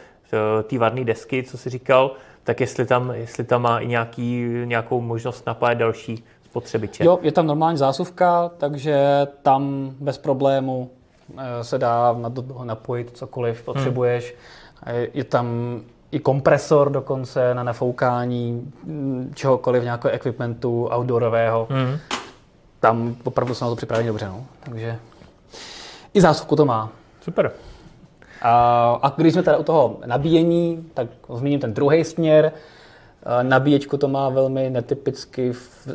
té 0.63 0.77
varné 0.77 1.03
desky, 1.03 1.43
co 1.43 1.57
si 1.57 1.69
říkal, 1.69 2.11
tak 2.45 2.61
jestli 2.61 2.85
tam, 2.85 3.11
jestli 3.11 3.43
tam 3.43 3.61
má 3.61 3.79
i 3.79 3.87
nějaký, 3.87 4.45
nějakou 4.65 5.01
možnost 5.01 5.45
napájet 5.45 5.79
další 5.79 6.23
spotřebiče. 6.45 7.05
Jo, 7.05 7.19
je 7.21 7.31
tam 7.31 7.47
normální 7.47 7.77
zásuvka, 7.77 8.51
takže 8.57 9.27
tam 9.41 9.91
bez 9.99 10.17
problému 10.17 10.89
eh, 11.37 11.63
se 11.63 11.77
dá 11.77 12.13
na 12.13 12.29
toho 12.29 12.65
napojit 12.65 13.17
cokoliv 13.17 13.63
potřebuješ. 13.63 14.35
Hmm. 14.85 14.95
Je 15.13 15.23
tam 15.23 15.47
i 16.11 16.19
kompresor 16.19 16.89
dokonce 16.89 17.53
na 17.53 17.63
nafoukání 17.63 18.71
mm, 18.83 19.31
čehokoliv, 19.35 19.83
nějakého 19.83 20.13
equipmentu 20.13 20.89
outdoorového. 20.93 21.67
Hmm. 21.69 21.97
Tam 22.79 23.15
opravdu 23.23 23.55
jsou 23.55 23.65
na 23.65 23.69
to 23.69 23.75
připraveni 23.75 24.07
dobře. 24.07 24.27
No. 24.27 24.45
Takže 24.59 24.99
i 26.13 26.21
zásuvku 26.21 26.55
to 26.55 26.65
má. 26.65 26.89
Super. 27.21 27.51
A, 28.47 29.13
když 29.17 29.33
jsme 29.33 29.43
teda 29.43 29.57
u 29.57 29.63
toho 29.63 29.97
nabíjení, 30.05 30.85
tak 30.93 31.07
zmíním 31.33 31.59
ten 31.59 31.73
druhý 31.73 32.03
směr. 32.03 32.51
Nabíječku 33.41 33.97
to 33.97 34.07
má 34.07 34.29
velmi 34.29 34.69
netypicky 34.69 35.53
v 35.53 35.87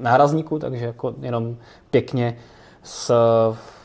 nárazníku, 0.00 0.58
takže 0.58 0.84
jako 0.86 1.14
jenom 1.20 1.56
pěkně 1.90 2.36
s 2.82 3.14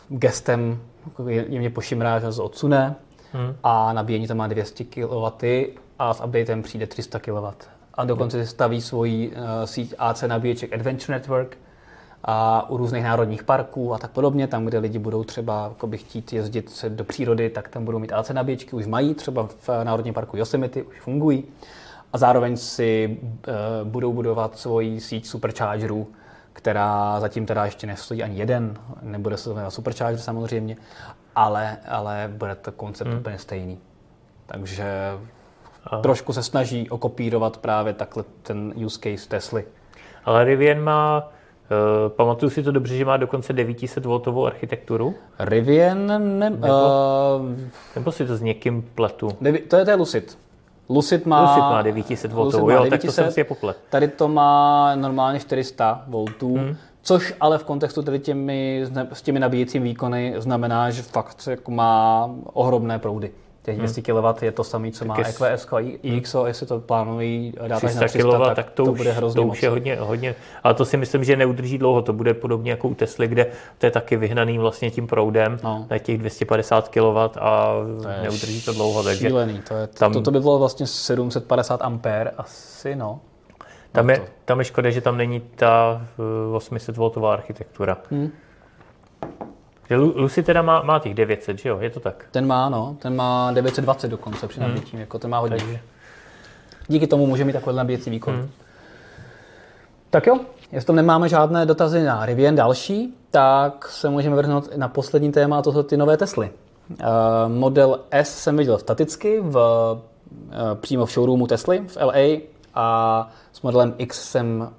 gestem 0.09 0.79
jako 1.05 1.29
jemně 1.29 1.69
pošimrá, 1.69 2.19
že 2.19 2.33
se 2.33 2.41
odsune. 2.41 2.95
Hmm. 3.31 3.55
A 3.63 3.93
nabíjení 3.93 4.27
to 4.27 4.35
má 4.35 4.47
200 4.47 4.83
kW 4.83 5.45
a 5.99 6.13
s 6.13 6.23
updatem 6.23 6.63
přijde 6.63 6.87
300 6.87 7.19
kW. 7.19 7.45
A 7.93 8.05
dokonce 8.05 8.45
staví 8.45 8.81
svoji 8.81 9.29
uh, 9.29 9.35
síť 9.65 9.93
AC 9.97 10.21
nabíječek 10.21 10.73
Adventure 10.73 11.17
Network, 11.17 11.57
a 12.29 12.69
u 12.69 12.77
různých 12.77 13.03
národních 13.03 13.43
parků 13.43 13.93
a 13.93 13.97
tak 13.97 14.11
podobně, 14.11 14.47
tam, 14.47 14.65
kde 14.65 14.77
lidi 14.77 14.99
budou 14.99 15.23
třeba 15.23 15.73
by 15.85 15.97
chtít 15.97 16.33
jezdit 16.33 16.69
se 16.69 16.89
do 16.89 17.03
přírody, 17.03 17.49
tak 17.49 17.69
tam 17.69 17.85
budou 17.85 17.99
mít 17.99 18.13
AC 18.13 18.29
nabíječky, 18.29 18.75
už 18.75 18.85
mají, 18.85 19.13
třeba 19.13 19.47
v 19.47 19.69
Národním 19.83 20.13
parku 20.13 20.37
Yosemite 20.37 20.83
už 20.83 21.01
fungují. 21.01 21.43
A 22.13 22.17
zároveň 22.17 22.57
si 22.57 23.17
uh, 23.21 23.53
budou 23.87 24.13
budovat 24.13 24.57
svoji 24.57 25.01
síť 25.01 25.25
superchargerů, 25.25 26.07
která 26.53 27.19
zatím 27.19 27.45
teda 27.45 27.65
ještě 27.65 27.87
nestojí 27.87 28.23
ani 28.23 28.39
jeden, 28.39 28.77
nebude 29.01 29.37
se 29.37 29.49
jmenovat 29.49 29.71
supercharger 29.71 30.19
samozřejmě, 30.19 30.77
ale, 31.35 31.77
ale 31.87 32.31
bude 32.37 32.55
to 32.55 32.71
koncept 32.71 33.07
hmm. 33.07 33.19
úplně 33.19 33.37
stejný. 33.37 33.79
Takže 34.45 35.11
Aha. 35.85 36.01
trošku 36.01 36.33
se 36.33 36.43
snaží 36.43 36.89
okopírovat 36.89 37.57
právě 37.57 37.93
takhle 37.93 38.23
ten 38.43 38.73
use 38.85 38.99
case 38.99 39.29
Tesly. 39.29 39.65
Ale 40.25 40.43
Rivian 40.43 40.79
má 40.79 41.31
Uh, 41.71 42.11
pamatuju 42.11 42.49
si 42.49 42.63
to 42.63 42.71
dobře, 42.71 42.97
že 42.97 43.05
má 43.05 43.17
dokonce 43.17 43.53
900 43.53 44.05
V 44.05 44.45
architekturu? 44.45 45.15
Rivian 45.39 46.07
ne, 46.07 46.19
nebo, 46.49 46.67
uh, 46.67 47.55
nebo 47.95 48.11
si 48.11 48.25
to 48.25 48.37
s 48.37 48.41
někým 48.41 48.81
pletu? 48.95 49.29
Devi, 49.41 49.59
to 49.59 49.75
je, 49.75 49.85
to 49.85 49.91
je 49.91 49.95
Lucid. 49.95 50.37
Lucid 50.89 51.25
má, 51.25 51.41
Lucid 51.41 51.61
má 51.61 51.81
900 51.81 52.31
V, 52.31 52.37
jo, 52.37 52.51
900, 52.51 52.89
tak 52.89 53.01
to 53.01 53.11
jsem 53.11 53.31
si 53.31 53.39
je 53.39 53.43
poplet. 53.43 53.77
Tady 53.89 54.07
to 54.07 54.27
má 54.27 54.95
normálně 54.95 55.39
400 55.39 56.03
V, 56.07 56.25
hmm. 56.41 56.75
což 57.01 57.33
ale 57.39 57.57
v 57.57 57.63
kontextu 57.63 58.01
tady 58.01 58.19
těmi, 58.19 58.85
s 59.13 59.21
těmi 59.21 59.39
nabíjecími 59.39 59.85
výkony 59.85 60.33
znamená, 60.37 60.89
že 60.89 61.01
fakt 61.01 61.47
jako 61.47 61.71
má 61.71 62.29
ohromné 62.53 62.99
proudy 62.99 63.31
těch 63.67 63.77
200 63.77 64.13
hmm. 64.13 64.21
kW 64.21 64.43
je 64.43 64.51
to 64.51 64.63
samé, 64.63 64.91
co 64.91 65.05
má 65.05 65.15
EQS 65.19 65.67
a 65.73 65.79
iXO, 66.03 66.47
jestli 66.47 66.67
to 66.67 66.79
plánují 66.79 67.53
dát 67.67 67.77
300 67.77 68.01
na 68.01 68.07
300 68.07 68.29
kW, 68.29 68.43
tak, 68.45 68.55
tak 68.55 68.69
to, 68.69 68.85
to 68.85 68.91
už, 68.91 68.97
bude 68.97 69.11
hrozně 69.11 69.41
to 69.41 69.47
už 69.47 69.63
je 69.63 69.69
hodně, 69.69 69.95
hodně, 69.95 70.35
ale 70.63 70.73
to 70.73 70.85
si 70.85 70.97
myslím, 70.97 71.23
že 71.23 71.35
neudrží 71.35 71.77
dlouho, 71.77 72.01
to 72.01 72.13
bude 72.13 72.33
podobně 72.33 72.71
jako 72.71 72.87
u 72.87 72.93
Tesly, 72.93 73.27
kde 73.27 73.47
to 73.77 73.85
je 73.85 73.91
taky 73.91 74.17
vyhnaný 74.17 74.57
vlastně 74.57 74.91
tím 74.91 75.07
proudem 75.07 75.59
no. 75.63 75.85
na 75.89 75.97
těch 75.97 76.17
250 76.17 76.87
kW 76.87 77.17
a 77.39 77.73
to 78.01 78.07
neudrží 78.23 78.61
to 78.61 78.73
dlouho. 78.73 79.03
Takže 79.03 79.27
šílený, 79.27 79.61
to, 79.67 79.73
je, 79.73 79.87
tam, 79.87 80.13
to, 80.13 80.21
to 80.21 80.31
by 80.31 80.39
bylo 80.39 80.59
vlastně 80.59 80.87
750 80.87 81.81
ampér 81.81 82.33
asi, 82.37 82.95
no. 82.95 83.19
Tam 83.91 84.09
je, 84.09 84.21
tam 84.45 84.59
je 84.59 84.65
škoda, 84.65 84.89
že 84.89 85.01
tam 85.01 85.17
není 85.17 85.39
ta 85.39 86.01
800 86.53 86.97
V 86.97 87.25
architektura. 87.25 87.97
Hmm. 88.11 88.31
Lucy 89.95 90.43
teda 90.43 90.61
má, 90.61 90.81
má 90.81 90.99
těch 90.99 91.13
900, 91.13 91.59
že 91.59 91.69
jo? 91.69 91.79
Je 91.79 91.89
to 91.89 91.99
tak? 91.99 92.25
Ten 92.31 92.47
má, 92.47 92.69
no. 92.69 92.97
Ten 92.99 93.15
má 93.15 93.51
920 93.51 94.07
dokonce 94.07 94.47
při 94.47 94.59
nabití. 94.59 94.91
Hmm. 94.91 94.99
Jako 94.99 95.19
ten 95.19 95.29
má 95.29 95.39
hodně. 95.39 95.57
Takže. 95.57 95.79
Díky 96.87 97.07
tomu 97.07 97.27
může 97.27 97.45
mít 97.45 97.53
takový 97.53 97.75
nabíjecí 97.75 98.09
výkon. 98.09 98.33
Hmm. 98.33 98.49
Tak 100.09 100.27
jo, 100.27 100.39
jestli 100.71 100.95
nemáme 100.95 101.29
žádné 101.29 101.65
dotazy 101.65 102.03
na 102.03 102.25
Rivian 102.25 102.55
další, 102.55 103.13
tak 103.31 103.87
se 103.87 104.09
můžeme 104.09 104.35
vrhnout 104.35 104.75
na 104.75 104.87
poslední 104.87 105.31
téma, 105.31 105.59
a 105.59 105.61
to 105.61 105.71
jsou 105.71 105.83
ty 105.83 105.97
nové 105.97 106.17
Tesly. 106.17 106.51
Uh, 106.89 106.97
model 107.47 107.99
S 108.11 108.37
jsem 108.37 108.57
viděl 108.57 108.77
staticky 108.77 109.39
v, 109.41 109.57
uh, 109.57 109.99
přímo 110.75 111.05
v 111.05 111.11
showroomu 111.11 111.47
Tesly 111.47 111.83
v 111.87 111.97
LA 112.01 112.39
a 112.75 113.29
s 113.53 113.61
modelem 113.61 113.93
X 113.97 114.29
jsem 114.29 114.61
uh, 114.61 114.69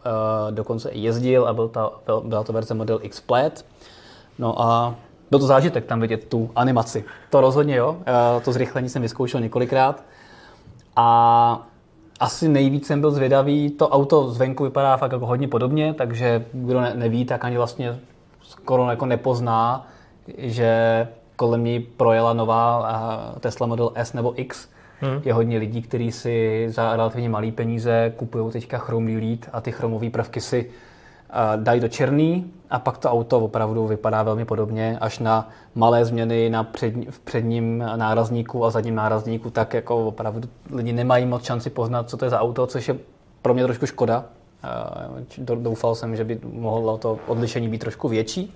dokonce 0.50 0.88
i 0.88 1.00
jezdil 1.00 1.48
a 1.48 1.52
byl 1.52 1.68
ta, 1.68 1.90
byla 2.24 2.44
to 2.44 2.52
verze 2.52 2.74
model 2.74 2.98
X 3.02 3.20
Plaid. 3.20 3.64
No 4.38 4.62
a 4.62 4.94
byl 5.30 5.38
to 5.38 5.46
zážitek 5.46 5.86
tam 5.86 6.00
vidět 6.00 6.24
tu 6.24 6.50
animaci. 6.56 7.04
To 7.30 7.40
rozhodně 7.40 7.76
jo, 7.76 7.96
to 8.44 8.52
zrychlení 8.52 8.88
jsem 8.88 9.02
vyzkoušel 9.02 9.40
několikrát. 9.40 10.04
A 10.96 11.66
asi 12.20 12.48
nejvíc 12.48 12.86
jsem 12.86 13.00
byl 13.00 13.10
zvědavý, 13.10 13.70
to 13.70 13.88
auto 13.88 14.30
zvenku 14.30 14.64
vypadá 14.64 14.96
fakt 14.96 15.12
jako 15.12 15.26
hodně 15.26 15.48
podobně, 15.48 15.94
takže 15.94 16.44
kdo 16.52 16.80
ne, 16.80 16.92
neví, 16.94 17.24
tak 17.24 17.44
ani 17.44 17.56
vlastně 17.56 17.98
skoro 18.42 18.90
jako 18.90 19.06
nepozná, 19.06 19.86
že 20.38 21.08
kolem 21.36 21.64
ní 21.64 21.80
projela 21.80 22.32
nová 22.32 22.88
Tesla 23.40 23.66
Model 23.66 23.92
S 23.94 24.12
nebo 24.12 24.40
X. 24.40 24.68
Hmm. 25.00 25.20
Je 25.24 25.32
hodně 25.32 25.58
lidí, 25.58 25.82
kteří 25.82 26.12
si 26.12 26.66
za 26.70 26.96
relativně 26.96 27.28
malý 27.28 27.52
peníze 27.52 28.12
kupují 28.16 28.52
teďka 28.52 28.78
chromý 28.78 29.16
lít 29.16 29.48
a 29.52 29.60
ty 29.60 29.72
chromové 29.72 30.10
prvky 30.10 30.40
si 30.40 30.70
dají 31.56 31.80
do 31.80 31.88
černý 31.88 32.52
a 32.70 32.78
pak 32.78 32.98
to 32.98 33.10
auto 33.10 33.40
opravdu 33.40 33.86
vypadá 33.86 34.22
velmi 34.22 34.44
podobně, 34.44 34.98
až 35.00 35.18
na 35.18 35.48
malé 35.74 36.04
změny 36.04 36.50
na 36.50 36.64
před, 36.64 36.94
v 37.10 37.20
předním 37.20 37.84
nárazníku 37.96 38.64
a 38.64 38.70
zadním 38.70 38.94
nárazníku, 38.94 39.50
tak 39.50 39.74
jako 39.74 40.06
opravdu 40.06 40.48
lidi 40.70 40.92
nemají 40.92 41.26
moc 41.26 41.44
šanci 41.44 41.70
poznat, 41.70 42.10
co 42.10 42.16
to 42.16 42.24
je 42.24 42.30
za 42.30 42.40
auto, 42.40 42.66
což 42.66 42.88
je 42.88 42.96
pro 43.42 43.54
mě 43.54 43.64
trošku 43.64 43.86
škoda. 43.86 44.24
Doufal 45.38 45.94
jsem, 45.94 46.16
že 46.16 46.24
by 46.24 46.40
mohlo 46.52 46.98
to 46.98 47.18
odlišení 47.26 47.68
být 47.68 47.78
trošku 47.78 48.08
větší, 48.08 48.54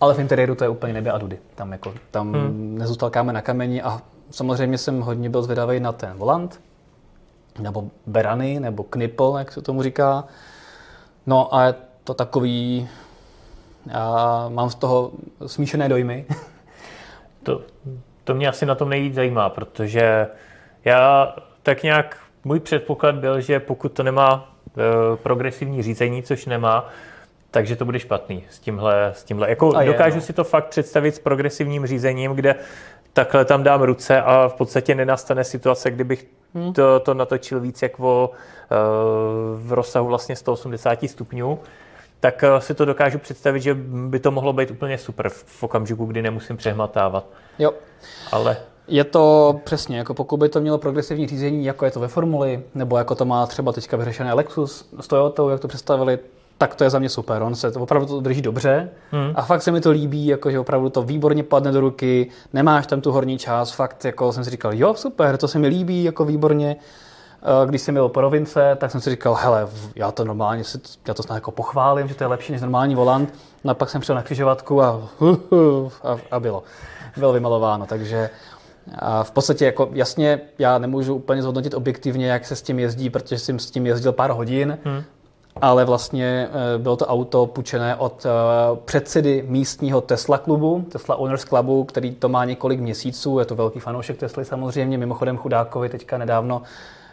ale 0.00 0.14
v 0.14 0.18
interiéru 0.18 0.54
to 0.54 0.64
je 0.64 0.70
úplně 0.70 0.92
nebe 0.92 1.10
a 1.10 1.18
dudy. 1.18 1.38
Tam, 1.54 1.72
jako, 1.72 1.94
tam 2.10 2.32
hmm. 2.32 2.78
nezůstal 2.78 3.10
kámen 3.10 3.34
na 3.34 3.42
kameni 3.42 3.82
a 3.82 4.02
samozřejmě 4.30 4.78
jsem 4.78 5.00
hodně 5.00 5.30
byl 5.30 5.42
zvědavý 5.42 5.80
na 5.80 5.92
ten 5.92 6.12
volant, 6.16 6.60
nebo 7.58 7.84
berany, 8.06 8.60
nebo 8.60 8.82
knipl, 8.82 9.34
jak 9.38 9.52
se 9.52 9.62
tomu 9.62 9.82
říká. 9.82 10.24
No 11.28 11.54
a 11.54 11.64
je 11.64 11.74
to 12.04 12.14
takový, 12.14 12.88
já 13.86 14.46
mám 14.48 14.70
z 14.70 14.74
toho 14.74 15.12
smíšené 15.46 15.88
dojmy. 15.88 16.26
to, 17.42 17.60
to 18.24 18.34
mě 18.34 18.48
asi 18.48 18.66
na 18.66 18.74
tom 18.74 18.88
nejvíc 18.88 19.14
zajímá, 19.14 19.48
protože 19.48 20.26
já 20.84 21.36
tak 21.62 21.82
nějak, 21.82 22.16
můj 22.44 22.60
předpoklad 22.60 23.14
byl, 23.14 23.40
že 23.40 23.60
pokud 23.60 23.92
to 23.92 24.02
nemá 24.02 24.54
e, 24.78 25.16
progresivní 25.16 25.82
řízení, 25.82 26.22
což 26.22 26.46
nemá, 26.46 26.88
takže 27.50 27.76
to 27.76 27.84
bude 27.84 27.98
špatný 27.98 28.44
s 28.50 28.58
tímhle. 28.58 29.12
S 29.14 29.24
tímhle. 29.24 29.50
Jako 29.50 29.80
je, 29.80 29.86
dokážu 29.86 30.16
no. 30.16 30.22
si 30.22 30.32
to 30.32 30.44
fakt 30.44 30.68
představit 30.68 31.14
s 31.14 31.18
progresivním 31.18 31.86
řízením, 31.86 32.32
kde 32.32 32.54
takhle 33.12 33.44
tam 33.44 33.62
dám 33.62 33.82
ruce 33.82 34.22
a 34.22 34.48
v 34.48 34.54
podstatě 34.54 34.94
nenastane 34.94 35.44
situace, 35.44 35.90
kdybych 35.90 36.26
hmm. 36.54 36.72
to, 36.72 37.00
to 37.00 37.14
natočil 37.14 37.60
víc 37.60 37.82
jak 37.82 38.00
o, 38.00 38.30
eh, 38.32 38.57
v 39.56 39.72
rozsahu 39.72 40.06
vlastně 40.06 40.36
180 40.36 40.98
stupňů, 41.06 41.58
tak 42.20 42.44
eh, 42.44 42.60
si 42.60 42.74
to 42.74 42.84
dokážu 42.84 43.18
představit, 43.18 43.60
že 43.60 43.74
by 44.08 44.18
to 44.18 44.30
mohlo 44.30 44.52
být 44.52 44.70
úplně 44.70 44.98
super 44.98 45.28
v 45.28 45.62
okamžiku, 45.62 46.04
kdy 46.04 46.22
nemusím 46.22 46.56
přehmatávat. 46.56 47.24
Jo. 47.58 47.72
Ale 48.32 48.56
je 48.88 49.04
to 49.04 49.60
přesně, 49.64 49.98
jako 49.98 50.14
pokud 50.14 50.36
by 50.36 50.48
to 50.48 50.60
mělo 50.60 50.78
progresivní 50.78 51.26
řízení, 51.26 51.64
jako 51.64 51.84
je 51.84 51.90
to 51.90 52.00
ve 52.00 52.08
Formuli, 52.08 52.62
nebo 52.74 52.98
jako 52.98 53.14
to 53.14 53.24
má 53.24 53.46
třeba 53.46 53.72
teďka 53.72 53.96
vyřešené 53.96 54.32
Lexus 54.32 54.88
s 55.00 55.08
Toyotou, 55.08 55.48
jak 55.48 55.60
to 55.60 55.68
představili, 55.68 56.18
tak 56.58 56.74
to 56.74 56.84
je 56.84 56.90
za 56.90 56.98
mě 56.98 57.08
super. 57.08 57.42
On 57.42 57.54
se 57.54 57.70
to 57.70 57.80
opravdu 57.80 58.06
to 58.06 58.20
drží 58.20 58.42
dobře 58.42 58.90
hmm. 59.10 59.32
a 59.34 59.42
fakt 59.42 59.62
se 59.62 59.70
mi 59.70 59.80
to 59.80 59.90
líbí, 59.90 60.26
jako, 60.26 60.50
že 60.50 60.58
opravdu 60.58 60.90
to 60.90 61.02
výborně 61.02 61.42
padne 61.42 61.72
do 61.72 61.80
ruky, 61.80 62.30
nemáš 62.52 62.86
tam 62.86 63.00
tu 63.00 63.12
horní 63.12 63.38
část, 63.38 63.70
fakt 63.70 64.04
jako 64.04 64.32
jsem 64.32 64.44
si 64.44 64.50
říkal, 64.50 64.74
jo, 64.74 64.94
super, 64.94 65.36
to 65.36 65.48
se 65.48 65.58
mi 65.58 65.68
líbí, 65.68 66.04
jako 66.04 66.24
výborně. 66.24 66.76
Eh, 67.42 67.66
když 67.66 67.82
jsem 67.82 67.94
byl 67.94 68.08
po 68.08 68.20
rovince, 68.20 68.76
tak 68.80 68.90
jsem 68.90 69.00
si 69.00 69.10
říkal, 69.10 69.34
hele, 69.34 69.68
já 69.96 70.12
to 70.12 70.24
normálně, 70.24 70.62
já 71.08 71.14
to 71.14 71.22
snad 71.22 71.34
jako 71.34 71.50
pochválím, 71.50 72.08
že 72.08 72.14
to 72.14 72.24
je 72.24 72.28
lepší 72.28 72.52
než 72.52 72.60
normální 72.60 72.94
volant. 72.94 73.34
No 73.64 73.70
a 73.70 73.74
pak 73.74 73.90
jsem 73.90 74.02
šel 74.02 74.14
na 74.14 74.22
křižovatku 74.22 74.82
a, 74.82 74.88
a, 76.02 76.18
a 76.30 76.40
bylo. 76.40 76.62
Bylo 77.16 77.32
vymalováno, 77.32 77.86
takže 77.86 78.30
a 78.98 79.24
v 79.24 79.30
podstatě 79.30 79.64
jako 79.64 79.88
jasně, 79.92 80.40
já 80.58 80.78
nemůžu 80.78 81.14
úplně 81.14 81.42
zhodnotit 81.42 81.74
objektivně, 81.74 82.26
jak 82.26 82.46
se 82.46 82.56
s 82.56 82.62
tím 82.62 82.78
jezdí, 82.78 83.10
protože 83.10 83.38
jsem 83.38 83.58
s 83.58 83.70
tím 83.70 83.86
jezdil 83.86 84.12
pár 84.12 84.30
hodin, 84.30 84.78
hmm 84.84 85.02
ale 85.60 85.84
vlastně 85.84 86.48
eh, 86.74 86.78
bylo 86.78 86.96
to 86.96 87.06
auto 87.06 87.46
půjčené 87.46 87.96
od 87.96 88.26
eh, 88.26 88.30
předsedy 88.84 89.44
místního 89.48 90.00
Tesla 90.00 90.38
klubu, 90.38 90.86
Tesla 90.88 91.16
Owners 91.16 91.44
Clubu, 91.44 91.84
který 91.84 92.14
to 92.14 92.28
má 92.28 92.44
několik 92.44 92.80
měsíců, 92.80 93.38
je 93.38 93.44
to 93.44 93.54
velký 93.54 93.80
fanoušek 93.80 94.16
Tesly 94.16 94.44
samozřejmě, 94.44 94.98
mimochodem 94.98 95.36
chudákovi 95.36 95.88
teďka 95.88 96.18
nedávno 96.18 96.62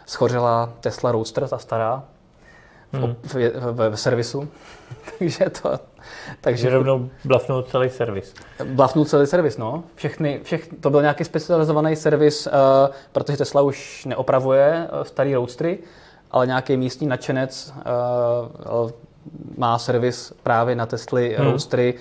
schořela 0.06 0.72
Tesla 0.80 1.12
Roadster, 1.12 1.48
ta 1.48 1.58
stará, 1.58 2.04
hmm. 2.92 3.16
v, 3.22 3.34
v, 3.72 3.90
v 3.90 3.96
servisu, 3.96 4.48
takže 5.18 5.50
to... 5.62 5.80
Takže 6.40 6.70
rovnou 6.70 7.10
blafnul 7.24 7.62
celý 7.62 7.90
servis. 7.90 8.34
Blafnul 8.64 9.04
celý 9.04 9.26
servis, 9.26 9.56
no. 9.56 9.84
Všechny, 9.94 10.40
všech, 10.42 10.68
to 10.80 10.90
byl 10.90 11.02
nějaký 11.02 11.24
specializovaný 11.24 11.96
servis, 11.96 12.46
uh, 12.46 12.52
protože 13.12 13.38
Tesla 13.38 13.62
už 13.62 14.04
neopravuje 14.04 14.88
uh, 14.92 15.02
starý 15.02 15.34
Roadstery, 15.34 15.78
ale 16.30 16.46
nějaký 16.46 16.76
místní 16.76 17.06
nadšenec 17.06 17.74
uh, 18.82 18.90
má 19.56 19.78
servis 19.78 20.32
právě 20.42 20.76
na 20.76 20.86
Tesly 20.86 21.34
hmm. 21.38 21.46
Roadstery 21.46 21.94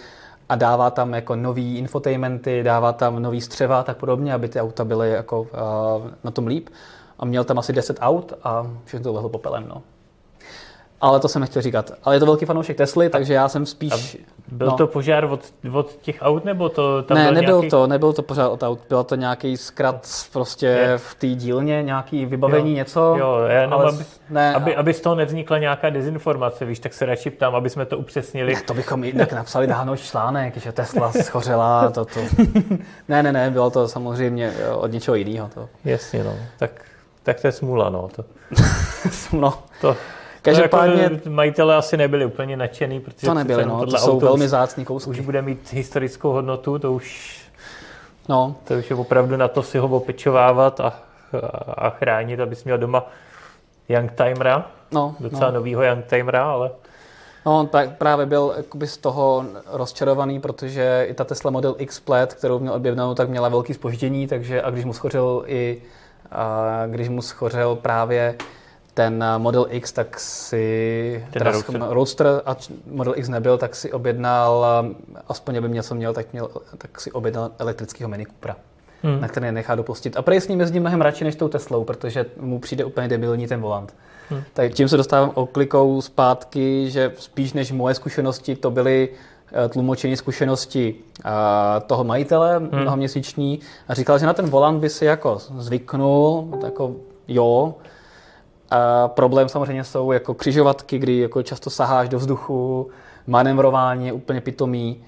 a 0.49 0.55
dává 0.55 0.89
tam 0.89 1.13
jako 1.13 1.35
nový 1.35 1.77
infotainmenty, 1.77 2.63
dává 2.63 2.93
tam 2.93 3.21
nový 3.21 3.41
střeva 3.41 3.79
a 3.79 3.83
tak 3.83 3.97
podobně, 3.97 4.33
aby 4.33 4.49
ty 4.49 4.61
auta 4.61 4.85
byly 4.85 5.11
jako 5.11 5.41
uh, 5.41 5.47
na 6.23 6.31
tom 6.31 6.47
líp. 6.47 6.69
A 7.19 7.25
měl 7.25 7.43
tam 7.43 7.59
asi 7.59 7.73
10 7.73 7.97
aut 8.01 8.33
a 8.43 8.67
všechno 8.85 9.03
to 9.03 9.13
lehlo 9.13 9.29
popelem. 9.29 9.65
No. 9.67 9.81
Ale 11.01 11.19
to 11.19 11.27
jsem 11.27 11.41
nechtěl 11.41 11.61
říkat. 11.61 11.91
Ale 12.03 12.15
je 12.15 12.19
to 12.19 12.25
velký 12.25 12.45
fanoušek 12.45 12.77
Tesly, 12.77 13.09
takže 13.09 13.33
já 13.33 13.49
jsem 13.49 13.65
spíš... 13.65 14.15
A 14.15 14.35
byl 14.47 14.67
no. 14.67 14.77
to 14.77 14.87
požár 14.87 15.25
od, 15.25 15.53
od 15.73 15.91
těch 16.01 16.17
aut, 16.21 16.45
nebo 16.45 16.69
to 16.69 17.03
tam 17.03 17.17
Ne, 17.17 17.23
byl 17.23 17.33
nebyl 17.33 17.55
nějaký... 17.55 17.69
to, 17.69 17.87
nebyl 17.87 18.13
to 18.13 18.23
požár 18.23 18.51
od 18.51 18.63
aut. 18.63 18.79
Byl 18.89 19.03
to 19.03 19.15
nějaký 19.15 19.57
zkrat 19.57 20.07
prostě 20.33 20.65
je. 20.65 20.97
v 20.97 21.15
té 21.15 21.27
dílně, 21.27 21.83
nějaký 21.83 22.25
vybavení, 22.25 22.71
jo. 22.71 22.75
něco. 22.75 23.15
Jo, 23.19 23.39
jenom 23.47 23.73
ale 23.73 23.89
aby, 23.89 24.03
ne, 24.29 24.53
aby, 24.53 24.75
aby 24.75 24.93
z 24.93 25.01
toho 25.01 25.15
nevznikla 25.15 25.57
nějaká 25.57 25.89
dezinformace, 25.89 26.65
víš, 26.65 26.79
tak 26.79 26.93
se 26.93 27.05
radši 27.05 27.29
ptám, 27.29 27.55
aby 27.55 27.69
jsme 27.69 27.85
to 27.85 27.97
upřesnili. 27.97 28.53
Ne, 28.53 28.61
to 28.61 28.73
bychom 28.73 29.03
jinak 29.03 29.33
napsali 29.33 29.67
dávno 29.67 29.97
článek, 29.97 30.57
že 30.57 30.71
Tesla 30.71 31.11
schořela, 31.11 31.91
to, 31.91 32.05
to. 32.05 32.19
ne, 33.07 33.23
ne, 33.23 33.31
ne, 33.31 33.49
bylo 33.49 33.69
to 33.69 33.87
samozřejmě 33.87 34.53
od 34.75 34.91
něčeho 34.91 35.15
jiného. 35.15 35.49
To. 35.53 35.69
Jasně, 35.85 36.23
no. 36.23 36.33
Tak, 36.59 36.71
tak 37.25 37.41
to 37.41 37.47
je 37.47 37.51
smůla, 37.51 37.89
no. 37.89 38.09
To. 38.15 38.25
no. 39.37 39.53
To, 39.81 39.97
Každopádně... 40.41 41.03
jako 41.03 41.29
majitele 41.29 41.75
asi 41.75 41.97
nebyli 41.97 42.25
úplně 42.25 42.57
nadšený, 42.57 42.99
protože 42.99 43.27
to 43.27 43.33
nebyli, 43.33 43.65
no, 43.65 43.85
to 43.85 43.97
jsou 43.97 44.19
velmi 44.19 44.47
zácný 44.47 44.85
kousky. 44.85 45.09
Už 45.09 45.19
bude 45.19 45.41
mít 45.41 45.73
historickou 45.73 46.31
hodnotu, 46.31 46.79
to 46.79 46.93
už, 46.93 47.39
no. 48.29 48.55
to 48.67 48.73
už 48.73 48.89
je 48.89 48.95
opravdu 48.95 49.37
na 49.37 49.47
to 49.47 49.63
si 49.63 49.77
ho 49.77 49.87
opečovávat 49.87 50.79
a, 50.79 50.93
a 51.67 51.89
chránit, 51.89 52.39
abys 52.39 52.63
měl 52.63 52.77
doma 52.77 53.07
Youngtimera, 53.89 54.71
no, 54.91 55.15
docela 55.19 55.47
no. 55.47 55.55
novýho 55.55 55.83
Youngtimera, 55.83 56.51
ale 56.51 56.71
No, 57.45 57.67
tak 57.67 57.97
právě 57.97 58.25
byl 58.25 58.53
jakoby 58.57 58.87
z 58.87 58.97
toho 58.97 59.45
rozčarovaný, 59.71 60.39
protože 60.39 61.05
i 61.09 61.13
ta 61.13 61.23
Tesla 61.23 61.51
Model 61.51 61.75
X 61.77 61.99
Plaid, 61.99 62.33
kterou 62.33 62.59
měl 62.59 62.73
objednanou, 62.73 63.13
tak 63.13 63.29
měla 63.29 63.49
velký 63.49 63.73
spoždění, 63.73 64.27
takže 64.27 64.61
a 64.61 64.69
když 64.69 64.85
mu 64.85 64.93
schořel 64.93 65.43
i 65.47 65.81
a 65.81 66.04
když 66.87 67.09
mu 67.09 67.21
schořel 67.21 67.75
právě 67.75 68.35
ten 68.93 69.25
Model 69.37 69.67
X, 69.69 69.91
tak 69.91 70.19
si 70.19 71.25
teda 71.31 71.51
Roadster. 71.51 71.81
Roadster 71.89 72.27
a 72.45 72.55
Model 72.91 73.13
X 73.17 73.29
nebyl, 73.29 73.57
tak 73.57 73.75
si 73.75 73.91
objednal, 73.91 74.65
aspoň 75.27 75.57
aby 75.57 75.69
něco 75.69 75.95
měl, 75.95 76.13
tak, 76.13 76.33
měl, 76.33 76.49
tak 76.77 77.01
si 77.01 77.11
objednal 77.11 77.51
elektrického 77.59 78.09
Mini 78.09 78.25
Coopera, 78.25 78.55
hmm. 79.03 79.21
na 79.21 79.27
který 79.27 79.51
nechá 79.51 79.75
dopustit. 79.75 80.17
A 80.17 80.21
prej 80.21 80.41
s 80.41 80.47
ním 80.47 80.59
jezdí 80.59 80.79
mnohem 80.79 81.01
radši 81.01 81.23
než 81.23 81.35
tou 81.35 81.47
Teslou, 81.47 81.83
protože 81.83 82.25
mu 82.39 82.59
přijde 82.59 82.85
úplně 82.85 83.07
debilní 83.07 83.47
ten 83.47 83.61
volant. 83.61 83.93
Hmm. 84.29 84.43
Tak 84.53 84.73
tím 84.73 84.87
se 84.87 84.97
dostávám 84.97 85.31
oklikou 85.33 86.01
zpátky, 86.01 86.89
že 86.89 87.11
spíš 87.17 87.53
než 87.53 87.71
moje 87.71 87.95
zkušenosti 87.95 88.55
to 88.55 88.71
byly 88.71 89.09
eh, 89.11 89.34
tlumočení 89.69 90.17
zkušenosti 90.17 90.95
a, 91.23 91.79
toho 91.79 92.03
majitele 92.03 92.57
hmm. 92.57 92.69
mnohoměsíční 92.81 93.59
a 93.87 93.93
říkal, 93.93 94.19
že 94.19 94.25
na 94.25 94.33
ten 94.33 94.49
volant 94.49 94.79
by 94.79 94.89
si 94.89 95.05
jako 95.05 95.37
zvyknul, 95.57 96.59
jako 96.63 96.95
jo, 97.27 97.75
a 98.69 99.07
problém 99.07 99.49
samozřejmě 99.49 99.83
jsou 99.83 100.11
jako 100.11 100.33
křižovatky, 100.33 100.97
kdy 100.97 101.17
jako 101.17 101.43
často 101.43 101.69
saháš 101.69 102.09
do 102.09 102.19
vzduchu, 102.19 102.89
manévrování 103.27 104.07
je 104.07 104.13
úplně 104.13 104.41
pitomý 104.41 105.03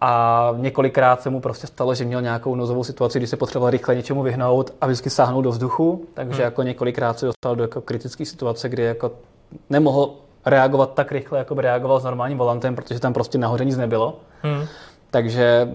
a 0.00 0.54
několikrát 0.56 1.22
se 1.22 1.30
mu 1.30 1.40
prostě 1.40 1.66
stalo, 1.66 1.94
že 1.94 2.04
měl 2.04 2.22
nějakou 2.22 2.54
nozovou 2.54 2.84
situaci, 2.84 3.18
kdy 3.18 3.26
se 3.26 3.36
potřeboval 3.36 3.70
rychle 3.70 3.94
něčemu 3.94 4.22
vyhnout 4.22 4.74
a 4.80 4.86
vždycky 4.86 5.10
sáhnout 5.10 5.42
do 5.42 5.50
vzduchu, 5.50 6.04
takže 6.14 6.36
hmm. 6.36 6.44
jako 6.44 6.62
několikrát 6.62 7.18
se 7.18 7.26
dostal 7.26 7.56
do 7.56 7.64
jako 7.64 7.80
kritické 7.80 8.24
situace, 8.24 8.68
kdy 8.68 8.82
jako 8.82 9.12
nemohl 9.70 10.14
reagovat 10.46 10.94
tak 10.94 11.12
rychle, 11.12 11.38
jako 11.38 11.54
by 11.54 11.62
reagoval 11.62 12.00
s 12.00 12.04
normálním 12.04 12.38
volantem, 12.38 12.76
protože 12.76 13.00
tam 13.00 13.12
prostě 13.12 13.38
nahoře 13.38 13.64
nic 13.64 13.76
nebylo. 13.76 14.20
Hmm. 14.42 14.64
Takže 15.10 15.68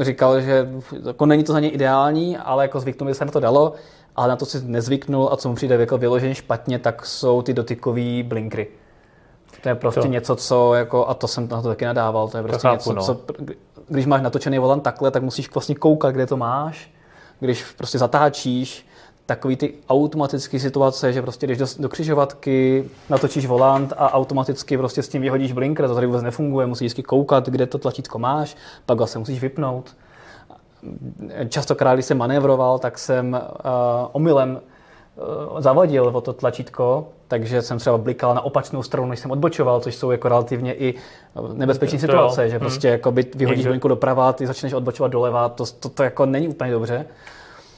říkal, 0.00 0.40
že 0.40 0.68
jako 1.06 1.26
není 1.26 1.44
to 1.44 1.52
za 1.52 1.60
něj 1.60 1.70
ideální, 1.74 2.36
ale 2.36 2.64
jako 2.64 2.80
zvyknul 2.80 3.08
by 3.08 3.14
se 3.14 3.24
na 3.24 3.32
to 3.32 3.40
dalo, 3.40 3.72
ale 4.16 4.28
na 4.28 4.36
to 4.36 4.46
si 4.46 4.60
nezvyknul 4.64 5.28
a 5.32 5.36
co 5.36 5.48
mu 5.48 5.54
přijde 5.54 5.74
jako 5.74 5.98
vyloženě 5.98 6.34
špatně, 6.34 6.78
tak 6.78 7.06
jsou 7.06 7.42
ty 7.42 7.54
dotykové 7.54 8.22
blinkry. 8.22 8.68
To 9.62 9.68
je 9.68 9.74
prostě 9.74 10.00
To. 10.00 10.06
to. 10.06 10.12
něco, 10.12 10.36
co 10.36 10.74
jako, 10.74 11.08
a 11.08 11.14
to 11.14 11.28
jsem 11.28 11.48
na 11.48 11.62
to 11.62 11.68
taky 11.68 11.84
nadával, 11.84 12.28
to 12.28 12.36
je 12.36 12.42
prostě 12.42 12.68
chápu, 12.68 12.76
něco, 12.76 12.92
no. 12.92 13.02
co, 13.02 13.20
když 13.88 14.06
máš 14.06 14.22
natočený 14.22 14.58
volant 14.58 14.82
takhle, 14.82 15.10
tak 15.10 15.22
musíš 15.22 15.54
vlastně 15.54 15.74
koukat, 15.74 16.14
kde 16.14 16.26
to 16.26 16.36
máš. 16.36 16.90
Když 17.40 17.64
prostě 17.72 17.98
zatáčíš, 17.98 18.86
takový 19.26 19.56
ty 19.56 19.74
automatické 19.88 20.58
situace, 20.58 21.12
že 21.12 21.22
prostě 21.22 21.46
jdeš 21.46 21.58
do, 21.58 21.66
do 21.78 21.88
křižovatky, 21.88 22.84
natočíš 23.10 23.46
volant 23.46 23.92
a 23.96 24.14
automaticky 24.14 24.78
prostě 24.78 25.02
s 25.02 25.08
tím 25.08 25.22
vyhodíš 25.22 25.52
blinker, 25.52 25.88
to 25.88 25.94
tady 25.94 26.06
vůbec 26.06 26.22
nefunguje, 26.22 26.66
musíš 26.66 26.86
vždycky 26.86 27.02
koukat, 27.02 27.48
kde 27.48 27.66
to 27.66 27.78
tlačítko 27.78 28.18
máš, 28.18 28.56
pak 28.86 29.00
ho 29.00 29.06
se 29.06 29.18
musíš 29.18 29.40
vypnout. 29.40 29.96
Častokrát, 31.48 31.94
když 31.96 32.06
jsem 32.06 32.18
manévroval, 32.18 32.78
tak 32.78 32.98
jsem 32.98 33.32
uh, 33.32 33.70
omylem 34.12 34.60
uh, 35.50 35.60
zavadil 35.60 36.10
o 36.14 36.20
to 36.20 36.32
tlačítko, 36.32 37.08
takže 37.28 37.62
jsem 37.62 37.78
třeba 37.78 37.98
blikal 37.98 38.34
na 38.34 38.40
opačnou 38.40 38.82
stranu, 38.82 39.08
než 39.08 39.18
jsem 39.18 39.30
odbočoval, 39.30 39.80
což 39.80 39.94
jsou 39.94 40.10
jako 40.10 40.28
relativně 40.28 40.74
i 40.74 40.94
nebezpečné 41.52 41.98
To 41.98 42.06
jo. 42.06 42.10
situace, 42.12 42.48
že 42.48 42.58
prostě 42.58 42.88
jako 42.88 43.12
by 43.12 43.26
vyhodíš 43.34 43.66
blinku 43.66 43.88
doprava, 43.88 44.32
ty 44.32 44.46
začneš 44.46 44.72
odbočovat 44.72 45.12
doleva, 45.12 45.48
to, 45.48 45.64
to, 45.80 45.88
to 45.88 46.02
jako 46.02 46.26
není 46.26 46.48
úplně 46.48 46.72
dobře. 46.72 47.06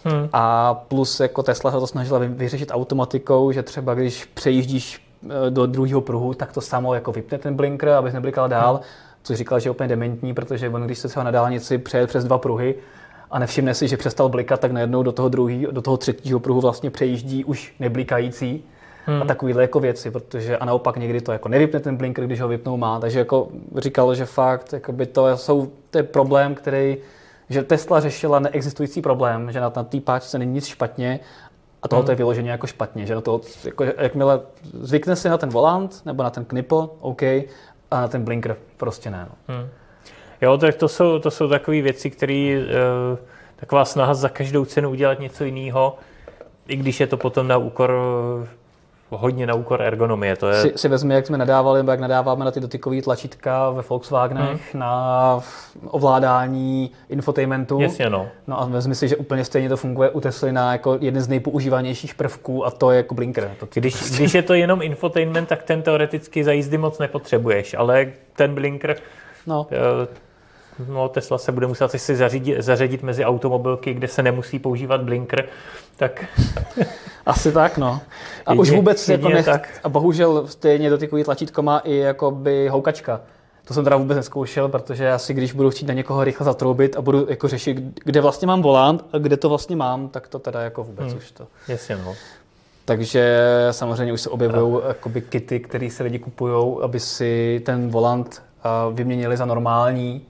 Hmm. 0.07 0.29
A 0.33 0.75
plus 0.75 1.21
jako 1.21 1.43
Tesla 1.43 1.71
se 1.71 1.81
to 1.81 1.87
snažila 1.87 2.19
vy- 2.19 2.29
vyřešit 2.29 2.71
automatikou, 2.73 3.53
že 3.53 3.63
třeba 3.63 3.95
když 3.95 4.25
přejíždíš 4.25 5.03
eh, 5.25 5.51
do 5.51 5.67
druhého 5.67 6.01
pruhu, 6.01 6.35
tak 6.35 6.53
to 6.53 6.61
samo 6.61 6.95
jako 6.95 7.13
vypne 7.13 7.39
ten 7.39 7.55
blinker, 7.55 7.89
abys 7.89 8.15
neblikal 8.15 8.49
dál, 8.49 8.75
hmm. 8.75 8.83
což 9.23 9.39
říkal, 9.39 9.61
že 9.61 9.67
je 9.67 9.71
úplně 9.71 9.89
dementní, 9.89 10.35
protože 10.35 10.69
on, 10.69 10.83
když 10.83 10.99
se 10.99 11.09
třeba 11.09 11.25
na 11.25 11.31
dálnici 11.31 11.79
přeje 11.79 12.07
přes 12.07 12.25
dva 12.25 12.39
pruhy 12.39 12.75
a 13.31 13.39
nevšimne 13.39 13.75
si, 13.75 13.89
že 13.89 13.97
přestal 13.97 14.29
blikat, 14.29 14.61
tak 14.61 14.73
najednou 14.73 15.03
do 15.03 15.13
toho 15.13 15.29
druhého, 15.29 15.73
do 15.73 15.83
toho 15.83 15.97
třetího 15.97 16.41
pruhu 16.41 16.61
vlastně 16.61 16.91
přejíždí 16.91 17.45
už 17.45 17.75
neblikající. 17.81 18.65
Hmm. 19.07 19.23
A 19.23 19.25
takovýhle 19.25 19.63
jako 19.63 19.81
věci, 19.81 20.11
protože 20.11 20.59
a 20.59 20.65
naopak 20.65 20.97
někdy 20.97 21.21
to 21.21 21.33
jako 21.33 21.49
nevypne 21.49 21.81
ten 21.81 21.97
blinker, 21.97 22.27
když 22.27 22.41
ho 22.41 22.49
vypnou 22.49 22.77
má. 22.77 23.01
Takže 23.01 23.19
jako 23.19 23.49
říkal, 23.77 24.15
že 24.15 24.25
fakt 24.27 24.73
jako 24.73 24.93
by 24.93 25.07
to, 25.07 25.37
jsou, 25.37 25.69
to 25.91 25.99
je 25.99 26.03
problém, 26.03 26.55
který 26.55 26.97
že 27.51 27.63
Tesla 27.63 28.01
řešila 28.01 28.39
neexistující 28.39 29.03
problém, 29.03 29.53
že 29.53 29.61
na, 29.61 29.73
na 29.77 29.85
té 29.85 30.01
páčce 30.01 30.39
není 30.39 30.53
nic 30.53 30.67
špatně 30.67 31.21
a 31.83 31.89
tohle 31.89 32.03
Hmm. 32.03 32.11
je 32.11 32.17
vyloženě 32.17 32.51
jako 32.51 32.67
špatně, 32.67 33.07
že 33.07 33.15
na 33.15 33.21
to, 33.21 33.41
jako, 33.65 33.85
jakmile 33.85 34.41
zvykne 34.81 35.17
si 35.17 35.29
na 35.29 35.39
ten 35.39 35.49
volant 35.49 36.03
nebo 36.05 36.23
na 36.23 36.31
ten 36.31 36.45
knipl, 36.45 36.91
OK, 37.01 37.23
a 37.23 38.01
na 38.01 38.09
ten 38.09 38.25
blinker 38.25 38.57
prostě 38.77 39.11
ne. 39.11 39.27
No. 39.31 39.55
Hmm. 39.55 39.69
Jo, 40.41 40.59
tak 40.59 40.75
to 40.75 40.89
jsou, 40.89 41.19
to 41.19 41.31
jsou 41.31 41.49
takové 41.49 41.81
věci, 41.81 42.11
které 42.11 42.59
uh, 43.13 43.19
taková 43.57 43.85
snaha 43.85 44.15
za 44.15 44.29
každou 44.29 44.65
cenu 44.65 44.91
udělat 44.91 45.21
něco 45.21 45.45
jiného, 45.45 45.99
i 46.69 46.77
když 46.77 47.01
je 47.01 47.07
to 47.07 47.17
potom 47.17 47.49
na 47.49 47.57
úkor, 47.57 47.95
eh, 48.45 48.49
hodně 49.11 49.47
na 49.47 49.55
úkor 49.55 49.83
ergonomie. 49.83 50.37
To 50.37 50.49
je, 50.49 50.63
Si, 50.63 50.73
si 50.77 50.89
vezmi, 50.89 51.15
jak 51.15 51.27
jsme 51.27 51.39
nadávali, 51.39 51.79
nebo 51.79 51.91
jak 51.91 52.01
nadáváme 52.01 52.45
na 52.45 52.51
ty 52.51 52.61
dotykové 52.61 53.03
tlačítka 53.03 53.71
ve 53.71 53.83
Volkswagenech 53.83 54.75
Hmm. 54.75 54.81
na 54.81 55.41
ovládání 55.91 56.91
infotainmentu. 57.09 57.81
Jasně, 57.81 58.11
no. 58.11 58.29
No 58.47 58.61
a 58.61 58.65
vezmi 58.65 58.95
si, 58.95 59.09
že 59.09 59.17
úplně 59.17 59.45
stejně 59.45 59.69
to 59.69 59.77
funguje 59.77 60.11
u 60.11 60.21
Tesly 60.21 60.53
na 60.53 60.73
jako 60.73 60.99
jeden 61.01 61.23
z 61.23 61.29
nejpoužívanějších 61.29 62.15
prvků 62.15 62.67
a 62.67 62.71
to 62.71 62.91
je 62.91 62.97
jako 62.97 63.15
blinker. 63.15 63.51
To, 63.61 63.67
Když, 63.75 64.11
když 64.17 64.35
je 64.35 64.43
to 64.43 64.55
jenom 64.55 64.83
infotainment, 64.83 65.49
tak 65.49 65.63
ten 65.63 65.83
teoreticky 65.83 66.45
za 66.45 66.53
jízdy 66.53 66.79
moc 66.79 66.99
nepotřebuješ, 66.99 67.75
ale 67.79 68.07
ten 68.37 68.55
blinker, 68.55 68.97
no. 69.47 69.67
No 70.89 71.09
Tesla 71.09 71.39
se 71.39 71.53
bude 71.53 71.67
muset 71.67 71.85
asi 71.85 72.17
zařídit, 72.17 72.63
zařadit 72.63 73.03
mezi 73.03 73.25
automobilky, 73.25 73.95
kde 73.95 74.09
se 74.09 74.23
nemusí 74.23 74.59
používat 74.59 75.03
blinker, 75.03 75.49
tak 75.97 76.25
Asi 77.27 77.53
tak, 77.53 77.79
no. 77.79 78.01
A 78.47 78.53
Jedině- 78.53 78.63
už 78.63 78.71
vůbec 78.71 79.09
jako 79.09 79.29
nech... 79.29 79.45
tak. 79.45 79.69
A 79.85 79.89
bohužel 79.89 80.47
stejně 80.47 80.91
dotykový 80.91 81.25
tlačítko 81.25 81.63
má 81.63 81.79
i 81.79 81.97
jakoby 81.97 82.69
houkačka. 82.69 83.21
To 83.65 83.75
jsem 83.75 83.85
teda 83.85 83.97
vůbec 83.97 84.17
neskoušel, 84.17 84.69
protože 84.69 85.13
asi 85.13 85.35
když 85.35 85.53
budu 85.53 85.71
chtít 85.71 85.87
na 85.87 85.95
někoho 85.95 86.25
rychle 86.25 86.45
zatroubit 86.45 86.97
a 86.97 87.03
budu 87.03 87.27
jako 87.31 87.49
řešit, 87.49 87.77
kde 88.05 88.21
vlastně 88.21 88.47
mám 88.47 88.63
volant 88.63 89.05
a 89.13 89.19
kde 89.19 89.37
to 89.37 89.49
vlastně 89.49 89.77
mám, 89.77 90.09
tak 90.09 90.29
to 90.29 90.39
teda 90.39 90.61
jako 90.61 90.85
vůbec 90.85 91.07
hmm. 91.07 91.17
už 91.17 91.31
to. 91.31 91.47
jasně, 91.69 91.97
no. 91.97 92.15
Takže 92.85 93.39
samozřejmě 93.71 94.13
už 94.13 94.21
se 94.21 94.31
objevují 94.31 94.83
jakoby 94.89 95.21
kity, 95.21 95.61
které 95.61 95.91
se 95.91 96.03
lidi 96.03 96.19
kupují, 96.19 96.77
aby 96.83 97.01
si 97.01 97.63
ten 97.65 97.89
volant 97.91 98.43
vyměnili 98.93 99.37
za 99.37 99.45
normální, 99.45 100.27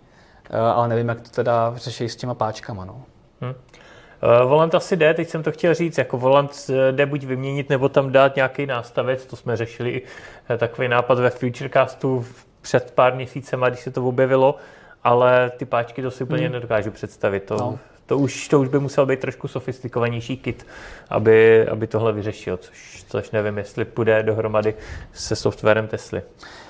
ale 0.50 0.88
nevím, 0.88 1.08
jak 1.08 1.20
to 1.20 1.28
teda 1.30 1.72
řeší 1.76 2.08
s 2.08 2.16
těma 2.16 2.34
páčkama. 2.34 2.84
No. 2.84 3.04
Uh, 3.42 4.48
volant 4.48 4.74
asi 4.74 4.96
jde, 4.96 5.14
teď 5.14 5.28
jsem 5.28 5.42
to 5.42 5.52
chtěl 5.52 5.74
říct, 5.74 5.98
jako 5.98 6.18
volant 6.18 6.70
eh, 6.70 6.92
jde 6.92 7.06
buď 7.06 7.24
vyměnit, 7.24 7.70
nebo 7.70 7.88
tam 7.88 8.12
dát 8.12 8.36
nějaký 8.36 8.66
nástavec, 8.66 9.26
to 9.26 9.36
jsme 9.36 9.56
řešili, 9.56 10.02
eh, 10.50 10.58
takový 10.58 10.88
nápad 10.88 11.18
ve 11.18 11.30
Futurecastu 11.30 12.26
před 12.60 12.92
pár 12.94 13.14
měsícema, 13.14 13.68
když 13.68 13.80
se 13.80 13.90
to 13.90 14.04
objevilo, 14.04 14.56
ale 15.04 15.50
ty 15.56 15.64
páčky 15.64 16.02
to 16.02 16.10
si 16.10 16.24
úplně 16.24 16.44
hmm. 16.44 16.52
nedokážu 16.52 16.90
představit. 16.90 17.42
To, 17.42 17.56
no. 17.56 17.78
to, 18.06 18.18
už, 18.18 18.48
to 18.48 18.60
už 18.60 18.68
by 18.68 18.78
musel 18.78 19.06
být 19.06 19.20
trošku 19.20 19.48
sofistikovanější 19.48 20.36
kit, 20.36 20.66
aby, 21.10 21.68
aby 21.68 21.86
tohle 21.86 22.12
vyřešil, 22.12 22.56
což, 22.56 23.04
což 23.08 23.30
nevím, 23.30 23.58
jestli 23.58 23.84
půjde 23.84 24.22
dohromady 24.22 24.74
se 25.12 25.36
softwarem 25.36 25.86
Tesly. 25.88 26.22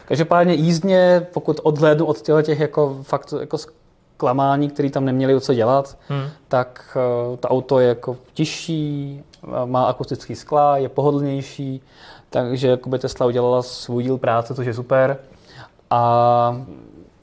Každopádně 0.06 0.54
jízdně, 0.54 1.26
pokud 1.32 1.60
odhlédnu 1.62 2.06
od 2.06 2.22
těch 2.42 2.60
jako 2.60 2.98
fakt 3.02 3.34
jako 3.40 3.58
zklamání, 3.58 4.70
který 4.70 4.90
tam 4.90 5.04
neměli 5.04 5.40
co 5.40 5.54
dělat, 5.54 5.98
Hmm. 6.08 6.28
tak 6.48 6.96
eh, 6.96 7.36
to 7.36 7.48
auto 7.48 7.78
je 7.80 7.88
jako 7.88 8.16
tižší, 8.34 9.22
má 9.64 9.84
akustický 9.84 10.34
skla, 10.34 10.76
je 10.76 10.88
pohodlnější, 10.88 11.82
takže 12.30 12.68
jakoby 12.68 12.98
Tesla 12.98 13.26
udělala 13.26 13.62
svůj 13.62 14.02
díl 14.02 14.18
práce, 14.18 14.54
což 14.54 14.66
je 14.66 14.74
super. 14.74 15.18
A 15.90 16.60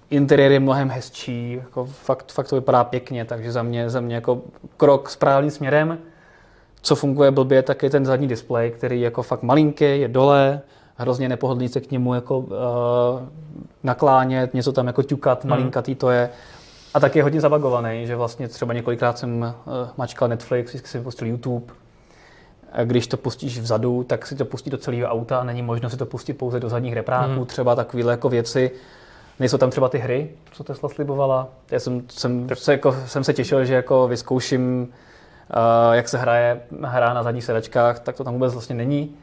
interiér 0.10 0.52
je 0.52 0.60
mnohem 0.60 0.90
hezčí, 0.90 1.54
jako 1.54 1.86
fakt, 1.86 2.32
fakt 2.32 2.48
to 2.48 2.56
vypadá 2.56 2.84
pěkně, 2.84 3.26
takže 3.26 3.52
za 3.52 3.64
mě, 3.64 3.90
za 3.90 4.00
mě 4.02 4.16
jako 4.16 4.42
krok 4.78 5.10
správným 5.10 5.52
směrem. 5.52 5.98
Co 6.82 6.96
funguje 6.96 7.32
blbě, 7.32 7.62
tak 7.62 7.84
je 7.84 7.90
ten 7.90 8.06
zadní 8.06 8.28
displej, 8.28 8.72
který 8.72 9.02
je 9.02 9.06
jako 9.06 9.24
fakt 9.24 9.44
malinký, 9.44 9.86
je 9.86 10.08
dole, 10.08 10.62
hrozně 10.98 11.30
nepohodlný 11.30 11.70
se 11.70 11.82
k 11.82 11.92
němu 11.92 12.14
jako 12.14 12.38
uh, 12.40 12.48
naklánět, 13.84 14.54
něco 14.54 14.72
tam 14.72 14.88
jako 14.88 15.04
ťukat, 15.04 15.46
malinkatý 15.46 15.96
to 15.96 16.10
je. 16.10 16.30
A 16.94 17.00
taky 17.00 17.20
je 17.20 17.24
hodně 17.24 17.42
zabagovaný, 17.42 18.08
že 18.08 18.16
vlastně 18.16 18.48
třeba 18.48 18.74
několikrát 18.74 19.18
jsem 19.18 19.42
uh, 19.42 19.74
mačkal 19.98 20.28
Netflix, 20.28 20.70
vždycky 20.70 20.88
jsem 20.88 21.04
pustil 21.04 21.28
YouTube. 21.28 21.74
A 22.72 22.84
když 22.84 23.08
to 23.08 23.18
pustíš 23.18 23.60
vzadu, 23.60 24.04
tak 24.04 24.28
si 24.28 24.36
to 24.36 24.46
pustí 24.46 24.70
do 24.70 24.78
celého 24.78 25.08
auta 25.08 25.38
a 25.40 25.44
není 25.44 25.62
možno 25.62 25.90
si 25.90 25.98
to 25.98 26.06
pustit 26.06 26.34
pouze 26.34 26.60
do 26.60 26.70
zadních 26.70 26.94
repráků, 26.94 27.34
Hmm. 27.34 27.46
třeba 27.46 27.76
takovéhle 27.76 28.14
jako 28.14 28.30
věci. 28.30 28.72
Nejsou 29.40 29.58
tam 29.58 29.70
třeba 29.70 29.90
ty 29.90 29.98
hry, 29.98 30.30
co 30.52 30.64
Tesla 30.64 30.90
slibovala. 30.90 31.48
Já 31.72 31.80
jsem, 31.80 32.02
jsem, 32.10 32.48
se, 32.54 32.72
jako, 32.72 32.96
jsem 33.06 33.24
se 33.24 33.34
těšil, 33.34 33.66
že 33.66 33.74
jako 33.74 34.08
vyzkouším, 34.08 34.88
uh, 34.88 35.94
jak 35.94 36.10
se 36.10 36.18
hraje 36.18 36.62
hra 36.82 37.14
na 37.14 37.24
zadních 37.24 37.44
sedačkách, 37.44 38.00
tak 38.00 38.16
to 38.16 38.24
tam 38.24 38.34
vůbec 38.34 38.54
vlastně 38.54 38.76
není. 38.76 39.16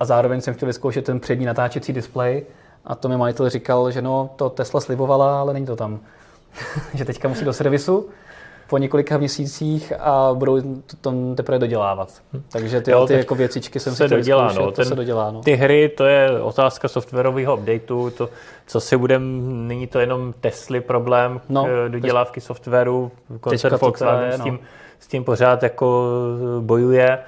A 0.00 0.04
zároveň 0.04 0.40
jsem 0.40 0.54
chtěl 0.54 0.66
vyzkoušet 0.66 1.04
ten 1.04 1.20
přední 1.20 1.46
natáčecí 1.46 1.92
displej 1.92 2.44
A 2.84 2.94
to 2.94 3.08
mi 3.08 3.16
majitel 3.16 3.48
říkal, 3.48 3.90
že 3.90 4.02
no, 4.02 4.30
to 4.36 4.50
Tesla 4.50 4.80
slibovala, 4.80 5.40
ale 5.40 5.52
není 5.52 5.66
to 5.66 5.76
tam. 5.76 6.00
že 6.94 7.04
teďka 7.04 7.28
musí 7.28 7.44
do 7.44 7.52
servisu 7.52 8.08
po 8.70 8.78
několika 8.78 9.18
měsících 9.18 9.92
a 10.00 10.30
budou 10.34 10.60
to 10.60 10.96
tam 11.00 11.34
teprve 11.34 11.58
dodělávat. 11.58 12.22
Takže 12.52 12.80
ty, 12.80 12.90
jo, 12.90 13.06
ty 13.06 13.12
jako 13.12 13.34
věcičky 13.34 13.80
jsem 13.80 13.94
se 13.94 14.08
si 14.08 14.14
dodělá, 14.14 14.52
no. 14.52 14.70
to 14.70 14.84
se 14.84 14.94
dodělá. 14.94 15.30
No. 15.30 15.40
Ty 15.40 15.54
hry, 15.54 15.88
to 15.88 16.04
je 16.04 16.42
otázka 16.42 16.88
softwarového 16.88 17.56
updateu, 17.56 18.10
to, 18.10 18.28
co 18.66 18.80
si 18.80 18.96
budem, 18.96 19.42
není 19.68 19.86
to 19.86 20.00
jenom 20.00 20.34
Tesly 20.40 20.80
problém, 20.80 21.40
no, 21.48 21.66
dodělávky 21.88 22.40
softwaru, 22.40 23.10
koncert 23.40 23.80
Volkswagen 23.80 24.32
s 24.32 24.42
tím, 24.42 24.54
no. 24.54 24.60
s 25.00 25.06
tím 25.06 25.24
pořád 25.24 25.62
jako 25.62 26.06
bojuje 26.60 27.18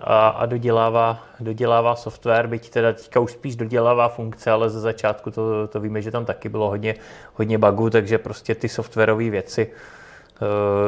a, 0.00 0.28
a 0.28 0.46
dodělává, 0.46 1.18
dodělává 1.40 1.96
software, 1.96 2.46
byť 2.46 2.70
teda 2.70 2.92
teďka 2.92 3.20
už 3.20 3.32
spíš 3.32 3.56
dodělává 3.56 4.08
funkce, 4.08 4.50
ale 4.50 4.70
ze 4.70 4.80
začátku 4.80 5.30
to, 5.30 5.68
to 5.68 5.80
víme, 5.80 6.02
že 6.02 6.10
tam 6.10 6.24
taky 6.24 6.48
bylo 6.48 6.68
hodně, 6.68 6.94
hodně 7.34 7.58
bugů, 7.58 7.90
takže 7.90 8.18
prostě 8.18 8.54
ty 8.54 8.68
softwarové 8.68 9.30
věci 9.30 9.70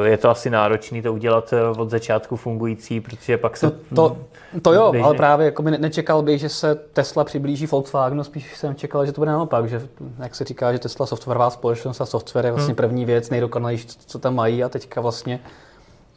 eh, 0.03 0.07
je 0.09 0.17
to 0.17 0.29
asi 0.29 0.49
náročné 0.49 1.01
to 1.01 1.13
udělat 1.13 1.53
eh, 1.53 1.79
od 1.79 1.89
začátku 1.89 2.35
fungující, 2.35 3.01
protože 3.01 3.37
pak 3.37 3.57
se... 3.57 3.71
To, 3.71 3.77
to, 3.95 4.17
to 4.61 4.73
jo, 4.73 4.91
běžně... 4.91 5.05
ale 5.05 5.15
právě 5.15 5.45
jako 5.45 5.63
nečekal 5.63 6.21
bych, 6.21 6.39
že 6.39 6.49
se 6.49 6.75
Tesla 6.75 7.23
přiblíží 7.23 7.65
Volkswagenu, 7.65 8.23
spíš 8.23 8.57
jsem 8.57 8.75
čekal, 8.75 9.05
že 9.05 9.11
to 9.11 9.21
bude 9.21 9.31
naopak, 9.31 9.69
že 9.69 9.81
jak 10.19 10.35
se 10.35 10.43
říká, 10.43 10.73
že 10.73 10.79
Tesla 10.79 11.05
softwarová 11.05 11.49
společnost 11.49 12.01
a 12.01 12.05
software 12.05 12.45
je 12.45 12.51
vlastně 12.51 12.71
hmm. 12.71 12.75
první 12.75 13.05
věc, 13.05 13.29
nejdokonalejší, 13.29 13.87
co 13.87 14.19
tam 14.19 14.35
mají 14.35 14.63
a 14.63 14.69
teďka 14.69 15.01
vlastně 15.01 15.39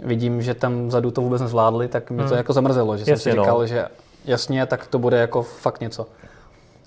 vidím, 0.00 0.42
že 0.42 0.54
tam 0.54 0.88
vzadu 0.88 1.10
to 1.10 1.20
vůbec 1.20 1.42
nezvládli, 1.42 1.88
tak 1.88 2.10
mě 2.10 2.22
to 2.22 2.28
hmm. 2.28 2.36
jako 2.36 2.52
zamrzelo, 2.52 2.96
že 2.96 3.00
jasně, 3.00 3.16
jsem 3.16 3.32
si 3.32 3.38
říkal, 3.38 3.58
no. 3.58 3.66
že 3.66 3.86
jasně, 4.24 4.66
tak 4.66 4.86
to 4.86 4.98
bude 4.98 5.18
jako 5.18 5.42
fakt 5.42 5.80
něco. 5.80 6.06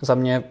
Za 0.02 0.16
mě 0.16 0.44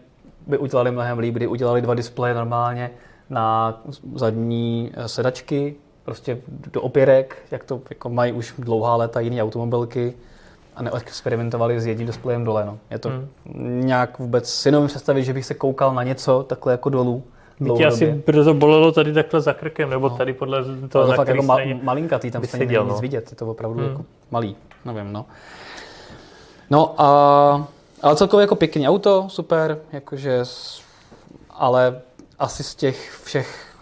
by 0.47 0.59
udělali 0.59 0.91
mnohem 0.91 1.19
líp, 1.19 1.35
kdy 1.35 1.47
udělali 1.47 1.83
dva 1.83 1.95
displeje 1.95 2.35
normálně 2.35 2.91
na 3.31 3.81
zadní 4.15 4.93
sedačky, 5.07 5.75
prostě 6.05 6.39
do 6.73 6.83
opěrek, 6.83 7.37
jak 7.51 7.65
to 7.65 7.81
jako 7.91 8.09
mají 8.09 8.33
už 8.33 8.55
dlouhá 8.59 8.97
léta 8.97 9.21
jiné 9.21 9.43
automobilky 9.43 10.15
a 10.77 10.83
neexperimentovali 10.83 11.81
s 11.81 11.87
jedním 11.87 12.07
displejem 12.07 12.45
dole. 12.45 12.67
No. 12.67 12.79
Je 12.91 12.99
to 12.99 13.09
hmm. 13.09 13.29
nějak 13.87 14.19
vůbec 14.19 14.51
si 14.51 14.71
nevím 14.71 14.87
představit, 14.89 15.25
že 15.25 15.33
bych 15.33 15.47
se 15.47 15.55
koukal 15.55 15.95
na 15.95 16.03
něco 16.03 16.43
takhle 16.43 16.73
jako 16.73 16.89
dolů 16.89 17.25
Tě 17.77 17.87
asi 17.87 18.23
brzo 18.27 18.55
bolelo 18.55 18.93
tady 18.93 19.13
takhle 19.13 19.41
za 19.41 19.53
krkem, 19.53 19.91
nebo 19.91 20.09
no. 20.09 20.17
tady 20.17 20.33
podle 20.33 20.65
toho, 20.89 21.07
to 21.07 21.13
fakt 21.13 21.29
jako 21.29 21.43
ma- 21.43 21.83
malinkatý, 21.83 22.31
tam 22.31 22.45
se 22.45 22.59
není 22.59 22.75
no. 22.75 22.85
nic 22.85 23.01
vidět, 23.01 23.31
je 23.31 23.37
to 23.37 23.47
opravdu 23.47 23.81
hmm. 23.81 23.89
jako 23.89 24.05
malý, 24.31 24.57
nevím, 24.85 25.13
no. 25.13 25.27
No 26.71 26.95
a, 26.99 27.69
ale 28.03 28.17
celkově 28.17 28.43
jako 28.43 28.57
pěkný 28.57 28.89
auto, 28.89 29.27
super, 29.29 29.79
jakože, 29.93 30.43
ale 31.51 32.01
asi 32.39 32.65
z 32.65 32.75
těch 32.75 33.21
všech, 33.25 33.75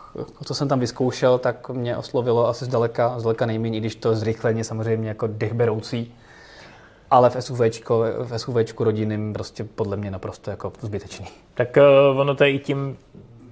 co 0.45 0.55
jsem 0.55 0.69
tam 0.69 0.81
vyzkoušel, 0.81 1.39
tak 1.39 1.69
mě 1.69 1.97
oslovilo 1.97 2.49
asi 2.49 2.65
zdaleka, 2.65 3.19
zdaleka 3.19 3.47
nejméně, 3.47 3.77
i 3.79 3.81
když 3.81 3.97
to 3.97 4.15
zrychlení 4.15 4.65
samozřejmě 4.65 5.09
jako 5.09 5.27
dechberoucí. 5.27 6.15
Ale 7.11 7.31
v 7.31 7.37
SUVčko, 7.41 8.05
v 8.19 8.39
SUVčku 8.39 8.85
rodinným 8.85 9.33
prostě 9.33 9.65
podle 9.65 9.97
mě 9.97 10.11
naprosto 10.11 10.51
jako 10.51 10.73
zbytečný. 10.81 11.27
Tak 11.55 11.77
uh, 12.13 12.21
ono 12.21 12.35
to 12.35 12.45
je 12.45 12.51
i 12.51 12.59
tím, 12.59 12.97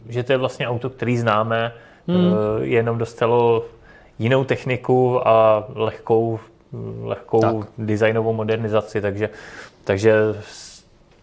že 0.08 0.22
to 0.22 0.32
je 0.32 0.38
vlastně 0.38 0.68
auto, 0.68 0.90
který 0.90 1.18
známe, 1.18 1.72
hmm. 2.08 2.16
Eh, 2.16 2.64
jenom 2.64 2.98
dostalo 2.98 3.64
jinou 4.18 4.44
techniku 4.44 5.28
a 5.28 5.64
lehkou, 5.74 6.38
lehkou 7.02 7.40
tak. 7.40 7.54
designovou 7.78 8.32
modernizaci, 8.32 9.00
takže, 9.00 9.30
takže 9.84 10.14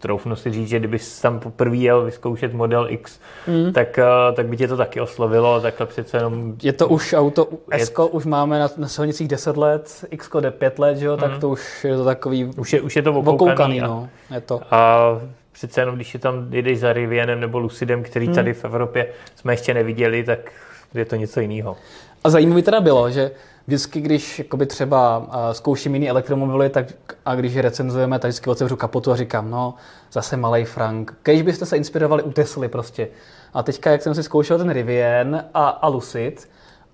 troufnu 0.02 0.36
si 0.36 0.50
říct, 0.50 0.68
že 0.68 0.78
kdyby 0.78 0.98
tam 1.22 1.40
poprvé 1.40 1.76
jel 1.76 2.04
vyzkoušet 2.04 2.52
model 2.52 2.86
X, 2.90 3.20
mm. 3.46 3.72
tak, 3.72 3.98
eh, 3.98 4.32
tak 4.32 4.46
by 4.46 4.56
tě 4.56 4.68
to 4.68 4.76
taky 4.76 5.00
oslovilo, 5.00 5.60
takhle 5.60 5.86
přece 5.86 6.16
jenom... 6.16 6.54
Je 6.62 6.72
to 6.72 6.88
už 6.88 7.12
auto, 7.12 7.48
S 7.76 7.92
už 8.10 8.24
máme 8.26 8.58
na, 8.58 8.68
na 8.76 8.88
silnicích 8.88 9.28
10 9.28 9.56
let, 9.56 10.04
X 10.10 10.30
jde 10.40 10.50
5 10.50 10.78
let, 10.78 10.98
že 10.98 11.06
jo, 11.06 11.12
mm. 11.12 11.18
tak 11.18 11.38
to 11.38 11.48
už 11.48 11.84
je 11.84 11.96
to 11.96 12.04
takový... 12.04 12.44
Už 12.44 12.72
je, 12.72 12.80
už 12.80 12.96
je 12.96 13.02
to 13.02 13.10
okoukaný. 13.10 13.34
okoukaný 13.34 13.80
a, 13.80 13.86
no, 13.86 14.08
je 14.34 14.40
to. 14.40 14.60
A 14.70 15.20
přece 15.66 15.80
jenom, 15.80 15.94
když 15.94 16.14
je 16.14 16.20
tam 16.20 16.54
jedeš 16.54 16.80
za 16.80 16.92
Rivianem 16.92 17.40
nebo 17.40 17.58
Lucidem, 17.58 18.02
který 18.02 18.26
hmm. 18.26 18.34
tady 18.34 18.54
v 18.54 18.64
Evropě 18.64 19.08
jsme 19.36 19.52
ještě 19.52 19.74
neviděli, 19.74 20.24
tak 20.24 20.52
je 20.94 21.04
to 21.04 21.16
něco 21.16 21.40
jiného. 21.40 21.76
A 22.24 22.30
zajímavé 22.30 22.62
teda 22.62 22.80
bylo, 22.80 23.10
že 23.10 23.30
vždycky, 23.66 24.00
když 24.00 24.38
jakoby 24.38 24.66
třeba 24.66 25.26
zkouším 25.52 25.94
jiný 25.94 26.10
elektromobily, 26.10 26.70
tak 26.70 26.86
a 27.24 27.34
když 27.34 27.54
je 27.54 27.62
recenzujeme, 27.62 28.18
tak 28.18 28.28
vždycky 28.28 28.50
otevřu 28.50 28.76
kapotu 28.76 29.12
a 29.12 29.16
říkám, 29.16 29.50
no, 29.50 29.74
zase 30.12 30.36
malý 30.36 30.64
Frank. 30.64 31.14
Kež 31.22 31.42
byste 31.42 31.66
se 31.66 31.76
inspirovali 31.76 32.22
u 32.22 32.32
Tesly 32.32 32.68
prostě. 32.68 33.08
A 33.54 33.62
teďka, 33.62 33.90
jak 33.90 34.02
jsem 34.02 34.14
si 34.14 34.22
zkoušel 34.22 34.58
ten 34.58 34.70
Rivian 34.70 35.44
a, 35.54 35.68
a 35.68 35.88
Lucid, 35.88 36.48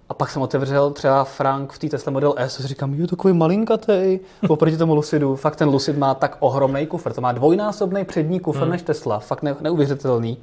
a 0.08 0.14
pak 0.14 0.30
jsem 0.30 0.42
otevřel 0.42 0.90
třeba 0.90 1.24
Frank 1.24 1.72
v 1.72 1.78
té 1.78 1.88
Tesla 1.88 2.12
Model 2.12 2.34
S 2.36 2.60
a 2.60 2.66
říkám, 2.66 2.94
je 2.94 3.06
takový 3.06 3.34
malinkatý 3.34 4.18
oproti 4.48 4.76
tomu 4.76 4.94
Lucidu. 4.94 5.36
Fakt 5.36 5.56
ten 5.56 5.68
Lucid 5.68 5.98
má 5.98 6.14
tak 6.14 6.36
ohromný 6.40 6.86
kufr. 6.86 7.12
To 7.12 7.20
má 7.20 7.32
dvojnásobný 7.32 8.04
přední 8.04 8.40
kufr 8.40 8.60
hmm. 8.60 8.70
než 8.70 8.82
Tesla. 8.82 9.18
Fakt 9.18 9.42
ne, 9.42 9.56
neuvěřitelný. 9.60 10.38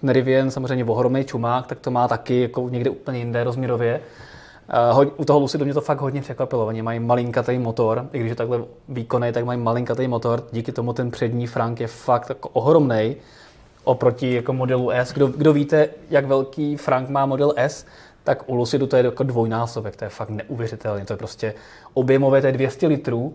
Ten 0.00 0.10
Rivian 0.10 0.50
samozřejmě 0.50 0.84
ohromný 0.84 1.24
čumák, 1.24 1.66
tak 1.66 1.78
to 1.80 1.90
má 1.90 2.08
taky 2.08 2.40
jako 2.40 2.68
někde 2.68 2.90
úplně 2.90 3.18
jinde 3.18 3.44
rozměrově. 3.44 4.00
Uh, 4.92 5.04
u 5.16 5.24
toho 5.24 5.38
Lucidu 5.38 5.64
mě 5.64 5.74
to 5.74 5.80
fakt 5.80 6.00
hodně 6.00 6.20
překvapilo. 6.20 6.66
Oni 6.66 6.82
mají 6.82 7.00
malinkatý 7.00 7.58
motor, 7.58 8.06
i 8.12 8.18
když 8.18 8.30
je 8.30 8.36
takhle 8.36 8.64
výkonný, 8.88 9.32
tak 9.32 9.44
mají 9.44 9.60
malinkatý 9.60 10.08
motor. 10.08 10.44
Díky 10.52 10.72
tomu 10.72 10.92
ten 10.92 11.10
přední 11.10 11.46
Frank 11.46 11.80
je 11.80 11.86
fakt 11.86 12.28
jako 12.28 12.48
ohromný 12.48 13.16
oproti 13.84 14.34
jako 14.34 14.52
modelu 14.52 14.90
S. 14.90 15.12
Kdo, 15.12 15.26
kdo 15.26 15.52
víte, 15.52 15.88
jak 16.10 16.26
velký 16.26 16.76
Frank 16.76 17.08
má 17.08 17.26
model 17.26 17.52
S, 17.56 17.86
tak 18.24 18.48
u 18.48 18.54
Lucidu 18.54 18.86
to 18.86 18.96
je 18.96 19.04
jako 19.04 19.22
dvojnásobek, 19.22 19.96
to 19.96 20.04
je 20.04 20.08
fakt 20.08 20.30
neuvěřitelné. 20.30 21.04
To 21.04 21.12
je 21.12 21.16
prostě 21.16 21.54
objemové, 21.94 22.40
to 22.40 22.46
je 22.46 22.52
200 22.52 22.86
litrů 22.86 23.34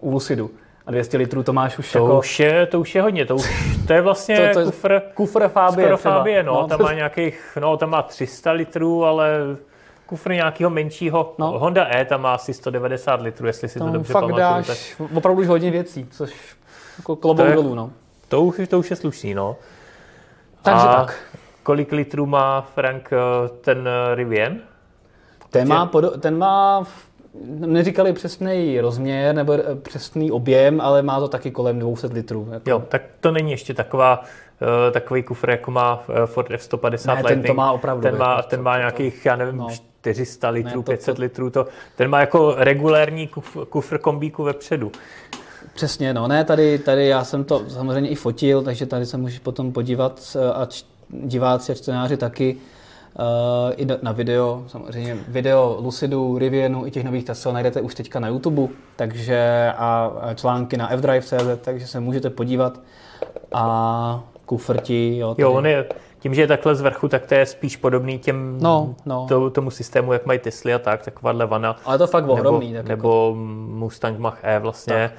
u 0.00 0.10
Lucidu. 0.10 0.50
A 0.86 0.90
200 0.90 1.16
litrů 1.16 1.42
to 1.42 1.52
máš 1.52 1.78
už 1.78 1.92
to 1.92 1.98
jako... 1.98 2.18
Už 2.18 2.40
je, 2.40 2.66
to 2.66 2.80
už 2.80 2.94
je 2.94 3.02
hodně, 3.02 3.26
to, 3.26 3.36
už, 3.36 3.76
to 3.86 3.92
je 3.92 4.00
vlastně 4.00 4.48
to, 4.48 4.52
to 4.52 4.60
je 4.60 4.66
kufr, 4.66 5.00
kufr 5.14 5.48
Fabie 5.48 5.86
skoro 5.86 5.96
Fabie, 5.96 6.42
no, 6.42 6.52
no, 6.52 6.68
tam 6.68 6.82
má 6.82 6.92
nějakých, 6.92 7.58
no, 7.60 7.76
tam 7.76 7.90
má 7.90 8.02
300 8.02 8.52
litrů, 8.52 9.04
ale 9.04 9.30
kufr 10.06 10.30
nějakého 10.30 10.70
menšího, 10.70 11.34
no. 11.38 11.58
Honda 11.58 11.88
E 11.96 12.04
tam 12.04 12.22
má 12.22 12.34
asi 12.34 12.54
190 12.54 13.20
litrů, 13.20 13.46
jestli 13.46 13.68
si 13.68 13.78
to 13.78 13.88
dobře 13.88 14.12
fakt 14.12 14.22
pamatuju. 14.22 14.38
dáš 14.38 14.66
tak... 14.66 15.10
opravdu 15.16 15.40
už 15.40 15.48
hodně 15.48 15.70
věcí, 15.70 16.08
což 16.10 16.56
jako 16.98 17.16
klobouk 17.16 17.48
dolů, 17.48 17.74
no. 17.74 17.90
To 18.28 18.42
už, 18.42 18.60
to 18.68 18.78
už 18.78 18.90
je 18.90 18.96
slušný, 18.96 19.34
no. 19.34 19.56
Takže 20.62 20.86
a... 20.86 20.96
tak. 20.96 21.14
Kolik 21.66 21.92
litrů 21.92 22.26
má 22.26 22.60
Frank 22.60 23.10
eh, 23.12 23.48
ten 23.60 23.88
eh, 23.88 24.14
Rivian? 24.14 24.56
Ten 25.50 25.68
má, 25.68 25.86
podo- 25.86 26.20
ten 26.20 26.38
má 26.38 26.86
neříkali 27.44 28.12
přesný 28.12 28.80
rozměr 28.80 29.34
nebo 29.34 29.52
eh, 29.52 29.62
přesný 29.82 30.30
objem, 30.30 30.80
ale 30.80 31.02
má 31.02 31.20
to 31.20 31.28
taky 31.28 31.50
kolem 31.50 31.78
200 31.78 32.06
litrů. 32.06 32.48
Jako... 32.52 32.70
Jo, 32.70 32.82
tak 32.88 33.02
to 33.20 33.32
není 33.32 33.50
ještě 33.50 33.74
taková, 33.74 34.22
takový 34.92 35.22
kufr, 35.22 35.50
jako 35.50 35.70
má 35.70 36.04
Ford 36.26 36.50
F-150 36.50 37.06
ne, 37.06 37.14
Lightning. 37.14 37.26
ten 37.26 37.42
to 37.42 37.54
má 37.54 37.72
opravdu. 37.72 38.02
Ten 38.02 38.18
má, 38.18 38.42
ten 38.42 38.62
má 38.62 38.78
nějakých, 38.78 39.26
já 39.26 39.36
nevím, 39.36 39.56
no. 39.56 39.68
400 40.00 40.48
litrů, 40.48 40.70
ne, 40.70 40.74
to, 40.74 40.82
500 40.82 41.16
to... 41.16 41.22
litrů. 41.22 41.50
To, 41.50 41.66
ten 41.96 42.10
má 42.10 42.20
jako 42.20 42.54
regulérní 42.56 43.26
kufr, 43.26 43.64
kufr 43.64 43.98
kombíku 43.98 44.42
vepředu. 44.42 44.92
Přesně, 45.74 46.14
no 46.14 46.28
ne, 46.28 46.44
tady, 46.44 46.78
tady 46.78 47.06
já 47.06 47.24
jsem 47.24 47.44
to 47.44 47.70
samozřejmě 47.70 48.10
i 48.10 48.14
fotil, 48.14 48.62
takže 48.62 48.86
tady 48.86 49.06
se 49.06 49.16
můžeš 49.16 49.38
potom 49.38 49.72
podívat 49.72 50.36
a 50.54 50.66
diváci 51.08 51.72
a 51.72 51.74
čtenáři 51.74 52.16
taky 52.16 52.56
uh, 53.18 53.72
i 53.76 53.86
na 54.02 54.12
video, 54.12 54.64
samozřejmě 54.66 55.16
video 55.28 55.76
Lucidu, 55.80 56.38
Rivianu 56.38 56.86
i 56.86 56.90
těch 56.90 57.04
nových 57.04 57.24
Tesla 57.24 57.52
najdete 57.52 57.80
už 57.80 57.94
teďka 57.94 58.20
na 58.20 58.28
YouTube, 58.28 58.68
takže 58.96 59.72
a 59.76 60.12
články 60.34 60.76
na 60.76 60.88
fdrive.cz, 60.96 61.60
takže 61.60 61.86
se 61.86 62.00
můžete 62.00 62.30
podívat 62.30 62.80
a 63.52 64.24
kufrti. 64.46 65.16
Jo, 65.18 65.34
jo 65.38 65.52
on 65.52 65.66
je, 65.66 65.86
tím, 66.18 66.34
že 66.34 66.40
je 66.40 66.46
takhle 66.46 66.74
z 66.74 66.80
vrchu, 66.80 67.08
tak 67.08 67.26
to 67.26 67.34
je 67.34 67.46
spíš 67.46 67.76
podobný 67.76 68.18
těm, 68.18 68.58
no, 68.60 68.94
no. 69.06 69.26
To, 69.28 69.50
tomu 69.50 69.70
systému, 69.70 70.12
jak 70.12 70.26
mají 70.26 70.38
Tesly 70.38 70.74
a 70.74 70.78
tak, 70.78 71.04
takováhle 71.04 71.46
vana. 71.46 71.76
Ale 71.84 71.98
to 71.98 72.06
fakt 72.06 72.28
ohromný. 72.28 72.72
Nebo, 72.72 72.82
tak 72.82 72.88
nebo 72.88 73.08
jako... 73.08 73.34
Mustang 73.68 74.18
Mach-E 74.18 74.58
vlastně. 74.58 74.94
Tak. 74.94 75.12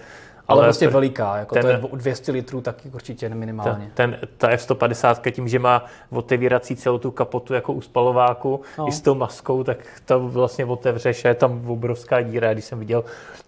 Ale, 0.47 0.59
ale 0.59 0.67
prostě 0.67 0.87
veliká, 0.87 1.37
jako 1.37 1.55
ten, 1.55 1.61
to 1.61 1.69
je 1.69 1.81
200 1.93 2.31
litrů 2.31 2.61
taky 2.61 2.89
určitě 2.89 3.29
minimálně. 3.29 3.91
Ten, 3.93 4.11
ten, 4.11 4.27
ta 4.37 4.49
F-150 4.49 5.31
tím, 5.31 5.47
že 5.47 5.59
má 5.59 5.85
otevírací 6.09 6.75
celou 6.75 6.97
tu 6.97 7.11
kapotu 7.11 7.53
jako 7.53 7.73
u 7.73 7.81
spalováku 7.81 8.61
no. 8.77 8.87
i 8.87 8.91
s 8.91 9.01
tou 9.01 9.15
maskou, 9.15 9.63
tak 9.63 9.77
to 10.05 10.19
vlastně 10.19 10.65
otevřeš 10.65 11.25
a 11.25 11.27
je 11.27 11.35
tam 11.35 11.69
obrovská 11.69 12.21
díra. 12.21 12.53
Když 12.53 12.65
jsem 12.65 12.79
viděl 12.79 13.03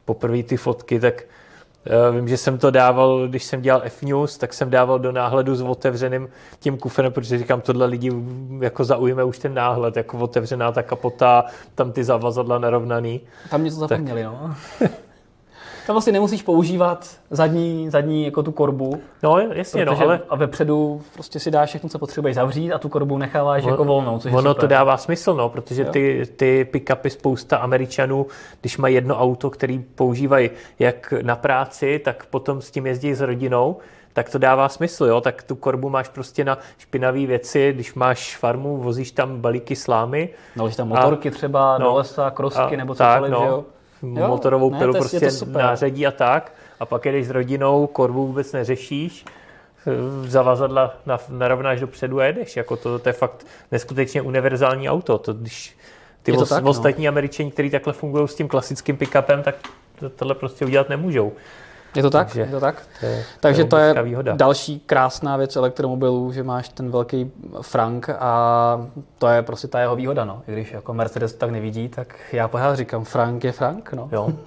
poprvé 0.06 0.44
ty 0.44 0.58
fotky, 0.58 1.00
tak 1.00 1.24
uh, 2.10 2.16
vím, 2.16 2.28
že 2.28 2.38
jsem 2.38 2.58
to 2.58 2.72
dával, 2.72 3.28
když 3.28 3.44
jsem 3.44 3.62
dělal 3.62 3.82
F-News, 3.84 4.38
tak 4.38 4.54
jsem 4.54 4.70
dával 4.70 5.00
do 5.00 5.12
náhledu 5.12 5.56
s 5.56 5.62
otevřeným 5.62 6.30
tím 6.60 6.78
kufrem, 6.78 7.14
protože 7.14 7.38
říkám, 7.38 7.62
tohle 7.62 7.86
lidi 7.86 8.12
jako 8.60 8.84
zaujme 8.84 9.24
už 9.24 9.40
ten 9.40 9.54
náhled, 9.54 9.98
jako 9.98 10.18
otevřená 10.18 10.72
ta 10.72 10.84
kapota, 10.84 11.46
tam 11.76 11.92
ty 11.92 12.04
zavazadla 12.04 12.60
narovnaný. 12.60 13.22
Tam 13.50 13.64
něco 13.64 13.78
zapomněli, 13.78 14.24
tak... 14.24 14.32
no. 14.32 14.56
tam 15.90 15.94
vlastně 15.94 16.14
nemusíš 16.14 16.42
používat 16.42 17.08
zadní, 17.30 17.90
zadní 17.90 18.26
jako 18.26 18.44
tu 18.44 18.52
korbu. 18.52 19.02
No, 19.24 19.40
jasně, 19.40 19.86
no, 19.86 20.02
ale 20.02 20.22
A 20.30 20.36
vepředu 20.36 21.02
prostě 21.14 21.40
si 21.40 21.52
dáš 21.52 21.70
všechno, 21.70 21.90
co 21.90 22.00
potřebuješ 22.00 22.36
zavřít 22.36 22.74
a 22.74 22.78
tu 22.78 22.90
korbu 22.90 23.18
necháváš 23.18 23.64
jako 23.64 23.86
volnou, 23.86 24.20
což 24.20 24.34
ono 24.34 24.54
to 24.54 24.68
dává 24.68 24.98
smysl, 24.98 25.34
no, 25.34 25.50
protože 25.50 25.82
Jo. 25.82 25.92
ty, 25.92 26.26
ty 26.36 26.68
pick-upy 26.72 27.10
spousta 27.10 27.58
Američanů, 27.58 28.26
když 28.62 28.78
mají 28.78 28.96
jedno 28.96 29.20
auto, 29.20 29.50
který 29.50 29.80
používají 29.80 30.50
jak 30.80 31.14
na 31.22 31.36
práci, 31.36 32.02
tak 32.06 32.26
potom 32.26 32.62
s 32.62 32.72
tím 32.72 32.88
jezdí 32.88 33.14
s 33.14 33.22
rodinou, 33.22 33.78
tak 34.14 34.30
to 34.30 34.38
dává 34.38 34.70
smysl, 34.70 35.06
jo? 35.06 35.22
tak 35.22 35.44
tu 35.44 35.56
korbu 35.56 35.90
máš 35.90 36.10
prostě 36.10 36.44
na 36.46 36.58
špinavé 36.78 37.26
věci, 37.26 37.72
když 37.74 37.94
máš 37.94 38.38
farmu, 38.38 38.78
vozíš 38.78 39.12
tam 39.12 39.42
balíky 39.42 39.76
slámy, 39.76 40.30
Naložíš 40.56 40.78
tam 40.78 40.88
motorky 40.88 41.32
třeba 41.32 41.78
no, 41.78 41.86
do 41.86 41.94
lesa, 41.94 42.32
krosky 42.32 42.76
a 42.76 42.78
nebo 42.78 42.96
tak, 42.96 43.16
cokoliv, 43.16 43.32
no. 43.32 43.40
že 43.40 43.48
jo? 43.48 43.66
Jo, 44.04 44.28
motorovou 44.28 44.72
ne, 44.72 44.78
pilu 44.78 44.96
je 44.96 45.00
prostě 45.00 45.30
nářadí 45.46 46.08
a 46.08 46.12
tak. 46.12 46.54
A 46.80 46.86
pak 46.86 47.06
jedeš 47.06 47.28
s 47.28 47.30
rodinou, 47.30 47.88
korbu 47.88 48.28
vůbec 48.28 48.52
neřešíš, 48.52 49.26
eh, 49.88 50.28
zavazadla 50.30 50.94
narovnáš 51.30 51.80
dopředu 51.80 52.20
a 52.20 52.26
jedeš. 52.26 52.58
Jako 52.58 52.76
to, 52.76 53.00
to 53.00 53.10
je 53.10 53.14
fakt 53.14 53.46
neskutečně 53.72 54.22
univerzální 54.22 54.90
auto. 54.90 55.18
To, 55.18 55.34
když 55.34 55.78
ty 56.24 56.32
os, 56.32 56.50
tak, 56.50 56.64
no. 56.64 56.70
ostatní 56.70 57.08
američani, 57.08 57.52
kteří 57.52 57.70
takhle 57.70 57.94
fungují 57.94 58.28
s 58.28 58.36
tím 58.36 58.48
klasickým 58.48 58.98
pick-upem, 58.98 59.44
tak 59.44 59.56
to, 60.00 60.10
tohle 60.10 60.36
prostě 60.36 60.66
udělat 60.66 60.90
nemůžou. 60.90 61.34
Je 61.96 62.02
to 62.04 62.10
tak? 62.10 62.28
Takže 62.28 62.42
je 62.42 62.48
to 62.48 62.60
tak? 62.60 62.76
To 63.00 63.06
je, 63.06 63.26
Takže 63.40 63.64
to 63.64 63.78
je 63.78 64.04
výhoda. 64.04 64.34
další 64.36 64.80
krásná 64.80 65.38
věc 65.38 65.56
elektromobilů, 65.56 66.32
že 66.32 66.44
máš 66.44 66.70
ten 66.70 66.92
velký 66.92 67.32
Frank 67.62 68.10
a 68.10 68.88
to 69.18 69.28
je 69.28 69.42
prostě 69.42 69.68
ta 69.68 69.80
jeho 69.80 69.96
výhoda. 69.96 70.26
No. 70.26 70.42
I 70.48 70.52
když 70.52 70.72
jako 70.72 70.94
Mercedes 70.94 71.34
tak 71.34 71.50
nevidí, 71.50 71.90
tak 71.90 72.16
já 72.32 72.48
pořád 72.48 72.76
říkám, 72.76 73.06
Frank 73.06 73.44
je 73.44 73.52
Frank. 73.52 73.94
No. 73.94 74.10
Jo. 74.12 74.30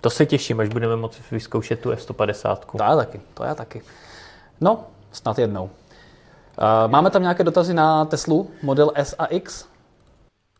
To 0.00 0.10
se 0.10 0.26
těším, 0.26 0.60
až 0.60 0.68
budeme 0.68 0.96
moci 0.96 1.22
vyzkoušet 1.30 1.80
tu 1.80 1.90
F-150. 1.90 2.56
To 2.76 2.82
já 2.84 2.96
taky, 2.96 3.20
to 3.34 3.44
já 3.44 3.54
taky. 3.54 3.82
No, 4.60 4.84
snad 5.12 5.38
jednou. 5.38 5.64
Uh, 5.64 5.70
máme 6.90 7.10
tam 7.10 7.22
nějaké 7.22 7.44
dotazy 7.44 7.74
na 7.74 8.04
Teslu, 8.04 8.50
model 8.62 8.92
S 8.94 9.16
a 9.18 9.26
X? 9.26 9.66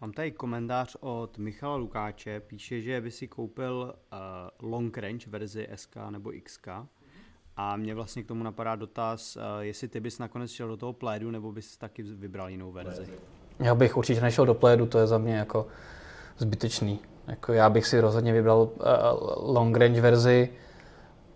Mám 0.01 0.13
tady 0.13 0.31
komentář 0.31 0.97
od 1.01 1.39
Michala 1.39 1.77
Lukáče, 1.77 2.41
píše, 2.41 2.81
že 2.81 3.01
by 3.01 3.11
si 3.11 3.29
koupil 3.29 3.95
uh, 4.13 4.71
long 4.71 4.99
range 4.99 5.31
verzi 5.31 5.69
SK 5.75 5.97
nebo 6.11 6.33
XK. 6.43 6.69
A 7.57 7.77
mě 7.77 7.95
vlastně 7.95 8.23
k 8.23 8.27
tomu 8.27 8.45
napadá 8.45 8.77
dotaz, 8.77 9.37
uh, 9.37 9.43
jestli 9.61 9.89
ty 9.89 10.01
bys 10.01 10.19
nakonec 10.19 10.51
šel 10.51 10.69
do 10.69 10.77
toho 10.77 10.93
plédu, 10.93 11.31
nebo 11.31 11.53
bys 11.53 11.77
taky 11.77 12.03
vybral 12.03 12.49
jinou 12.49 12.73
verzi. 12.73 13.07
Já 13.59 13.75
bych 13.75 13.97
určitě 13.97 14.21
nešel 14.21 14.47
do 14.47 14.55
plédu, 14.55 14.87
to 14.87 14.99
je 14.99 15.07
za 15.07 15.19
mě 15.19 15.37
jako 15.37 15.67
zbytečný. 16.37 17.01
Jako 17.27 17.53
já 17.53 17.71
bych 17.71 17.87
si 17.87 18.01
rozhodně 18.01 18.33
vybral 18.33 18.59
uh, 18.61 19.55
long 19.55 19.77
range 19.77 20.01
verzi 20.01 20.49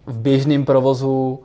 v 0.06 0.18
běžném 0.18 0.64
provozu 0.64 1.44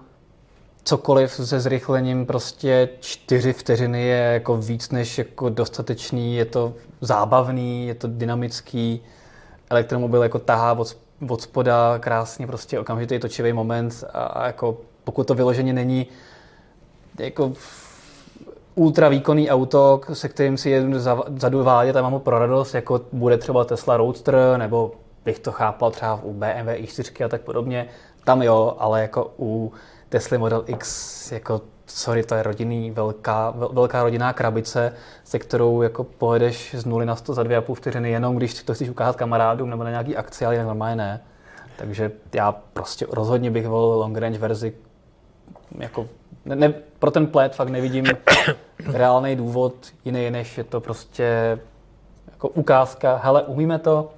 cokoliv 0.87 1.31
se 1.33 1.59
zrychlením 1.59 2.25
prostě 2.25 2.89
čtyři 2.99 3.53
vteřiny 3.53 4.03
je 4.03 4.17
jako 4.17 4.57
víc 4.57 4.91
než 4.91 5.17
jako 5.17 5.49
dostatečný, 5.49 6.35
je 6.35 6.45
to 6.45 6.73
zábavný, 7.01 7.87
je 7.87 7.95
to 7.95 8.07
dynamický, 8.07 9.03
elektromobil 9.69 10.23
jako 10.23 10.39
tahá 10.39 10.73
od, 10.73 10.97
od 11.29 11.41
spoda 11.41 11.99
krásně 11.99 12.47
prostě 12.47 12.79
okamžitý 12.79 13.19
točivý 13.19 13.53
moment 13.53 14.03
a, 14.13 14.23
a 14.23 14.45
jako 14.45 14.77
pokud 15.03 15.27
to 15.27 15.35
vyloženě 15.35 15.73
není 15.73 16.07
jako 17.19 17.53
ultra 18.75 19.09
výkonný 19.09 19.49
auto, 19.49 20.01
se 20.13 20.29
kterým 20.29 20.57
si 20.57 20.69
jedu 20.69 20.99
za- 20.99 21.23
zadu 21.37 21.63
vádět 21.63 21.95
a 21.95 22.01
mám 22.01 22.13
ho 22.13 22.19
pro 22.19 22.39
radost, 22.39 22.73
jako 22.73 23.01
bude 23.11 23.37
třeba 23.37 23.65
Tesla 23.65 23.97
Roadster, 23.97 24.35
nebo 24.57 24.91
bych 25.25 25.39
to 25.39 25.51
chápal 25.51 25.91
třeba 25.91 26.19
u 26.23 26.33
BMW 26.33 26.69
i4 26.69 27.25
a 27.25 27.27
tak 27.27 27.41
podobně, 27.41 27.87
tam 28.23 28.41
jo, 28.41 28.75
ale 28.79 29.01
jako 29.01 29.31
u 29.39 29.73
Tesla 30.09 30.37
Model 30.37 30.63
X, 30.67 31.31
jako 31.31 31.61
sorry, 31.85 32.23
to 32.23 32.35
je 32.35 32.43
rodinný, 32.43 32.91
velká, 32.91 33.53
vel- 33.57 33.73
velká 33.73 34.03
rodinná 34.03 34.33
krabice, 34.33 34.93
se 35.23 35.39
kterou 35.39 35.81
jako 35.81 36.03
pojedeš 36.03 36.75
z 36.77 36.85
0 36.85 37.05
na 37.05 37.15
100 37.15 37.33
za 37.33 37.43
2,5 37.43 37.75
vteřiny, 37.75 38.11
jenom 38.11 38.35
když 38.35 38.63
to 38.63 38.73
chceš 38.73 38.89
ukázat 38.89 39.15
kamarádům 39.15 39.69
nebo 39.69 39.83
na 39.83 39.89
nějaký 39.89 40.17
akci, 40.17 40.45
ale 40.45 40.55
jinak 40.55 40.67
normálně 40.67 40.95
ne. 40.95 41.21
Takže 41.77 42.11
já 42.33 42.51
prostě 42.51 43.05
rozhodně 43.11 43.51
bych 43.51 43.67
volil 43.67 43.99
long 43.99 44.17
range 44.17 44.39
verzi 44.39 44.73
jako 45.77 46.07
ne, 46.45 46.55
ne, 46.55 46.73
pro 46.99 47.11
ten 47.11 47.27
plét 47.27 47.55
fakt 47.55 47.69
nevidím 47.69 48.05
reálný 48.93 49.35
důvod 49.35 49.73
jiný, 50.05 50.31
než 50.31 50.57
je 50.57 50.63
to 50.63 50.81
prostě 50.81 51.59
jako 52.31 52.47
ukázka, 52.47 53.19
hele, 53.23 53.43
umíme 53.43 53.79
to 53.79 54.09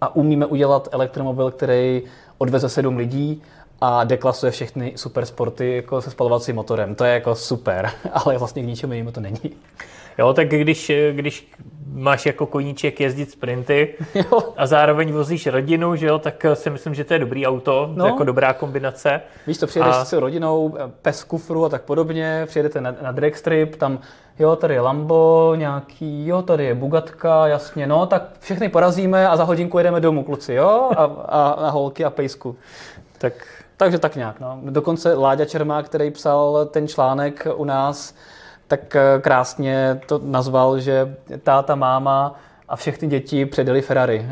a 0.00 0.16
umíme 0.16 0.46
udělat 0.46 0.88
elektromobil, 0.92 1.50
který 1.50 2.02
odveze 2.38 2.68
sedm 2.68 2.96
lidí 2.96 3.42
a 3.80 4.04
deklasuje 4.04 4.52
všechny 4.52 4.92
supersporty 4.96 5.76
jako 5.76 6.00
se 6.02 6.10
spalovacím 6.10 6.56
motorem. 6.56 6.94
To 6.94 7.04
je 7.04 7.12
jako 7.14 7.34
super, 7.34 7.90
ale 8.12 8.38
vlastně 8.38 8.62
k 8.62 8.66
ničemu 8.66 8.92
jinému 8.92 9.12
to 9.12 9.20
není. 9.20 9.40
Jo, 10.18 10.32
tak 10.32 10.48
když, 10.48 10.92
když 11.12 11.52
máš 11.92 12.26
jako 12.26 12.46
koníček 12.46 13.00
jezdit 13.00 13.30
sprinty 13.30 13.94
Jo. 14.14 14.38
a 14.56 14.66
zároveň 14.66 15.12
vozíš 15.12 15.46
rodinu, 15.46 15.96
že 15.96 16.06
jo, 16.06 16.18
tak 16.18 16.46
si 16.54 16.70
myslím, 16.70 16.94
že 16.94 17.04
to 17.04 17.12
je 17.12 17.18
dobrý 17.18 17.46
auto, 17.46 17.86
No. 17.90 17.94
no. 17.96 18.06
jako 18.06 18.24
dobrá 18.24 18.52
kombinace. 18.52 19.20
Víš 19.46 19.58
to, 19.58 19.66
přijedeš 19.66 19.94
A- 19.96 20.04
s 20.04 20.12
rodinou, 20.12 20.76
pes 21.02 21.20
v 21.20 21.24
kufru 21.24 21.64
a 21.64 21.68
tak 21.68 21.82
podobně, 21.82 22.42
přijedete 22.46 22.80
na, 22.80 22.94
na 23.02 23.12
drag 23.12 23.36
strip, 23.36 23.76
tam 23.76 23.98
jo, 24.38 24.56
tady 24.56 24.74
je 24.74 24.80
Lambo, 24.80 25.52
nějaký, 25.56 26.26
jo, 26.26 26.42
tady 26.42 26.64
je 26.64 26.74
Bugatka, 26.74 27.46
jasně, 27.46 27.86
no, 27.86 28.06
tak 28.06 28.22
všechny 28.40 28.68
porazíme 28.68 29.28
a 29.28 29.36
za 29.36 29.44
hodinku 29.44 29.78
jedeme 29.78 30.00
domů, 30.00 30.24
kluci, 30.24 30.54
jo, 30.54 30.90
a, 30.96 31.04
a, 31.04 31.48
a 31.50 31.70
holky 31.70 32.04
a 32.04 32.10
pejsku. 32.10 32.56
Tak 33.18 33.56
Takže 33.76 33.98
tak 33.98 34.16
nějak, 34.16 34.40
no. 34.40 34.58
Dokonce 34.62 35.14
Láďa 35.14 35.44
Čermák, 35.44 35.86
který 35.86 36.10
psal 36.10 36.66
ten 36.70 36.88
článek 36.88 37.46
u 37.54 37.64
nás, 37.64 38.14
tak 38.66 38.96
eh, 38.96 39.02
krásně 39.20 40.00
to 40.06 40.20
nazval, 40.24 40.80
že 40.80 41.16
táta, 41.42 41.74
máma 41.74 42.40
a 42.68 42.76
všechny 42.76 43.08
děti 43.08 43.46
předjeli 43.46 43.82
Ferrari. 43.82 44.26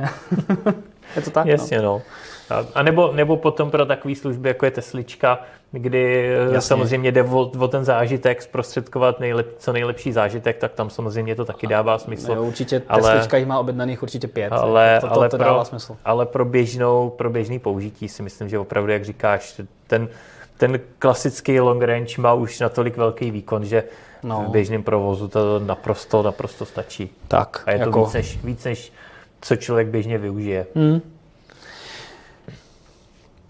je 1.17 1.23
to 1.23 1.31
tak, 1.31 1.45
no. 1.45 1.51
Jasně, 1.51 1.83
no. 1.83 2.03
A, 2.51 2.65
a 2.75 2.83
nebo, 2.83 3.13
nebo 3.13 3.37
potom 3.37 3.71
pro 3.71 3.87
takové 3.87 4.15
služby, 4.15 4.49
jako 4.49 4.65
je 4.65 4.71
Teslička, 4.71 5.39
kdy 5.79 6.27
Jasně. 6.33 6.55
Jasně. 6.55 6.69
samozřejmě 6.69 7.13
jde 7.13 7.23
o, 7.23 7.41
o 7.41 7.69
ten 7.69 7.85
zážitek, 7.85 8.43
zprostředkovat 8.43 9.21
nejlep, 9.21 9.55
co 9.59 9.73
nejlepší 9.73 10.13
zážitek, 10.13 10.57
tak 10.59 10.73
tam 10.73 10.91
samozřejmě 10.91 11.35
to 11.35 11.45
taky 11.45 11.67
dává 11.67 11.99
smysl. 11.99 12.33
Jo, 12.33 12.43
určitě 12.45 12.83
ale- 12.89 13.03
Teslička 13.13 13.37
jich 13.37 13.47
má 13.47 13.59
objednaných 13.59 14.03
určitě 14.03 14.29
pět. 14.29 14.53
ale, 14.53 14.99
to, 15.01 15.07
to, 15.09 15.13
ale, 15.15 15.29
to 15.29 15.37
pro, 15.37 15.47
dává 15.47 15.65
smysl. 15.65 15.97
ale 16.05 16.27
pro, 16.27 16.45
běžnou, 16.45 17.11
pro 17.11 17.31
běžný 17.31 17.59
použití 17.59 18.09
si 18.09 18.23
myslím, 18.23 18.49
že 18.49 18.59
opravdu, 18.59 18.93
jak 18.93 19.05
říkáš, 19.05 19.61
ten, 19.87 20.09
ten 20.57 20.81
klasický 20.99 21.61
long 21.61 21.83
range 21.83 22.21
má 22.23 22.33
už 22.35 22.61
natolik 22.61 22.97
velký 22.97 23.31
výkon, 23.31 23.65
že 23.65 23.85
No. 24.23 24.45
v 24.49 24.51
běžném 24.51 24.83
provozu 24.83 25.29
to 25.29 25.59
naprosto, 25.59 26.23
naprosto 26.23 26.65
stačí. 26.65 27.11
Tak, 27.29 27.63
A 27.67 27.71
je 27.71 27.79
to 27.79 27.85
jako, 27.85 28.05
víc, 28.05 28.13
než, 28.15 28.39
víc, 28.45 28.65
než 28.65 28.93
co 29.41 29.57
člověk 29.57 29.89
běžně 29.89 30.19
využije. 30.19 30.67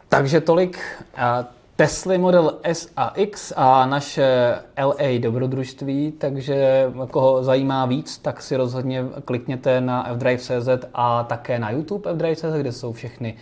Takže 0.09 0.41
tolik 0.41 0.79
a 1.17 1.45
Tesla 1.77 2.19
Model 2.19 2.59
S 2.63 2.89
a 2.97 3.09
X 3.17 3.53
a 3.57 3.87
naše 3.87 4.59
LA 4.83 5.19
dobrodružství, 5.19 6.13
takže 6.13 6.87
koho 7.11 7.45
zajímá 7.45 7.87
víc, 7.87 8.19
tak 8.19 8.43
si 8.43 8.57
rozhodně 8.57 9.05
klikněte 9.25 9.81
na 9.81 10.15
fdrive.cz 10.15 10.69
a 10.95 11.25
také 11.25 11.59
na 11.59 11.71
YouTube 11.71 12.15
fdrive.cz, 12.15 12.45
kde 12.61 12.73
jsou 12.73 12.93
všechny 12.93 13.37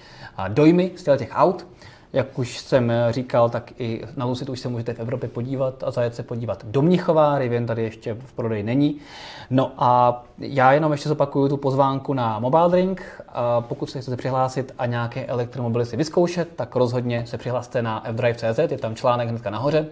dojmy 0.49 0.91
z 0.97 1.03
těch 1.19 1.31
aut. 1.33 1.67
Jak 2.13 2.39
už 2.39 2.59
jsem 2.59 2.93
říkal, 3.11 3.51
tak 3.51 3.73
i 3.79 4.03
na 4.17 4.25
Lucid 4.25 4.49
už 4.49 4.61
se 4.61 4.69
můžete 4.69 4.95
v 4.95 5.01
Evropě 5.01 5.29
podívat 5.29 5.85
a 5.85 5.91
zajet 5.91 6.15
se 6.15 6.23
podívat 6.23 6.65
do 6.65 6.83
Mnichova, 6.83 7.39
Rivian 7.39 7.67
tady 7.67 7.83
ještě 7.83 8.15
v 8.15 8.33
prodeji 8.33 8.63
není. 8.63 8.99
No 9.51 9.73
a 9.79 10.23
já 10.39 10.73
jenom 10.73 10.93
ještě 10.93 11.09
zopakuju 11.09 11.49
tu 11.49 11.57
pozvánku 11.57 12.15
na 12.15 12.39
Mobile 12.39 12.71
Drink. 12.71 13.23
A 13.29 13.61
pokud 13.61 13.91
se 13.91 14.01
chcete 14.01 14.17
přihlásit 14.17 14.75
a 14.79 14.87
nějaké 14.87 15.27
elektromobily 15.27 15.87
si 15.87 15.97
vyzkoušet, 15.97 16.49
tak 16.57 16.77
rozhodně 16.77 17.27
se 17.27 17.39
přihlaste 17.39 17.83
na 17.83 18.05
fdrive.cz, 18.13 18.59
je 18.59 18.79
tam 18.79 18.95
článek 18.95 19.29
hnedka 19.29 19.51
nahoře, 19.51 19.87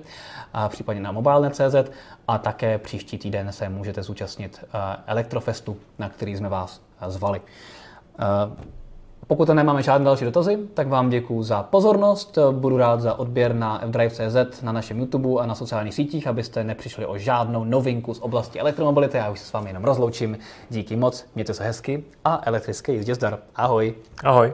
a 0.53 0.69
případně 0.69 1.03
na 1.03 1.13
mobile.cz 1.13 1.91
a 2.29 2.39
také 2.39 2.79
příští 2.79 3.19
týden 3.19 3.53
se 3.53 3.69
můžete 3.69 4.03
zúčastnit 4.03 4.65
eh, 4.65 4.97
Elektrofestu, 5.07 5.77
na 5.99 6.09
který 6.09 6.37
jsme 6.37 6.49
vás 6.49 6.81
eh, 7.01 7.11
zvali. 7.11 7.41
Pokud 9.31 9.47
tam 9.47 9.57
nemáme 9.57 9.83
žádné 9.83 10.05
další 10.05 10.25
dotazy, 10.25 10.59
tak 10.75 10.89
vám 10.89 11.11
děkuji 11.11 11.43
za 11.43 11.63
pozornost. 11.63 12.39
Budu 12.51 12.77
rád 12.77 13.01
za 13.01 13.19
odběr 13.19 13.55
na 13.55 13.83
fdrive.cz, 13.87 14.63
na 14.63 14.73
našem 14.73 14.99
YouTube 14.99 15.43
a 15.43 15.47
na 15.47 15.55
sociálních 15.55 15.95
sítích, 15.95 16.27
abyste 16.27 16.65
nepřišli 16.65 17.07
o 17.07 17.19
žádnou 17.19 17.65
novinku 17.65 18.15
z 18.15 18.21
oblasti 18.21 18.61
elektromobility. 18.61 19.17
Já 19.17 19.31
už 19.31 19.41
se 19.41 19.47
s 19.47 19.53
vámi 19.53 19.71
jenom 19.71 19.85
rozloučím. 19.85 20.39
Díky 20.71 20.97
moc, 20.97 21.27
mějte 21.35 21.55
se 21.55 21.65
hezky 21.65 22.05
a 22.25 22.41
elektrické 22.45 22.93
jízdě 22.93 23.15
zdar. 23.15 23.39
Ahoj. 23.57 23.95
Ahoj. 24.25 24.53